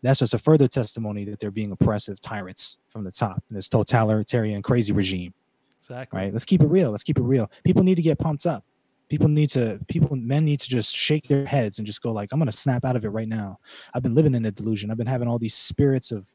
That's 0.00 0.20
just 0.20 0.32
a 0.32 0.38
further 0.38 0.68
testimony 0.68 1.24
that 1.24 1.40
they're 1.40 1.50
being 1.50 1.72
oppressive 1.72 2.20
tyrants 2.20 2.78
from 2.88 3.02
the 3.02 3.10
top 3.10 3.42
in 3.50 3.56
this 3.56 3.68
totalitarian 3.68 4.62
crazy 4.62 4.92
regime. 4.92 5.34
Exactly. 5.80 6.16
Right? 6.16 6.32
Let's 6.32 6.44
keep 6.44 6.62
it 6.62 6.68
real. 6.68 6.92
Let's 6.92 7.02
keep 7.02 7.18
it 7.18 7.24
real. 7.24 7.50
People 7.64 7.82
need 7.82 7.96
to 7.96 8.02
get 8.02 8.20
pumped 8.20 8.46
up. 8.46 8.64
People 9.08 9.26
need 9.26 9.50
to 9.50 9.80
people 9.88 10.14
men 10.14 10.44
need 10.44 10.60
to 10.60 10.68
just 10.68 10.94
shake 10.94 11.26
their 11.26 11.44
heads 11.44 11.78
and 11.78 11.86
just 11.88 12.00
go 12.02 12.12
like, 12.12 12.28
I'm 12.30 12.38
gonna 12.38 12.52
snap 12.52 12.84
out 12.84 12.94
of 12.94 13.04
it 13.04 13.08
right 13.08 13.28
now. 13.28 13.58
I've 13.92 14.04
been 14.04 14.14
living 14.14 14.36
in 14.36 14.46
a 14.46 14.52
delusion. 14.52 14.92
I've 14.92 14.96
been 14.96 15.08
having 15.08 15.26
all 15.26 15.40
these 15.40 15.54
spirits 15.54 16.12
of 16.12 16.28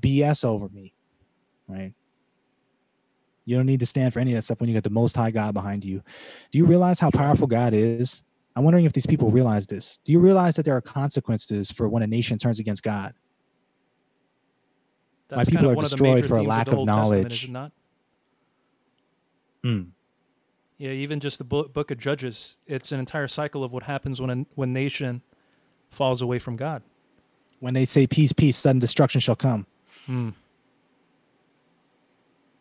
BS 0.00 0.44
over 0.44 0.68
me. 0.68 0.94
Right? 1.68 1.92
You 3.46 3.56
don't 3.56 3.66
need 3.66 3.80
to 3.80 3.86
stand 3.86 4.12
for 4.12 4.18
any 4.18 4.32
of 4.32 4.36
that 4.36 4.42
stuff 4.42 4.60
when 4.60 4.68
you 4.68 4.74
got 4.74 4.82
the 4.82 4.90
most 4.90 5.16
high 5.16 5.30
God 5.30 5.54
behind 5.54 5.84
you. 5.84 6.02
Do 6.50 6.58
you 6.58 6.66
realize 6.66 7.00
how 7.00 7.10
powerful 7.10 7.46
God 7.46 7.72
is? 7.72 8.24
I'm 8.56 8.64
wondering 8.64 8.86
if 8.86 8.92
these 8.92 9.06
people 9.06 9.30
realize 9.30 9.68
this. 9.68 9.98
Do 10.04 10.12
you 10.12 10.18
realize 10.18 10.56
that 10.56 10.64
there 10.64 10.76
are 10.76 10.80
consequences 10.80 11.70
for 11.70 11.88
when 11.88 12.02
a 12.02 12.06
nation 12.06 12.38
turns 12.38 12.58
against 12.58 12.82
God? 12.82 13.14
That's 15.28 15.38
My 15.38 15.44
people 15.44 15.66
kind 15.66 15.66
of 15.66 15.76
are 15.76 15.84
of 15.84 15.90
destroyed 15.90 16.26
for 16.26 16.36
a 16.38 16.42
lack 16.42 16.66
the 16.66 16.78
of 16.78 16.86
knowledge. 16.86 17.44
is 17.44 17.48
it 17.48 17.52
not? 17.52 17.72
Hmm. 19.62 19.82
Yeah, 20.78 20.90
even 20.90 21.20
just 21.20 21.38
the 21.38 21.44
book, 21.44 21.72
book 21.72 21.90
of 21.90 21.98
Judges, 21.98 22.56
it's 22.66 22.92
an 22.92 22.98
entire 22.98 23.28
cycle 23.28 23.64
of 23.64 23.72
what 23.72 23.84
happens 23.84 24.20
when 24.20 24.30
a 24.30 24.46
when 24.54 24.72
nation 24.72 25.22
falls 25.90 26.20
away 26.20 26.38
from 26.38 26.56
God. 26.56 26.82
When 27.60 27.74
they 27.74 27.84
say 27.84 28.06
peace, 28.06 28.32
peace, 28.32 28.56
sudden 28.56 28.78
destruction 28.80 29.20
shall 29.20 29.36
come. 29.36 29.66
Hmm. 30.06 30.30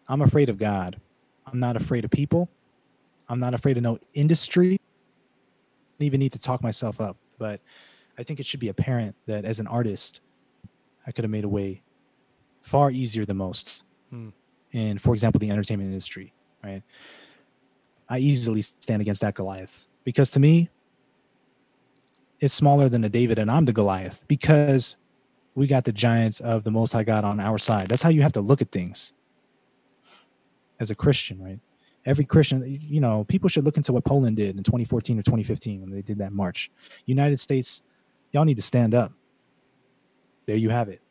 I'm 0.07 0.21
afraid 0.21 0.49
of 0.49 0.57
God. 0.57 0.99
I'm 1.45 1.59
not 1.59 1.75
afraid 1.75 2.05
of 2.05 2.11
people. 2.11 2.49
I'm 3.27 3.39
not 3.39 3.53
afraid 3.53 3.77
of 3.77 3.83
no 3.83 3.97
industry. 4.13 4.73
I 4.73 4.77
don't 5.99 6.07
even 6.07 6.19
need 6.19 6.31
to 6.33 6.41
talk 6.41 6.61
myself 6.61 7.01
up, 7.01 7.17
but 7.37 7.61
I 8.17 8.23
think 8.23 8.39
it 8.39 8.45
should 8.45 8.59
be 8.59 8.69
apparent 8.69 9.15
that 9.25 9.45
as 9.45 9.59
an 9.59 9.67
artist, 9.67 10.21
I 11.07 11.11
could 11.11 11.23
have 11.23 11.31
made 11.31 11.43
a 11.43 11.49
way 11.49 11.81
far 12.61 12.91
easier 12.91 13.25
than 13.25 13.37
most. 13.37 13.83
Hmm. 14.09 14.29
In, 14.71 14.97
for 14.97 15.13
example, 15.13 15.39
the 15.39 15.49
entertainment 15.51 15.87
industry, 15.87 16.33
right? 16.63 16.83
I 18.09 18.19
easily 18.19 18.61
stand 18.61 19.01
against 19.01 19.21
that 19.21 19.33
Goliath 19.33 19.85
because 20.03 20.29
to 20.31 20.39
me, 20.39 20.69
it's 22.39 22.53
smaller 22.53 22.89
than 22.89 23.03
a 23.03 23.09
David 23.09 23.39
and 23.39 23.49
I'm 23.49 23.65
the 23.65 23.73
Goliath 23.73 24.25
because 24.27 24.97
we 25.55 25.67
got 25.67 25.85
the 25.85 25.93
giants 25.93 26.41
of 26.41 26.65
the 26.65 26.71
Most 26.71 26.91
High 26.91 27.05
God 27.05 27.23
on 27.23 27.39
our 27.39 27.57
side. 27.57 27.87
That's 27.87 28.01
how 28.01 28.09
you 28.09 28.21
have 28.21 28.33
to 28.33 28.41
look 28.41 28.61
at 28.61 28.71
things 28.71 29.13
as 30.80 30.91
a 30.91 30.95
Christian, 30.95 31.41
right? 31.43 31.59
Every 32.05 32.26
Christian, 32.26 32.63
you 32.65 33.01
know, 33.01 33.23
people 33.23 33.49
should 33.49 33.65
look 33.65 33.78
into 33.78 33.91
what 33.91 34.03
Poland 34.03 34.38
did 34.38 34.57
in 34.57 34.63
2014 34.63 35.17
or 35.17 35.21
2015 35.23 35.82
when 35.82 35.89
they 35.89 36.01
did 36.01 36.19
that 36.19 36.32
march. 36.32 36.69
United 37.05 37.39
States, 37.39 37.82
y'all 38.32 38.45
need 38.45 38.57
to 38.57 38.63
stand 38.63 38.93
up. 38.93 39.11
There 40.45 40.55
you 40.55 40.69
have 40.69 40.88
it. 40.88 41.01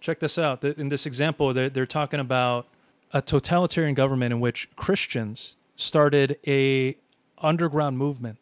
Check 0.00 0.20
this 0.20 0.38
out. 0.38 0.64
In 0.64 0.88
this 0.88 1.04
example, 1.04 1.52
they're, 1.52 1.68
they're 1.68 1.84
talking 1.84 2.20
about 2.20 2.68
a 3.12 3.20
totalitarian 3.20 3.94
government 3.94 4.32
in 4.32 4.40
which 4.40 4.68
Christians 4.76 5.56
started 5.74 6.38
a 6.46 6.96
underground 7.38 7.98
movement 7.98 8.38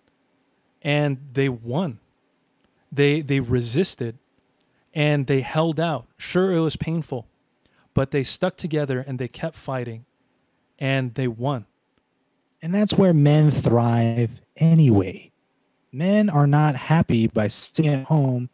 and 0.82 1.18
they 1.32 1.48
won. 1.48 1.98
They 2.92 3.22
they 3.22 3.40
resisted 3.40 4.18
and 4.94 5.26
they 5.26 5.40
held 5.40 5.80
out. 5.80 6.06
Sure 6.16 6.52
it 6.52 6.60
was 6.60 6.76
painful, 6.76 7.26
but 7.94 8.10
they 8.10 8.24
stuck 8.24 8.56
together 8.56 9.00
and 9.00 9.18
they 9.18 9.28
kept 9.28 9.56
fighting 9.56 10.04
and 10.78 11.14
they 11.14 11.28
won. 11.28 11.66
And 12.60 12.74
that's 12.74 12.94
where 12.94 13.14
men 13.14 13.50
thrive 13.50 14.40
anyway. 14.56 15.30
Men 15.92 16.28
are 16.28 16.46
not 16.46 16.74
happy 16.74 17.28
by 17.28 17.46
sitting 17.46 17.92
at 17.92 18.06
home 18.06 18.50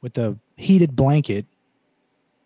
with 0.00 0.18
a 0.18 0.38
heated 0.56 0.96
blanket 0.96 1.46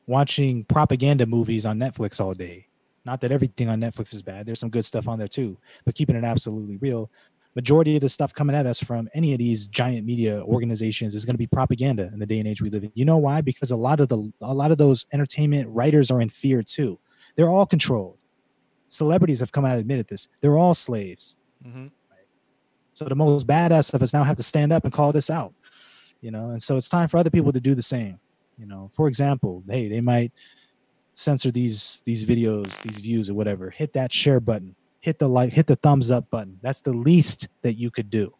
watching 0.06 0.64
propaganda 0.64 1.26
movies 1.26 1.64
on 1.64 1.78
Netflix 1.78 2.20
all 2.20 2.34
day. 2.34 2.66
Not 3.04 3.20
that 3.20 3.32
everything 3.32 3.68
on 3.68 3.80
Netflix 3.80 4.12
is 4.12 4.22
bad. 4.22 4.46
There's 4.46 4.58
some 4.58 4.70
good 4.70 4.84
stuff 4.84 5.08
on 5.08 5.18
there 5.18 5.28
too. 5.28 5.56
But 5.84 5.94
keeping 5.94 6.16
it 6.16 6.24
absolutely 6.24 6.76
real, 6.76 7.10
majority 7.56 7.96
of 7.96 8.02
the 8.02 8.08
stuff 8.08 8.34
coming 8.34 8.54
at 8.54 8.66
us 8.66 8.78
from 8.78 9.08
any 9.14 9.32
of 9.32 9.38
these 9.38 9.66
giant 9.66 10.06
media 10.06 10.42
organizations 10.42 11.14
is 11.14 11.24
going 11.24 11.34
to 11.34 11.38
be 11.38 11.46
propaganda 11.46 12.10
in 12.12 12.18
the 12.18 12.26
day 12.26 12.38
and 12.38 12.46
age 12.46 12.60
we 12.60 12.68
live 12.68 12.84
in. 12.84 12.92
You 12.94 13.06
know 13.06 13.16
why? 13.16 13.40
Because 13.40 13.70
a 13.70 13.76
lot 13.76 13.98
of 13.98 14.08
the 14.08 14.30
a 14.42 14.54
lot 14.54 14.70
of 14.70 14.78
those 14.78 15.06
entertainment 15.12 15.68
writers 15.70 16.10
are 16.10 16.20
in 16.20 16.28
fear 16.28 16.62
too. 16.62 17.00
They're 17.34 17.48
all 17.48 17.66
controlled. 17.66 18.18
Celebrities 18.88 19.40
have 19.40 19.50
come 19.50 19.64
out 19.64 19.72
and 19.72 19.80
admitted 19.80 20.06
this. 20.08 20.28
They're 20.42 20.58
all 20.58 20.74
slaves. 20.74 21.34
Mm-hmm. 21.66 21.86
So 22.94 23.06
the 23.06 23.16
most 23.16 23.46
badass 23.46 23.92
of 23.92 24.02
us 24.02 24.12
now 24.12 24.22
have 24.22 24.36
to 24.36 24.42
stand 24.42 24.72
up 24.72 24.84
and 24.84 24.92
call 24.92 25.12
this 25.12 25.30
out. 25.30 25.54
You 26.20 26.30
know, 26.30 26.50
and 26.50 26.62
so 26.62 26.76
it's 26.76 26.88
time 26.88 27.08
for 27.08 27.16
other 27.16 27.30
people 27.30 27.52
to 27.52 27.60
do 27.60 27.74
the 27.74 27.82
same. 27.82 28.20
You 28.58 28.66
know, 28.66 28.90
for 28.92 29.08
example, 29.08 29.64
hey, 29.68 29.88
they 29.88 30.02
might 30.02 30.32
censor 31.14 31.50
these 31.50 32.02
these 32.04 32.26
videos, 32.26 32.82
these 32.82 32.98
views 32.98 33.30
or 33.30 33.34
whatever. 33.34 33.70
Hit 33.70 33.94
that 33.94 34.12
share 34.12 34.40
button. 34.40 34.76
Hit 35.06 35.20
the 35.20 35.28
like, 35.28 35.52
hit 35.52 35.68
the 35.68 35.76
thumbs 35.76 36.10
up 36.10 36.30
button. 36.30 36.58
That's 36.62 36.80
the 36.80 36.92
least 36.92 37.46
that 37.62 37.74
you 37.74 37.92
could 37.92 38.10
do. 38.10 38.34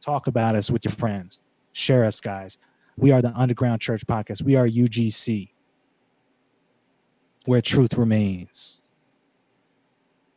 Talk 0.00 0.26
about 0.26 0.56
us 0.56 0.68
with 0.68 0.84
your 0.84 0.90
friends. 0.90 1.40
Share 1.72 2.04
us, 2.04 2.20
guys. 2.20 2.58
We 2.96 3.12
are 3.12 3.22
the 3.22 3.32
Underground 3.36 3.80
Church 3.80 4.04
Podcast. 4.04 4.42
We 4.42 4.56
are 4.56 4.66
UGC, 4.66 5.50
where 7.44 7.62
truth 7.62 7.96
remains. 7.96 8.80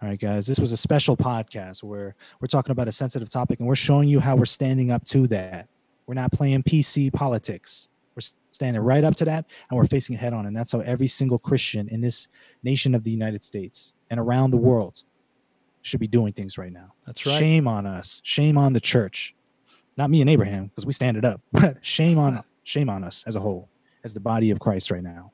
All 0.03 0.07
right, 0.07 0.19
guys, 0.19 0.45
this 0.45 0.59
was 0.59 0.71
a 0.71 0.77
special 0.77 1.17
podcast 1.17 1.81
where 1.81 2.13
we're 2.39 2.45
talking 2.45 2.71
about 2.71 2.87
a 2.87 2.91
sensitive 2.91 3.29
topic 3.29 3.57
and 3.57 3.67
we're 3.67 3.73
showing 3.73 4.07
you 4.07 4.19
how 4.19 4.35
we're 4.35 4.45
standing 4.45 4.91
up 4.91 5.03
to 5.05 5.25
that. 5.29 5.67
We're 6.05 6.13
not 6.13 6.31
playing 6.31 6.61
PC 6.61 7.11
politics. 7.11 7.89
We're 8.15 8.21
standing 8.51 8.83
right 8.83 9.03
up 9.03 9.15
to 9.15 9.25
that 9.25 9.45
and 9.71 9.77
we're 9.77 9.87
facing 9.87 10.13
it 10.13 10.19
head 10.19 10.31
on. 10.31 10.45
And 10.45 10.55
that's 10.55 10.73
how 10.73 10.81
every 10.81 11.07
single 11.07 11.39
Christian 11.39 11.89
in 11.89 12.01
this 12.01 12.27
nation 12.61 12.93
of 12.93 13.03
the 13.03 13.09
United 13.09 13.43
States 13.43 13.95
and 14.11 14.19
around 14.19 14.51
the 14.51 14.57
world 14.57 15.03
should 15.85 15.99
be 15.99 16.07
doing 16.07 16.33
things 16.33 16.57
right 16.57 16.71
now. 16.71 16.93
That's 17.05 17.25
right. 17.25 17.37
Shame 17.37 17.67
on 17.67 17.85
us. 17.85 18.21
Shame 18.23 18.57
on 18.57 18.73
the 18.73 18.79
church. 18.79 19.35
Not 19.97 20.09
me 20.09 20.21
and 20.21 20.29
Abraham, 20.29 20.67
because 20.67 20.85
we 20.85 20.93
stand 20.93 21.17
it 21.17 21.25
up. 21.25 21.41
But 21.51 21.77
shame 21.85 22.17
on 22.17 22.43
shame 22.63 22.89
on 22.89 23.03
us 23.03 23.23
as 23.27 23.35
a 23.35 23.39
whole, 23.39 23.69
as 24.03 24.13
the 24.13 24.19
body 24.19 24.51
of 24.51 24.59
Christ 24.59 24.91
right 24.91 25.03
now. 25.03 25.31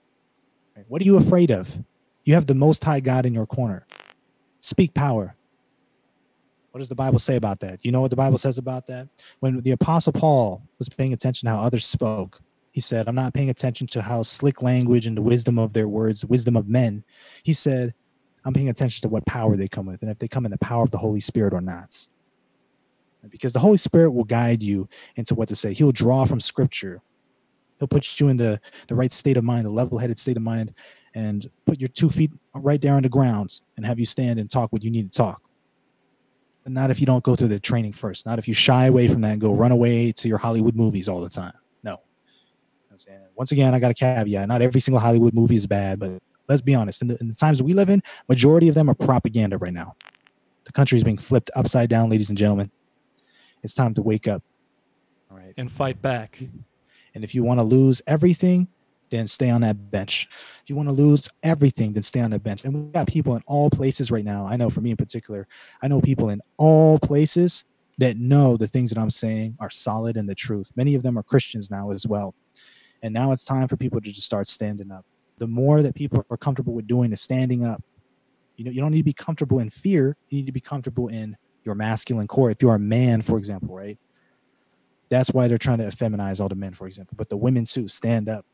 What 0.87 1.01
are 1.01 1.05
you 1.05 1.17
afraid 1.17 1.51
of? 1.51 1.79
You 2.23 2.33
have 2.33 2.47
the 2.47 2.55
most 2.55 2.83
high 2.83 2.99
God 2.99 3.25
in 3.25 3.33
your 3.33 3.45
corner. 3.45 3.85
Speak 4.59 4.93
power. 4.93 5.35
What 6.71 6.79
does 6.79 6.89
the 6.89 6.95
Bible 6.95 7.19
say 7.19 7.35
about 7.35 7.59
that? 7.61 7.83
You 7.83 7.91
know 7.91 8.01
what 8.01 8.11
the 8.11 8.17
Bible 8.17 8.37
says 8.37 8.57
about 8.57 8.87
that? 8.87 9.09
When 9.39 9.59
the 9.59 9.71
apostle 9.71 10.13
Paul 10.13 10.63
was 10.77 10.87
paying 10.89 11.13
attention 11.13 11.47
to 11.47 11.55
how 11.55 11.61
others 11.61 11.85
spoke, 11.85 12.39
he 12.71 12.79
said, 12.79 13.07
I'm 13.07 13.15
not 13.15 13.33
paying 13.33 13.49
attention 13.49 13.87
to 13.87 14.01
how 14.01 14.23
slick 14.23 14.61
language 14.61 15.05
and 15.05 15.17
the 15.17 15.21
wisdom 15.21 15.59
of 15.59 15.73
their 15.73 15.87
words, 15.87 16.25
wisdom 16.25 16.55
of 16.55 16.69
men. 16.69 17.03
He 17.43 17.51
said, 17.51 17.93
I'm 18.43 18.53
paying 18.53 18.69
attention 18.69 19.01
to 19.03 19.09
what 19.09 19.25
power 19.25 19.55
they 19.55 19.67
come 19.67 19.85
with 19.85 20.01
and 20.01 20.11
if 20.11 20.19
they 20.19 20.27
come 20.27 20.45
in 20.45 20.51
the 20.51 20.57
power 20.57 20.83
of 20.83 20.91
the 20.91 20.97
Holy 20.97 21.19
Spirit 21.19 21.53
or 21.53 21.61
not. 21.61 22.07
Because 23.29 23.53
the 23.53 23.59
Holy 23.59 23.77
Spirit 23.77 24.11
will 24.11 24.23
guide 24.23 24.63
you 24.63 24.89
into 25.15 25.35
what 25.35 25.47
to 25.49 25.55
say. 25.55 25.73
He'll 25.73 25.91
draw 25.91 26.25
from 26.25 26.39
scripture. 26.39 27.01
He'll 27.77 27.87
put 27.87 28.19
you 28.19 28.29
in 28.29 28.37
the, 28.37 28.59
the 28.87 28.95
right 28.95 29.11
state 29.11 29.37
of 29.37 29.43
mind, 29.43 29.65
the 29.65 29.71
level 29.71 29.99
headed 29.99 30.17
state 30.17 30.37
of 30.37 30.43
mind, 30.43 30.73
and 31.13 31.49
put 31.65 31.79
your 31.79 31.87
two 31.87 32.09
feet 32.09 32.31
right 32.55 32.81
there 32.81 32.95
on 32.95 33.03
the 33.03 33.09
ground 33.09 33.59
and 33.77 33.85
have 33.85 33.99
you 33.99 34.05
stand 34.05 34.39
and 34.39 34.49
talk 34.49 34.71
what 34.73 34.83
you 34.83 34.89
need 34.89 35.11
to 35.11 35.17
talk. 35.17 35.41
But 36.63 36.73
not 36.73 36.89
if 36.89 36.99
you 36.99 37.05
don't 37.05 37.23
go 37.23 37.35
through 37.35 37.49
the 37.49 37.59
training 37.59 37.93
first. 37.93 38.25
Not 38.25 38.39
if 38.39 38.47
you 38.47 38.53
shy 38.53 38.85
away 38.85 39.07
from 39.07 39.21
that 39.21 39.33
and 39.33 39.41
go 39.41 39.53
run 39.53 39.71
away 39.71 40.11
to 40.13 40.27
your 40.27 40.37
Hollywood 40.37 40.75
movies 40.75 41.09
all 41.09 41.21
the 41.21 41.29
time. 41.29 41.53
No. 41.83 41.97
Once 43.35 43.51
again, 43.51 43.73
I 43.73 43.79
got 43.79 43.91
a 43.91 43.95
caveat. 43.95 44.47
Not 44.47 44.61
every 44.61 44.79
single 44.79 44.99
Hollywood 44.99 45.33
movie 45.33 45.55
is 45.55 45.65
bad, 45.65 45.99
but 45.99 46.21
let's 46.51 46.61
be 46.61 46.75
honest. 46.75 47.01
In 47.01 47.07
the, 47.07 47.17
in 47.19 47.29
the 47.29 47.35
times 47.35 47.63
we 47.63 47.73
live 47.73 47.89
in, 47.89 48.03
majority 48.27 48.67
of 48.67 48.75
them 48.75 48.89
are 48.89 48.93
propaganda 48.93 49.57
right 49.57 49.73
now. 49.73 49.95
The 50.65 50.71
country 50.71 50.97
is 50.97 51.03
being 51.03 51.17
flipped 51.17 51.49
upside 51.55 51.89
down, 51.89 52.09
ladies 52.09 52.29
and 52.29 52.37
gentlemen. 52.37 52.71
It's 53.63 53.73
time 53.73 53.93
to 53.95 54.01
wake 54.01 54.27
up. 54.27 54.43
All 55.31 55.37
right. 55.37 55.53
And 55.55 55.71
fight 55.71 56.01
back. 56.01 56.43
And 57.15 57.23
if 57.23 57.33
you 57.33 57.43
want 57.43 57.59
to 57.59 57.63
lose 57.63 58.01
everything, 58.05 58.67
then 59.11 59.27
stay 59.27 59.49
on 59.49 59.61
that 59.61 59.91
bench. 59.91 60.27
If 60.61 60.69
you 60.69 60.75
want 60.75 60.89
to 60.89 60.95
lose 60.95 61.29
everything, 61.43 61.93
then 61.93 62.03
stay 62.03 62.21
on 62.21 62.31
that 62.31 62.43
bench. 62.43 62.63
And 62.63 62.73
we 62.73 62.91
got 62.91 63.07
people 63.07 63.35
in 63.35 63.41
all 63.45 63.69
places 63.69 64.11
right 64.11 64.23
now. 64.23 64.45
I 64.47 64.55
know 64.55 64.69
for 64.69 64.81
me 64.81 64.91
in 64.91 64.97
particular, 64.97 65.47
I 65.81 65.87
know 65.87 66.01
people 66.01 66.29
in 66.29 66.41
all 66.57 66.99
places 66.99 67.65
that 67.97 68.17
know 68.17 68.57
the 68.57 68.67
things 68.67 68.89
that 68.89 68.99
I'm 68.99 69.09
saying 69.09 69.57
are 69.59 69.69
solid 69.69 70.17
and 70.17 70.29
the 70.29 70.35
truth. 70.35 70.71
Many 70.75 70.95
of 70.95 71.03
them 71.03 71.17
are 71.17 71.23
Christians 71.23 71.69
now 71.69 71.91
as 71.91 72.07
well. 72.07 72.35
And 73.01 73.13
now 73.13 73.31
it's 73.31 73.45
time 73.45 73.67
for 73.67 73.77
people 73.77 73.99
to 74.01 74.11
just 74.11 74.25
start 74.25 74.47
standing 74.47 74.91
up. 74.91 75.05
The 75.41 75.47
more 75.47 75.81
that 75.81 75.95
people 75.95 76.23
are 76.29 76.37
comfortable 76.37 76.75
with 76.75 76.85
doing 76.85 77.11
is 77.11 77.19
standing 77.19 77.65
up. 77.65 77.81
You 78.57 78.65
know, 78.65 78.69
you 78.69 78.79
don't 78.79 78.91
need 78.91 78.99
to 78.99 79.03
be 79.03 79.11
comfortable 79.11 79.57
in 79.57 79.71
fear. 79.71 80.15
You 80.29 80.37
need 80.37 80.45
to 80.45 80.51
be 80.51 80.59
comfortable 80.59 81.07
in 81.07 81.35
your 81.63 81.73
masculine 81.73 82.27
core. 82.27 82.51
If 82.51 82.61
you're 82.61 82.75
a 82.75 82.79
man, 82.79 83.23
for 83.23 83.39
example, 83.39 83.75
right? 83.75 83.97
That's 85.09 85.31
why 85.31 85.47
they're 85.47 85.57
trying 85.57 85.79
to 85.79 85.85
feminize 85.85 86.39
all 86.39 86.47
the 86.47 86.53
men, 86.53 86.75
for 86.75 86.85
example. 86.85 87.15
But 87.17 87.29
the 87.29 87.37
women 87.37 87.65
too, 87.65 87.87
stand 87.87 88.29
up. 88.29 88.45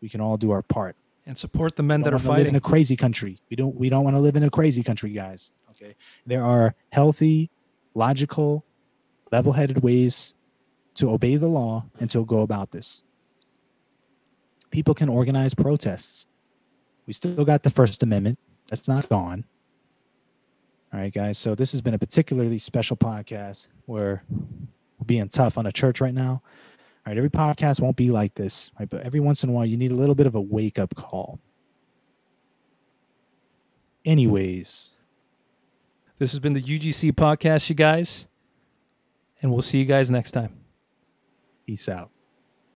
We 0.00 0.08
can 0.08 0.20
all 0.20 0.36
do 0.36 0.52
our 0.52 0.62
part. 0.62 0.94
And 1.26 1.36
support 1.36 1.74
the 1.74 1.82
men 1.82 2.02
that 2.02 2.12
are 2.14 2.18
wanna 2.18 2.28
live 2.28 2.38
in 2.38 2.44
fighting. 2.44 2.56
a 2.56 2.60
crazy 2.60 2.94
country. 2.94 3.40
We 3.50 3.56
don't 3.56 3.74
we 3.74 3.88
don't 3.88 4.04
want 4.04 4.14
to 4.14 4.20
live 4.20 4.36
in 4.36 4.44
a 4.44 4.50
crazy 4.50 4.84
country, 4.84 5.10
guys. 5.10 5.50
Okay. 5.72 5.96
There 6.24 6.44
are 6.44 6.76
healthy, 6.92 7.50
logical, 7.94 8.64
level-headed 9.32 9.82
ways 9.82 10.34
to 10.94 11.10
obey 11.10 11.34
the 11.34 11.48
law 11.48 11.86
and 11.98 12.08
to 12.10 12.24
go 12.24 12.42
about 12.42 12.70
this. 12.70 13.02
People 14.70 14.94
can 14.94 15.08
organize 15.08 15.52
protests. 15.52 16.26
We 17.08 17.14
still 17.14 17.46
got 17.46 17.62
the 17.62 17.70
First 17.70 18.02
Amendment. 18.02 18.38
That's 18.68 18.86
not 18.86 19.08
gone. 19.08 19.46
All 20.92 21.00
right, 21.00 21.12
guys. 21.12 21.38
So 21.38 21.54
this 21.54 21.72
has 21.72 21.80
been 21.80 21.94
a 21.94 21.98
particularly 21.98 22.58
special 22.58 22.98
podcast 22.98 23.68
where 23.86 24.24
we're 24.28 25.06
being 25.06 25.26
tough 25.30 25.56
on 25.56 25.64
a 25.64 25.72
church 25.72 26.02
right 26.02 26.12
now. 26.12 26.42
All 26.42 26.42
right, 27.06 27.16
every 27.16 27.30
podcast 27.30 27.80
won't 27.80 27.96
be 27.96 28.10
like 28.10 28.34
this, 28.34 28.70
right? 28.78 28.86
But 28.86 29.04
every 29.04 29.20
once 29.20 29.42
in 29.42 29.48
a 29.48 29.52
while, 29.54 29.64
you 29.64 29.78
need 29.78 29.90
a 29.90 29.94
little 29.94 30.14
bit 30.14 30.26
of 30.26 30.34
a 30.34 30.40
wake 30.40 30.78
up 30.78 30.94
call. 30.94 31.40
Anyways, 34.04 34.92
This 36.18 36.32
has 36.32 36.40
been 36.40 36.52
the 36.52 36.60
UGC 36.62 37.12
podcast, 37.12 37.70
you 37.70 37.74
guys. 37.74 38.26
And 39.40 39.50
we'll 39.50 39.62
see 39.62 39.78
you 39.78 39.86
guys 39.86 40.10
next 40.10 40.32
time. 40.32 40.60
peace 41.64 41.88
out. 41.88 42.10